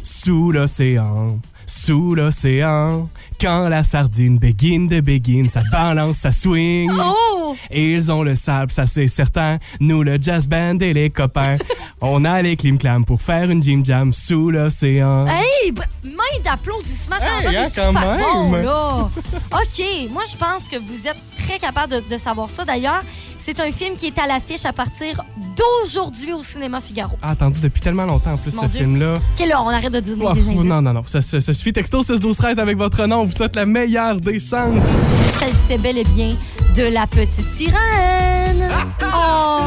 Sous 0.01 0.51
l'océan, 0.51 1.37
sous 1.65 2.15
l'océan. 2.15 3.09
Quand 3.39 3.67
la 3.69 3.83
sardine 3.83 4.39
begin 4.39 4.87
de 4.89 5.01
begin, 5.01 5.45
ça 5.51 5.61
balance, 5.71 6.17
ça 6.17 6.31
swing. 6.31 6.89
Oh! 6.97 7.55
Et 7.69 7.91
ils 7.93 8.11
ont 8.11 8.23
le 8.23 8.35
sable, 8.35 8.71
ça 8.71 8.85
c'est 8.85 9.07
certain. 9.07 9.59
Nous, 9.79 10.03
le 10.03 10.17
jazz 10.21 10.47
band 10.47 10.77
et 10.79 10.93
les 10.93 11.09
copains, 11.09 11.55
on 12.01 12.23
a 12.25 12.41
les 12.41 12.55
clim 12.55 12.77
clam 12.77 13.03
pour 13.05 13.21
faire 13.21 13.49
une 13.51 13.61
gym 13.61 13.85
jam 13.85 14.13
sous 14.13 14.51
l'océan. 14.51 15.27
Hey, 15.27 15.71
main 16.03 16.41
d'applaudissements, 16.43 17.17
Charlotte, 17.19 17.51
Hey, 17.51 17.57
hein, 17.57 17.67
super 17.67 17.91
bon, 17.93 18.51
là. 18.53 19.09
OK, 19.51 19.85
moi, 20.11 20.23
je 20.31 20.37
pense 20.37 20.67
que 20.69 20.77
vous 20.77 21.07
êtes 21.07 21.17
très 21.45 21.59
capable 21.59 21.93
de, 21.93 22.03
de 22.09 22.17
savoir 22.17 22.49
ça. 22.49 22.63
D'ailleurs, 22.65 23.01
c'est 23.37 23.59
un 23.59 23.71
film 23.71 23.95
qui 23.95 24.07
est 24.07 24.17
à 24.17 24.25
l'affiche 24.27 24.65
à 24.65 24.73
partir 24.73 25.23
d'aujourd'hui 25.55 26.33
au 26.33 26.41
cinéma 26.41 26.81
Figaro. 26.81 27.15
Ah, 27.21 27.31
attendu 27.31 27.59
depuis 27.61 27.79
tellement 27.79 28.05
longtemps 28.05 28.33
en 28.33 28.37
plus 28.37 28.55
Mon 28.55 28.63
ce 28.63 28.67
film-là. 28.69 29.15
OK, 29.15 29.47
là, 29.47 29.61
on 29.61 29.67
arrête 29.69 29.93
de 29.93 29.99
donner 29.99 30.25
Oh, 30.27 30.33
des 30.33 30.41
indices. 30.49 30.63
non, 30.63 30.81
non, 30.81 30.93
non. 30.93 31.03
Ça, 31.03 31.21
ça- 31.21 31.39
ça 31.39 31.53
suffit. 31.53 31.71
Texto 31.71 32.01
6 32.01 32.19
12 32.19 32.35
13 32.37 32.57
avec 32.59 32.75
votre 32.77 33.05
nom. 33.05 33.24
On 33.25 33.27
vous 33.27 33.35
souhaite 33.35 33.55
la 33.55 33.65
meilleure 33.65 34.21
des 34.21 34.37
chances. 34.37 34.83
Il 35.25 35.39
s'agissait 35.39 35.79
bel 35.79 35.97
et 35.97 36.03
bien 36.03 36.35
de 36.75 36.83
la 36.93 37.07
petite 37.07 37.49
sirène. 37.49 38.69
Oh! 39.01 39.61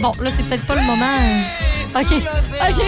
Bon, 0.00 0.12
là, 0.22 0.30
c'est 0.36 0.44
peut-être 0.44 0.64
pas 0.64 0.76
le 0.76 0.82
moment. 0.82 1.04
euh. 1.04 1.98
OK. 1.98 2.12
OK. 2.12 2.84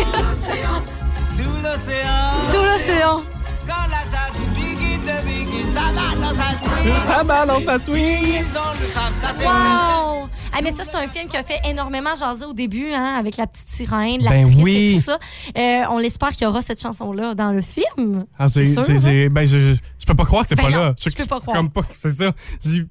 Sous 1.28 1.42
l'océan. 1.42 2.22
Sous 2.52 2.62
l'océan. 2.62 3.22
Quand 3.66 3.88
la 3.90 4.04
sardine 4.16 4.52
begin 4.54 4.98
de 5.02 5.26
begin, 5.26 5.66
ça 5.74 5.86
balance, 5.96 6.36
ça 6.36 6.50
swing. 6.62 6.94
Ça 7.08 7.24
balance, 7.24 7.64
ça 7.64 9.34
swing. 9.34 9.48
Wow! 9.48 10.28
Ah, 10.58 10.60
mais 10.64 10.72
ça, 10.72 10.82
c'est 10.82 10.96
un 10.96 11.06
film 11.06 11.28
qui 11.28 11.36
a 11.36 11.44
fait 11.44 11.60
énormément 11.70 12.14
jaser 12.16 12.44
au 12.44 12.52
début, 12.52 12.90
hein, 12.92 13.14
avec 13.16 13.36
la 13.36 13.46
petite 13.46 13.68
sirène, 13.68 14.18
Ben 14.24 14.42
l'actrice 14.42 14.64
oui. 14.64 14.94
et 14.94 14.96
tout 14.98 15.04
ça. 15.04 15.18
Euh, 15.56 15.84
on 15.90 15.98
l'espère 15.98 16.30
qu'il 16.30 16.42
y 16.42 16.46
aura 16.46 16.62
cette 16.62 16.82
chanson-là 16.82 17.34
dans 17.36 17.52
le 17.52 17.62
film. 17.62 18.24
Ah, 18.38 18.48
C'est 18.48 18.76
hein? 18.76 19.28
ben, 19.30 19.46
je, 19.46 19.58
je, 19.58 19.74
je 19.98 20.06
peux 20.06 20.14
pas 20.16 20.24
croire 20.24 20.42
que 20.42 20.48
c'est 20.48 20.56
Ben 20.56 20.64
pas 20.64 20.70
non, 20.70 20.80
là. 20.80 20.94
je 20.98 21.10
peux 21.10 21.26
pas 21.26 21.38
croire. 21.40 21.56
Comme 21.56 21.70
pas, 21.70 21.82
c'est 21.90 22.10
ça. 22.10 22.32
Je 22.64 22.82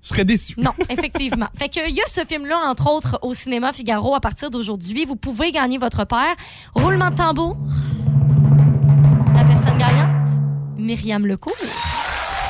serais 0.00 0.24
déçu. 0.24 0.54
Non, 0.58 0.72
effectivement. 0.88 1.46
fait 1.56 1.68
que 1.68 1.88
il 1.88 1.94
y 1.94 2.00
a 2.00 2.06
ce 2.08 2.22
film-là, 2.26 2.56
entre 2.68 2.90
autres, 2.90 3.20
au 3.22 3.34
cinéma 3.34 3.72
Figaro 3.72 4.16
à 4.16 4.20
partir 4.20 4.50
d'aujourd'hui. 4.50 5.04
Vous 5.04 5.14
pouvez 5.14 5.52
gagner 5.52 5.78
votre 5.78 6.04
paire. 6.04 6.34
Roulement 6.74 7.10
de 7.10 7.14
tambour. 7.14 7.56
La 9.36 9.44
personne 9.44 9.78
gagnante, 9.78 10.28
Myriam 10.76 11.24
Lecourt. 11.24 11.54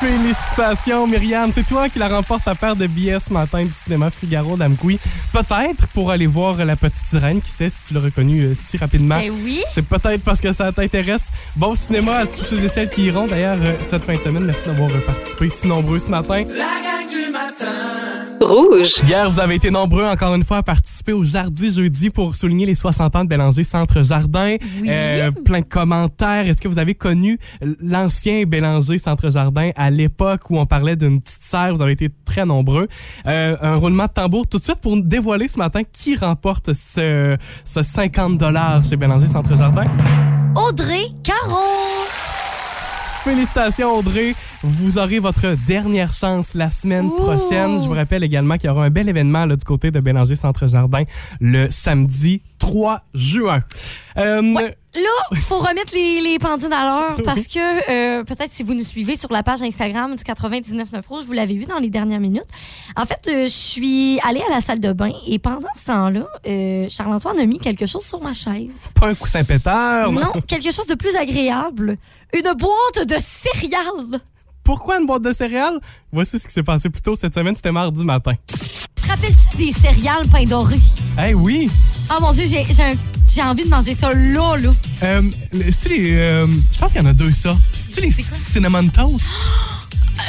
Félicitations, 0.03 1.07
Myriam. 1.07 1.49
C'est 1.53 1.65
toi 1.65 1.87
qui 1.87 1.97
la 1.97 2.09
remporte 2.09 2.43
ta 2.43 2.55
paire 2.55 2.75
de 2.75 2.87
billets 2.87 3.21
ce 3.21 3.31
matin 3.31 3.63
du 3.63 3.71
cinéma 3.71 4.09
Figaro 4.09 4.57
d'Amkoui. 4.57 4.99
Peut-être 5.31 5.87
pour 5.93 6.11
aller 6.11 6.27
voir 6.27 6.57
La 6.65 6.75
Petite 6.75 7.07
Sirène, 7.07 7.41
qui 7.41 7.49
sait 7.49 7.69
si 7.69 7.83
tu 7.83 7.93
l'as 7.93 8.01
reconnu 8.01 8.41
euh, 8.41 8.53
si 8.53 8.75
rapidement. 8.75 9.17
Ben 9.17 9.31
oui. 9.31 9.63
C'est 9.65 9.81
peut-être 9.81 10.21
parce 10.21 10.41
que 10.41 10.51
ça 10.51 10.73
t'intéresse. 10.73 11.29
Bon 11.55 11.73
cinéma 11.75 12.15
à 12.15 12.25
tous 12.25 12.43
ceux 12.43 12.61
et 12.61 12.67
celles 12.67 12.89
qui 12.89 13.03
iront. 13.03 13.27
D'ailleurs, 13.27 13.57
euh, 13.61 13.75
cette 13.87 14.03
fin 14.03 14.17
de 14.17 14.21
semaine, 14.21 14.43
merci 14.43 14.65
d'avoir 14.65 14.89
euh, 14.89 14.99
participé 14.99 15.49
si 15.49 15.67
nombreux 15.67 15.99
ce 15.99 16.09
matin. 16.09 16.43
La 16.49 16.81
gang 16.83 17.09
du 17.09 17.31
matin. 17.31 18.32
Rouge. 18.43 19.01
Hier, 19.07 19.29
vous 19.29 19.39
avez 19.39 19.55
été 19.55 19.71
nombreux 19.71 20.03
encore 20.03 20.35
une 20.35 20.43
fois 20.43 20.57
à 20.57 20.63
participer 20.63 21.13
au 21.13 21.23
Jardi 21.23 21.71
jeudi 21.71 22.09
pour 22.09 22.35
souligner 22.35 22.65
les 22.65 22.75
60 22.75 23.15
ans 23.15 23.23
de 23.23 23.29
Bélanger 23.29 23.63
Centre 23.63 24.03
Jardin. 24.03 24.57
Euh, 24.87 25.31
plein 25.31 25.61
de 25.61 25.67
commentaires. 25.67 26.47
Est-ce 26.47 26.61
que 26.61 26.67
vous 26.67 26.79
avez 26.79 26.95
connu 26.95 27.39
l'ancien 27.81 28.43
Bélanger 28.43 28.97
Centre 28.97 29.29
Jardin 29.29 29.71
à 29.75 29.89
l'époque 29.89 30.49
où 30.49 30.59
on 30.59 30.65
parlait 30.65 30.95
d'une 30.95 31.21
petite 31.21 31.43
serre? 31.43 31.73
Vous 31.73 31.81
avez 31.81 31.93
été 31.93 32.09
très 32.25 32.45
nombreux. 32.45 32.87
Euh, 33.25 33.55
un 33.61 33.75
roulement 33.75 34.05
de 34.05 34.11
tambour 34.11 34.47
tout 34.47 34.59
de 34.59 34.63
suite 34.63 34.79
pour 34.81 34.95
nous 34.95 35.03
dévoiler 35.03 35.47
ce 35.47 35.57
matin 35.57 35.81
qui 35.83 36.15
remporte 36.15 36.73
ce, 36.73 37.37
ce 37.63 37.83
50 37.83 38.41
chez 38.89 38.95
Bélanger 38.95 39.27
Centre 39.27 39.55
Jardin? 39.57 39.85
Audrey 40.55 41.07
Caron. 41.23 41.92
Félicitations 43.23 43.97
Audrey, 43.97 44.33
vous 44.63 44.97
aurez 44.97 45.19
votre 45.19 45.55
dernière 45.65 46.13
chance 46.13 46.55
la 46.55 46.69
semaine 46.69 47.09
prochaine. 47.09 47.81
Je 47.81 47.87
vous 47.87 47.93
rappelle 47.93 48.21
également 48.21 48.57
qu'il 48.57 48.67
y 48.67 48.69
aura 48.69 48.83
un 48.83 48.89
bel 48.89 49.07
événement 49.07 49.45
là, 49.45 49.55
du 49.55 49.63
côté 49.63 49.91
de 49.91 50.01
Bélanger 50.01 50.35
Centre 50.35 50.67
Jardin 50.67 51.03
le 51.39 51.69
samedi 51.69 52.41
3 52.59 53.01
juin. 53.13 53.61
Euh, 54.17 54.41
Là, 54.95 55.39
faut 55.39 55.57
remettre 55.57 55.93
les, 55.95 56.21
les 56.21 56.37
pendules 56.37 56.71
à 56.71 56.85
l'heure 56.85 57.17
parce 57.25 57.47
que 57.47 57.59
euh, 58.19 58.23
peut-être 58.23 58.51
si 58.51 58.61
vous 58.61 58.75
nous 58.75 58.83
suivez 58.83 59.15
sur 59.15 59.31
la 59.33 59.41
page 59.41 59.63
Instagram 59.63 60.15
du 60.15 60.23
99.9 60.23 61.01
Rouge, 61.07 61.23
vous 61.25 61.33
l'avez 61.33 61.55
vu 61.55 61.65
dans 61.65 61.79
les 61.79 61.89
dernières 61.89 62.19
minutes. 62.19 62.43
En 62.95 63.05
fait, 63.05 63.19
euh, 63.27 63.45
je 63.45 63.51
suis 63.51 64.19
allée 64.23 64.43
à 64.47 64.53
la 64.53 64.61
salle 64.61 64.79
de 64.79 64.91
bain 64.93 65.11
et 65.25 65.39
pendant 65.39 65.67
ce 65.75 65.85
temps-là, 65.85 66.27
euh, 66.47 66.85
Charles-Antoine 66.89 67.39
a 67.39 67.45
mis 67.47 67.57
quelque 67.57 67.87
chose 67.87 68.03
sur 68.05 68.21
ma 68.21 68.33
chaise. 68.33 68.91
Pas 68.99 69.07
un 69.09 69.15
coussin 69.15 69.43
pétard. 69.43 70.11
Non, 70.11 70.31
quelque 70.47 70.71
chose 70.71 70.85
de 70.87 70.95
plus 70.95 71.15
agréable. 71.15 71.97
Une 72.31 72.53
boîte 72.53 73.07
de 73.07 73.15
céréales. 73.19 74.21
Pourquoi 74.63 74.99
une 74.99 75.07
boîte 75.07 75.23
de 75.23 75.31
céréales? 75.31 75.79
Voici 76.11 76.37
ce 76.37 76.47
qui 76.47 76.53
s'est 76.53 76.63
passé 76.63 76.89
plus 76.89 77.01
tôt 77.01 77.15
cette 77.15 77.33
semaine, 77.33 77.55
c'était 77.55 77.71
mardi 77.71 78.03
matin. 78.03 78.33
Rappelles-tu 79.09 79.42
des 79.57 79.71
céréales 79.71 80.27
pain 80.31 80.43
doré? 80.45 80.77
Eh 81.25 81.33
oui! 81.33 81.69
Oh 82.11 82.17
mon 82.21 82.31
Dieu, 82.33 82.45
j'ai 82.47 82.65
j'ai 82.73 82.83
un- 82.83 82.95
j'ai 83.33 83.41
envie 83.41 83.63
de 83.63 83.69
manger 83.69 83.93
ça 83.93 84.13
là, 84.13 84.55
là. 84.57 84.69
Euh, 85.03 85.21
c'est-tu 85.53 85.89
les. 85.89 86.11
euh, 86.15 86.47
je 86.71 86.77
pense 86.79 86.91
qu'il 86.91 87.01
y 87.01 87.05
en 87.05 87.09
a 87.09 87.13
deux 87.13 87.31
sortes. 87.31 87.61
C'est-tu 87.71 88.01
les 88.01 88.11
cinnamon 88.11 88.87
toast? 88.89 89.25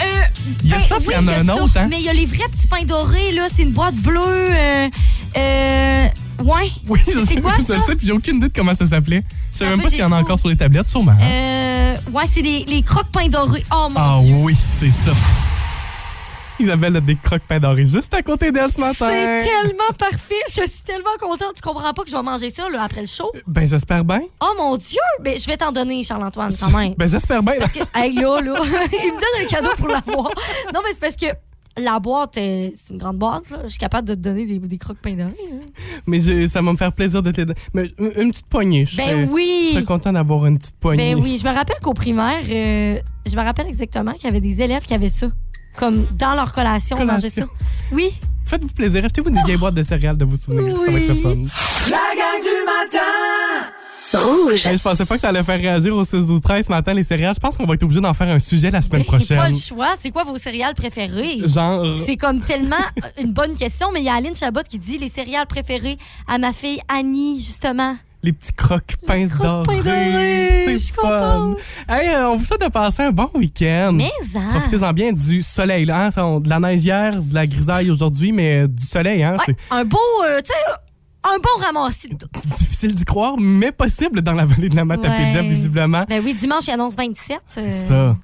Euh, 0.02 0.46
Il 0.64 0.70
y 0.70 0.72
a 0.72 0.78
ben 0.78 0.82
ça, 0.82 0.96
puis 0.96 1.08
oui, 1.08 1.14
il 1.16 1.24
y 1.24 1.28
en 1.28 1.28
a 1.32 1.36
un 1.40 1.44
ça, 1.44 1.62
autre, 1.62 1.76
hein? 1.76 1.86
Mais 1.90 1.98
il 2.00 2.04
y 2.04 2.08
a 2.08 2.14
les 2.14 2.24
vrais 2.24 2.48
petits 2.50 2.66
pains 2.66 2.84
dorés, 2.84 3.32
là. 3.32 3.46
C'est 3.54 3.62
une 3.64 3.70
boîte 3.72 3.94
bleue. 3.96 4.18
Euh, 4.18 4.88
euh, 5.36 6.06
ouais. 6.42 6.70
Oui, 6.88 7.00
C'est- 7.04 7.12
je 7.12 7.20
c'est 7.20 7.34
sais, 7.34 7.40
quoi, 7.40 7.52
ça? 7.64 7.78
sais, 7.78 7.94
puis 7.94 8.06
j'ai 8.06 8.12
aucune 8.12 8.36
idée 8.38 8.48
de 8.48 8.52
comment 8.52 8.74
ça 8.74 8.86
s'appelait. 8.86 9.22
Je 9.52 9.58
sais 9.58 9.68
même 9.68 9.80
pas 9.82 9.90
s'il 9.90 9.98
y 9.98 10.02
en 10.02 10.10
a 10.10 10.16
encore 10.16 10.38
sur 10.38 10.48
les 10.48 10.56
tablettes, 10.56 10.88
sûrement. 10.88 11.12
hein? 11.12 11.18
Euh, 11.22 11.96
ouais, 12.12 12.24
c'est 12.28 12.40
les, 12.42 12.64
les 12.64 12.80
croques 12.82 13.10
pains 13.12 13.28
dorés. 13.28 13.64
Oh 13.70 13.88
mon 13.90 13.94
Ah 14.00 14.18
Dieu. 14.22 14.34
oui, 14.38 14.56
c'est 14.68 14.90
ça. 14.90 15.12
Isabelle 16.60 16.96
a 16.96 17.00
des 17.00 17.16
croques 17.16 17.42
pain 17.48 17.58
dorés 17.58 17.84
juste 17.84 18.14
à 18.14 18.22
côté 18.22 18.52
d'elle 18.52 18.70
ce 18.70 18.80
matin. 18.80 19.08
C'est 19.10 19.44
tellement 19.44 19.92
parfait. 19.98 20.34
Je 20.48 20.68
suis 20.68 20.82
tellement 20.84 21.16
contente. 21.20 21.54
Tu 21.56 21.62
comprends 21.62 21.92
pas 21.92 22.02
que 22.02 22.10
je 22.10 22.16
vais 22.16 22.22
manger 22.22 22.50
ça 22.50 22.68
là, 22.68 22.82
après 22.82 23.00
le 23.00 23.06
show? 23.06 23.30
Ben, 23.46 23.66
j'espère 23.66 24.04
bien. 24.04 24.20
Oh 24.40 24.52
mon 24.56 24.76
Dieu! 24.76 25.00
Mais 25.22 25.38
je 25.38 25.46
vais 25.46 25.56
t'en 25.56 25.72
donner, 25.72 26.04
Charles-Antoine, 26.04 26.52
quand 26.58 26.76
même. 26.78 26.94
Ben, 26.96 27.08
j'espère 27.08 27.42
bien. 27.42 27.54
Parce 27.58 27.72
que, 27.72 27.80
hey, 27.94 28.14
là, 28.14 28.40
là, 28.40 28.54
il 28.62 29.12
me 29.12 29.12
donne 29.12 29.42
un 29.42 29.46
cadeau 29.46 29.70
pour 29.76 29.88
l'avoir. 29.88 30.30
Non, 30.72 30.80
mais 30.84 30.92
c'est 30.92 31.00
parce 31.00 31.16
que 31.16 31.26
la 31.76 31.98
boîte, 31.98 32.38
euh, 32.38 32.70
c'est 32.74 32.92
une 32.92 32.98
grande 33.00 33.18
boîte. 33.18 33.50
Là. 33.50 33.58
Je 33.64 33.70
suis 33.70 33.78
capable 33.78 34.06
de 34.08 34.14
te 34.14 34.20
donner 34.20 34.46
des, 34.46 34.78
pain 35.02 35.14
dorés. 35.14 35.34
Mais 36.06 36.20
je- 36.20 36.46
ça 36.46 36.62
va 36.62 36.72
me 36.72 36.76
faire 36.76 36.92
plaisir 36.92 37.22
de 37.22 37.30
te 37.30 37.40
les 37.40 37.46
donner. 37.46 37.58
Mais 37.72 37.90
une, 38.16 38.30
petite 38.30 38.46
poignée. 38.46 38.84
Je 38.86 38.96
Ben 38.96 39.06
serais- 39.08 39.28
oui. 39.30 39.66
Je 39.68 39.74
serais 39.74 39.84
content 39.84 40.12
d'avoir 40.12 40.46
une 40.46 40.58
petite 40.58 40.76
poignée. 40.78 41.14
Ben 41.14 41.22
oui, 41.22 41.36
je 41.42 41.48
me 41.48 41.52
rappelle 41.52 41.78
qu'au 41.82 41.94
primaire, 41.94 42.42
euh, 42.48 43.00
je 43.26 43.36
me 43.36 43.42
rappelle 43.42 43.66
exactement 43.66 44.12
qu'il 44.12 44.24
y 44.24 44.28
avait 44.28 44.40
des 44.40 44.62
élèves 44.62 44.84
qui 44.84 44.94
avaient 44.94 45.08
ça. 45.08 45.28
Comme 45.76 46.06
dans 46.18 46.34
leur 46.34 46.52
collation, 46.52 46.96
on 47.00 47.04
mangeait 47.04 47.28
ça. 47.28 47.42
Collation. 47.42 47.48
Oui. 47.92 48.10
Faites-vous 48.44 48.68
plaisir. 48.68 49.04
Achetez-vous 49.04 49.30
une 49.30 49.42
vieille 49.44 49.56
boîte 49.56 49.74
de 49.74 49.82
céréales 49.82 50.16
de 50.16 50.24
vous 50.24 50.36
souvenir. 50.36 50.76
Ça 50.84 50.90
va 50.90 50.98
être 50.98 51.08
le 51.08 51.14
fun. 51.14 51.34
La 51.90 51.96
gang 52.16 52.40
du 52.42 52.64
matin. 52.66 52.98
Rouge. 54.14 54.64
Hey, 54.66 54.76
je 54.78 54.82
pensais 54.82 55.04
pas 55.06 55.14
que 55.16 55.20
ça 55.22 55.30
allait 55.30 55.42
faire 55.42 55.58
réagir 55.58 55.96
au 55.96 56.04
6 56.04 56.26
12 56.28 56.40
13 56.40 56.66
ce 56.66 56.70
matin, 56.70 56.92
les 56.94 57.02
céréales. 57.02 57.34
Je 57.34 57.40
pense 57.40 57.56
qu'on 57.56 57.64
va 57.64 57.74
être 57.74 57.82
obligé 57.82 58.00
d'en 58.00 58.14
faire 58.14 58.28
un 58.28 58.38
sujet 58.38 58.70
la 58.70 58.80
semaine 58.80 59.02
Pas 59.04 59.12
le 59.12 59.18
prochaine. 59.18 59.56
choix. 59.56 59.94
C'est 59.98 60.10
quoi 60.10 60.22
vos 60.24 60.36
céréales 60.36 60.74
préférées? 60.74 61.40
Genre. 61.44 61.98
C'est 62.04 62.16
comme 62.16 62.40
tellement 62.40 62.76
une 63.20 63.32
bonne 63.32 63.56
question, 63.56 63.88
mais 63.92 64.00
il 64.00 64.04
y 64.04 64.08
a 64.08 64.14
Aline 64.14 64.34
Chabot 64.34 64.60
qui 64.68 64.78
dit 64.78 64.98
les 64.98 65.08
céréales 65.08 65.46
préférées 65.46 65.98
à 66.28 66.38
ma 66.38 66.52
fille 66.52 66.80
Annie, 66.88 67.40
justement. 67.40 67.96
Les 68.24 68.32
petits 68.32 68.54
croques 68.54 68.96
pains 69.06 69.28
croques 69.28 69.66
pains 69.66 69.82
dorés, 69.82 70.12
dorés. 70.12 70.78
C'est 70.78 70.94
fun. 70.94 71.54
Hey, 71.86 72.08
euh, 72.08 72.30
on 72.30 72.36
vous 72.36 72.44
souhaite 72.46 72.62
de 72.62 72.68
passer 72.70 73.02
un 73.02 73.10
bon 73.10 73.28
week-end. 73.34 73.92
Mais 73.92 74.10
hein? 74.34 74.48
Profitez-en 74.52 74.92
bien 74.94 75.12
du 75.12 75.42
soleil. 75.42 75.84
Là, 75.84 76.08
hein? 76.16 76.40
De 76.40 76.48
la 76.48 76.58
neige 76.58 76.82
hier, 76.82 77.10
de 77.14 77.34
la 77.34 77.46
grisaille 77.46 77.90
aujourd'hui, 77.90 78.32
mais 78.32 78.62
euh, 78.62 78.66
du 78.66 78.82
soleil. 78.86 79.22
Hein, 79.22 79.36
Ouais, 79.46 79.54
un 79.70 79.84
beau, 79.84 79.98
euh, 80.26 80.40
tu 80.40 80.48
sais, 80.48 80.72
un 81.22 81.36
bon 81.36 81.62
ramassis 81.62 82.08
de 82.08 82.14
tout. 82.16 82.28
C'est 82.34 82.48
difficile 82.48 82.94
d'y 82.94 83.04
croire, 83.04 83.34
mais 83.38 83.72
possible 83.72 84.22
dans 84.22 84.32
la 84.32 84.46
vallée 84.46 84.70
de 84.70 84.76
la 84.76 84.86
Matapédia, 84.86 85.42
Ouais. 85.42 85.48
visiblement. 85.48 86.04
Ben 86.08 86.22
oui, 86.24 86.32
dimanche, 86.32 86.66
il 86.66 86.70
annonce 86.70 86.96
27. 86.96 87.40
C'est 87.46 87.60
euh, 87.60 87.88
ça. 88.14 88.16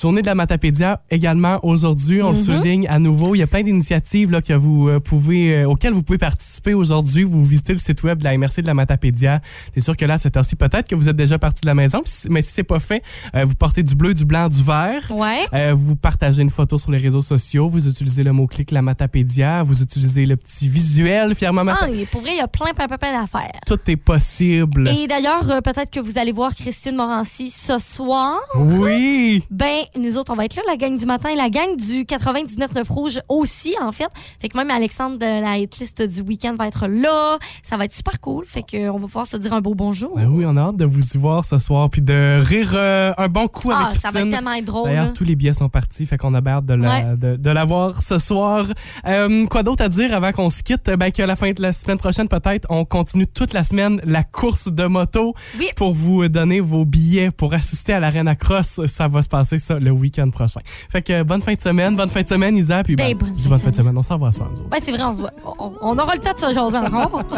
Journée 0.00 0.22
de 0.22 0.26
la 0.26 0.36
Matapédia 0.36 1.00
également 1.10 1.58
aujourd'hui, 1.64 2.22
on 2.22 2.30
le 2.30 2.36
Mhm. 2.38 2.44
souligne 2.44 2.86
à 2.88 3.00
nouveau. 3.00 3.34
Il 3.34 3.38
y 3.38 3.42
a 3.42 3.48
plein 3.48 3.64
d'initiatives 3.64 4.30
là, 4.30 4.40
que 4.40 4.52
vous 4.52 4.88
euh, 4.88 5.00
pouvez, 5.00 5.56
euh, 5.56 5.68
auxquelles 5.68 5.92
vous 5.92 6.04
pouvez 6.04 6.18
participer 6.18 6.72
aujourd'hui. 6.72 7.24
Vous 7.24 7.42
visitez 7.42 7.72
le 7.72 7.78
site 7.78 8.04
web 8.04 8.18
de 8.18 8.24
la 8.24 8.34
MRC 8.38 8.62
de 8.62 8.68
la 8.68 8.74
Matapédia. 8.74 9.40
C'est 9.74 9.80
sûr 9.80 9.96
que 9.96 10.04
là, 10.04 10.14
à 10.14 10.18
cette 10.18 10.36
heure-ci, 10.36 10.54
peut-être 10.54 10.86
que 10.86 10.94
vous 10.94 11.08
êtes 11.08 11.16
déjà 11.16 11.36
parti 11.40 11.62
de 11.62 11.66
la 11.66 11.74
maison, 11.74 12.02
mais 12.30 12.42
si 12.42 12.52
c'est 12.52 12.62
pas 12.62 12.78
fait, 12.78 13.02
euh, 13.34 13.44
vous 13.44 13.56
portez 13.56 13.82
du 13.82 13.96
bleu, 13.96 14.14
du 14.14 14.24
blanc, 14.24 14.48
du 14.48 14.62
vert. 14.62 15.10
Ouais. 15.10 15.46
Euh, 15.52 15.72
vous 15.74 15.96
partagez 15.96 16.42
une 16.42 16.50
photo 16.50 16.78
sur 16.78 16.92
les 16.92 16.98
réseaux 16.98 17.22
sociaux, 17.22 17.66
vous 17.66 17.88
utilisez 17.88 18.22
le 18.22 18.32
mot-clic 18.32 18.70
la 18.70 18.82
Matapédia, 18.82 19.64
vous 19.64 19.82
utilisez 19.82 20.26
le 20.26 20.36
petit 20.36 20.68
visuel 20.68 21.34
fièrement 21.34 21.62
Ah, 21.62 21.64
Matapédia. 21.64 22.02
et 22.02 22.06
pour 22.06 22.20
vrai, 22.20 22.30
il 22.34 22.38
y 22.38 22.40
a 22.40 22.46
plein, 22.46 22.72
plein, 22.72 22.86
plein, 22.86 22.98
plein 22.98 23.20
d'affaires. 23.20 23.60
Tout 23.66 23.78
est 23.88 23.96
possible. 23.96 24.86
Et 24.88 25.08
d'ailleurs, 25.08 25.50
euh, 25.50 25.60
peut-être 25.60 25.90
que 25.90 25.98
vous 25.98 26.18
allez 26.18 26.30
voir 26.32 26.54
Christine 26.54 26.94
Morancy 26.94 27.50
ce 27.50 27.78
soir. 27.80 28.38
Oui! 28.56 29.42
Ben, 29.50 29.86
nous 29.96 30.16
autres, 30.18 30.32
on 30.32 30.36
va 30.36 30.44
être 30.44 30.56
là, 30.56 30.62
la 30.66 30.76
gang 30.76 30.96
du 30.96 31.06
matin, 31.06 31.28
la 31.36 31.50
gang 31.50 31.76
du 31.76 32.04
99.9 32.04 32.88
Rouge 32.92 33.18
aussi, 33.28 33.74
en 33.80 33.92
fait. 33.92 34.08
Fait 34.40 34.48
que 34.48 34.56
même 34.56 34.70
Alexandre 34.70 35.18
de 35.18 35.24
la 35.42 35.58
hitlist 35.58 36.02
du 36.02 36.20
week-end 36.22 36.54
va 36.58 36.68
être 36.68 36.86
là. 36.86 37.38
Ça 37.62 37.76
va 37.76 37.84
être 37.84 37.92
super 37.92 38.20
cool. 38.20 38.44
Fait 38.46 38.62
qu'on 38.62 38.92
va 38.98 39.06
pouvoir 39.06 39.26
se 39.26 39.36
dire 39.36 39.52
un 39.52 39.60
beau 39.60 39.74
bonjour. 39.74 40.16
Ben 40.16 40.26
oui, 40.28 40.44
on 40.46 40.56
a 40.56 40.60
hâte 40.62 40.76
de 40.76 40.84
vous 40.84 41.00
y 41.14 41.18
voir 41.18 41.44
ce 41.44 41.58
soir 41.58 41.88
puis 41.90 42.00
de 42.02 42.38
rire 42.40 42.70
euh, 42.74 43.12
un 43.18 43.28
bon 43.28 43.48
coup 43.48 43.70
Ah, 43.72 43.86
avec 43.86 43.98
ça 43.98 44.10
va 44.10 44.20
être 44.20 44.30
tellement 44.30 44.52
être 44.52 44.64
drôle. 44.64 44.88
D'ailleurs, 44.88 45.12
tous 45.12 45.24
les 45.24 45.36
billets 45.36 45.52
sont 45.54 45.68
partis, 45.68 46.06
fait 46.06 46.16
qu'on 46.18 46.34
a 46.34 46.46
hâte 46.48 46.66
de 46.66 46.74
la, 46.74 46.88
Ouais. 46.88 47.16
de, 47.16 47.36
de 47.36 47.50
la 47.50 47.64
voir 47.64 48.02
ce 48.02 48.18
soir. 48.18 48.66
Euh, 49.06 49.46
quoi 49.46 49.62
d'autre 49.62 49.84
à 49.84 49.88
dire 49.88 50.12
avant 50.14 50.32
qu'on 50.32 50.50
se 50.50 50.62
quitte? 50.62 50.90
Ben, 50.90 51.10
qu'à 51.10 51.26
la 51.26 51.36
fin 51.36 51.50
de 51.52 51.60
la 51.62 51.72
semaine 51.72 51.98
prochaine, 51.98 52.28
peut-être, 52.28 52.66
on 52.70 52.84
continue 52.84 53.26
toute 53.26 53.52
la 53.52 53.64
semaine 53.64 54.00
la 54.04 54.22
course 54.22 54.68
de 54.72 54.84
moto 54.86 55.34
Oui. 55.58 55.68
pour 55.76 55.92
vous 55.92 56.28
donner 56.28 56.60
vos 56.60 56.84
billets 56.84 57.30
pour 57.30 57.54
assister 57.54 57.92
à 57.92 58.00
l'Arena 58.00 58.34
Cross. 58.34 58.80
Ça 58.86 59.08
va 59.08 59.22
se 59.22 59.28
passer 59.28 59.58
ça 59.58 59.77
le 59.78 59.90
week-end 59.90 60.30
prochain. 60.30 60.60
Fait 60.64 61.02
que 61.02 61.22
bonne 61.22 61.42
fin 61.42 61.54
de 61.54 61.60
semaine, 61.60 61.96
bonne 61.96 62.08
fin 62.08 62.22
de 62.22 62.28
semaine, 62.28 62.56
Isa, 62.56 62.82
puis 62.82 62.96
Ben, 62.96 63.16
ben, 63.16 63.18
bonne 63.18 63.38
fin 63.38 63.48
bonne 63.48 63.58
de 63.58 63.62
fin 63.64 63.70
de 63.70 63.76
semaine. 63.76 63.98
On 63.98 64.02
s'en 64.02 64.16
va 64.16 64.32
ce 64.32 64.38
soir. 64.38 64.50
Ouais, 64.72 64.78
c'est 64.82 64.92
vrai, 64.92 65.02
on, 65.02 65.10
se 65.10 65.20
voit. 65.20 65.30
On, 65.58 65.72
on 65.80 65.98
aura 65.98 66.14
le 66.14 66.20
temps 66.20 66.32
de 66.32 66.38
se 66.38 66.52
jaser 66.52 66.78
encore. 66.78 67.22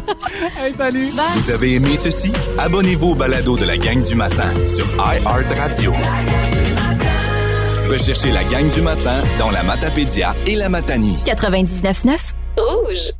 Hey, 0.62 0.72
salut! 0.74 1.10
Bye. 1.12 1.24
Vous 1.36 1.50
avez 1.50 1.74
aimé 1.74 1.96
ceci? 1.96 2.32
Abonnez-vous 2.58 3.10
au 3.10 3.14
balado 3.14 3.56
de 3.56 3.64
la 3.64 3.76
gang 3.78 4.02
du 4.02 4.14
matin 4.14 4.54
sur 4.66 4.86
iHeartRadio. 4.98 5.92
Recherchez 7.88 8.30
la 8.30 8.44
gang 8.44 8.68
du 8.72 8.82
matin 8.82 9.22
dans 9.38 9.50
la 9.50 9.62
Matapédia 9.62 10.34
et 10.46 10.54
la 10.54 10.68
Matanie. 10.68 11.18
99.9 11.24 12.16
Rouge. 12.56 13.12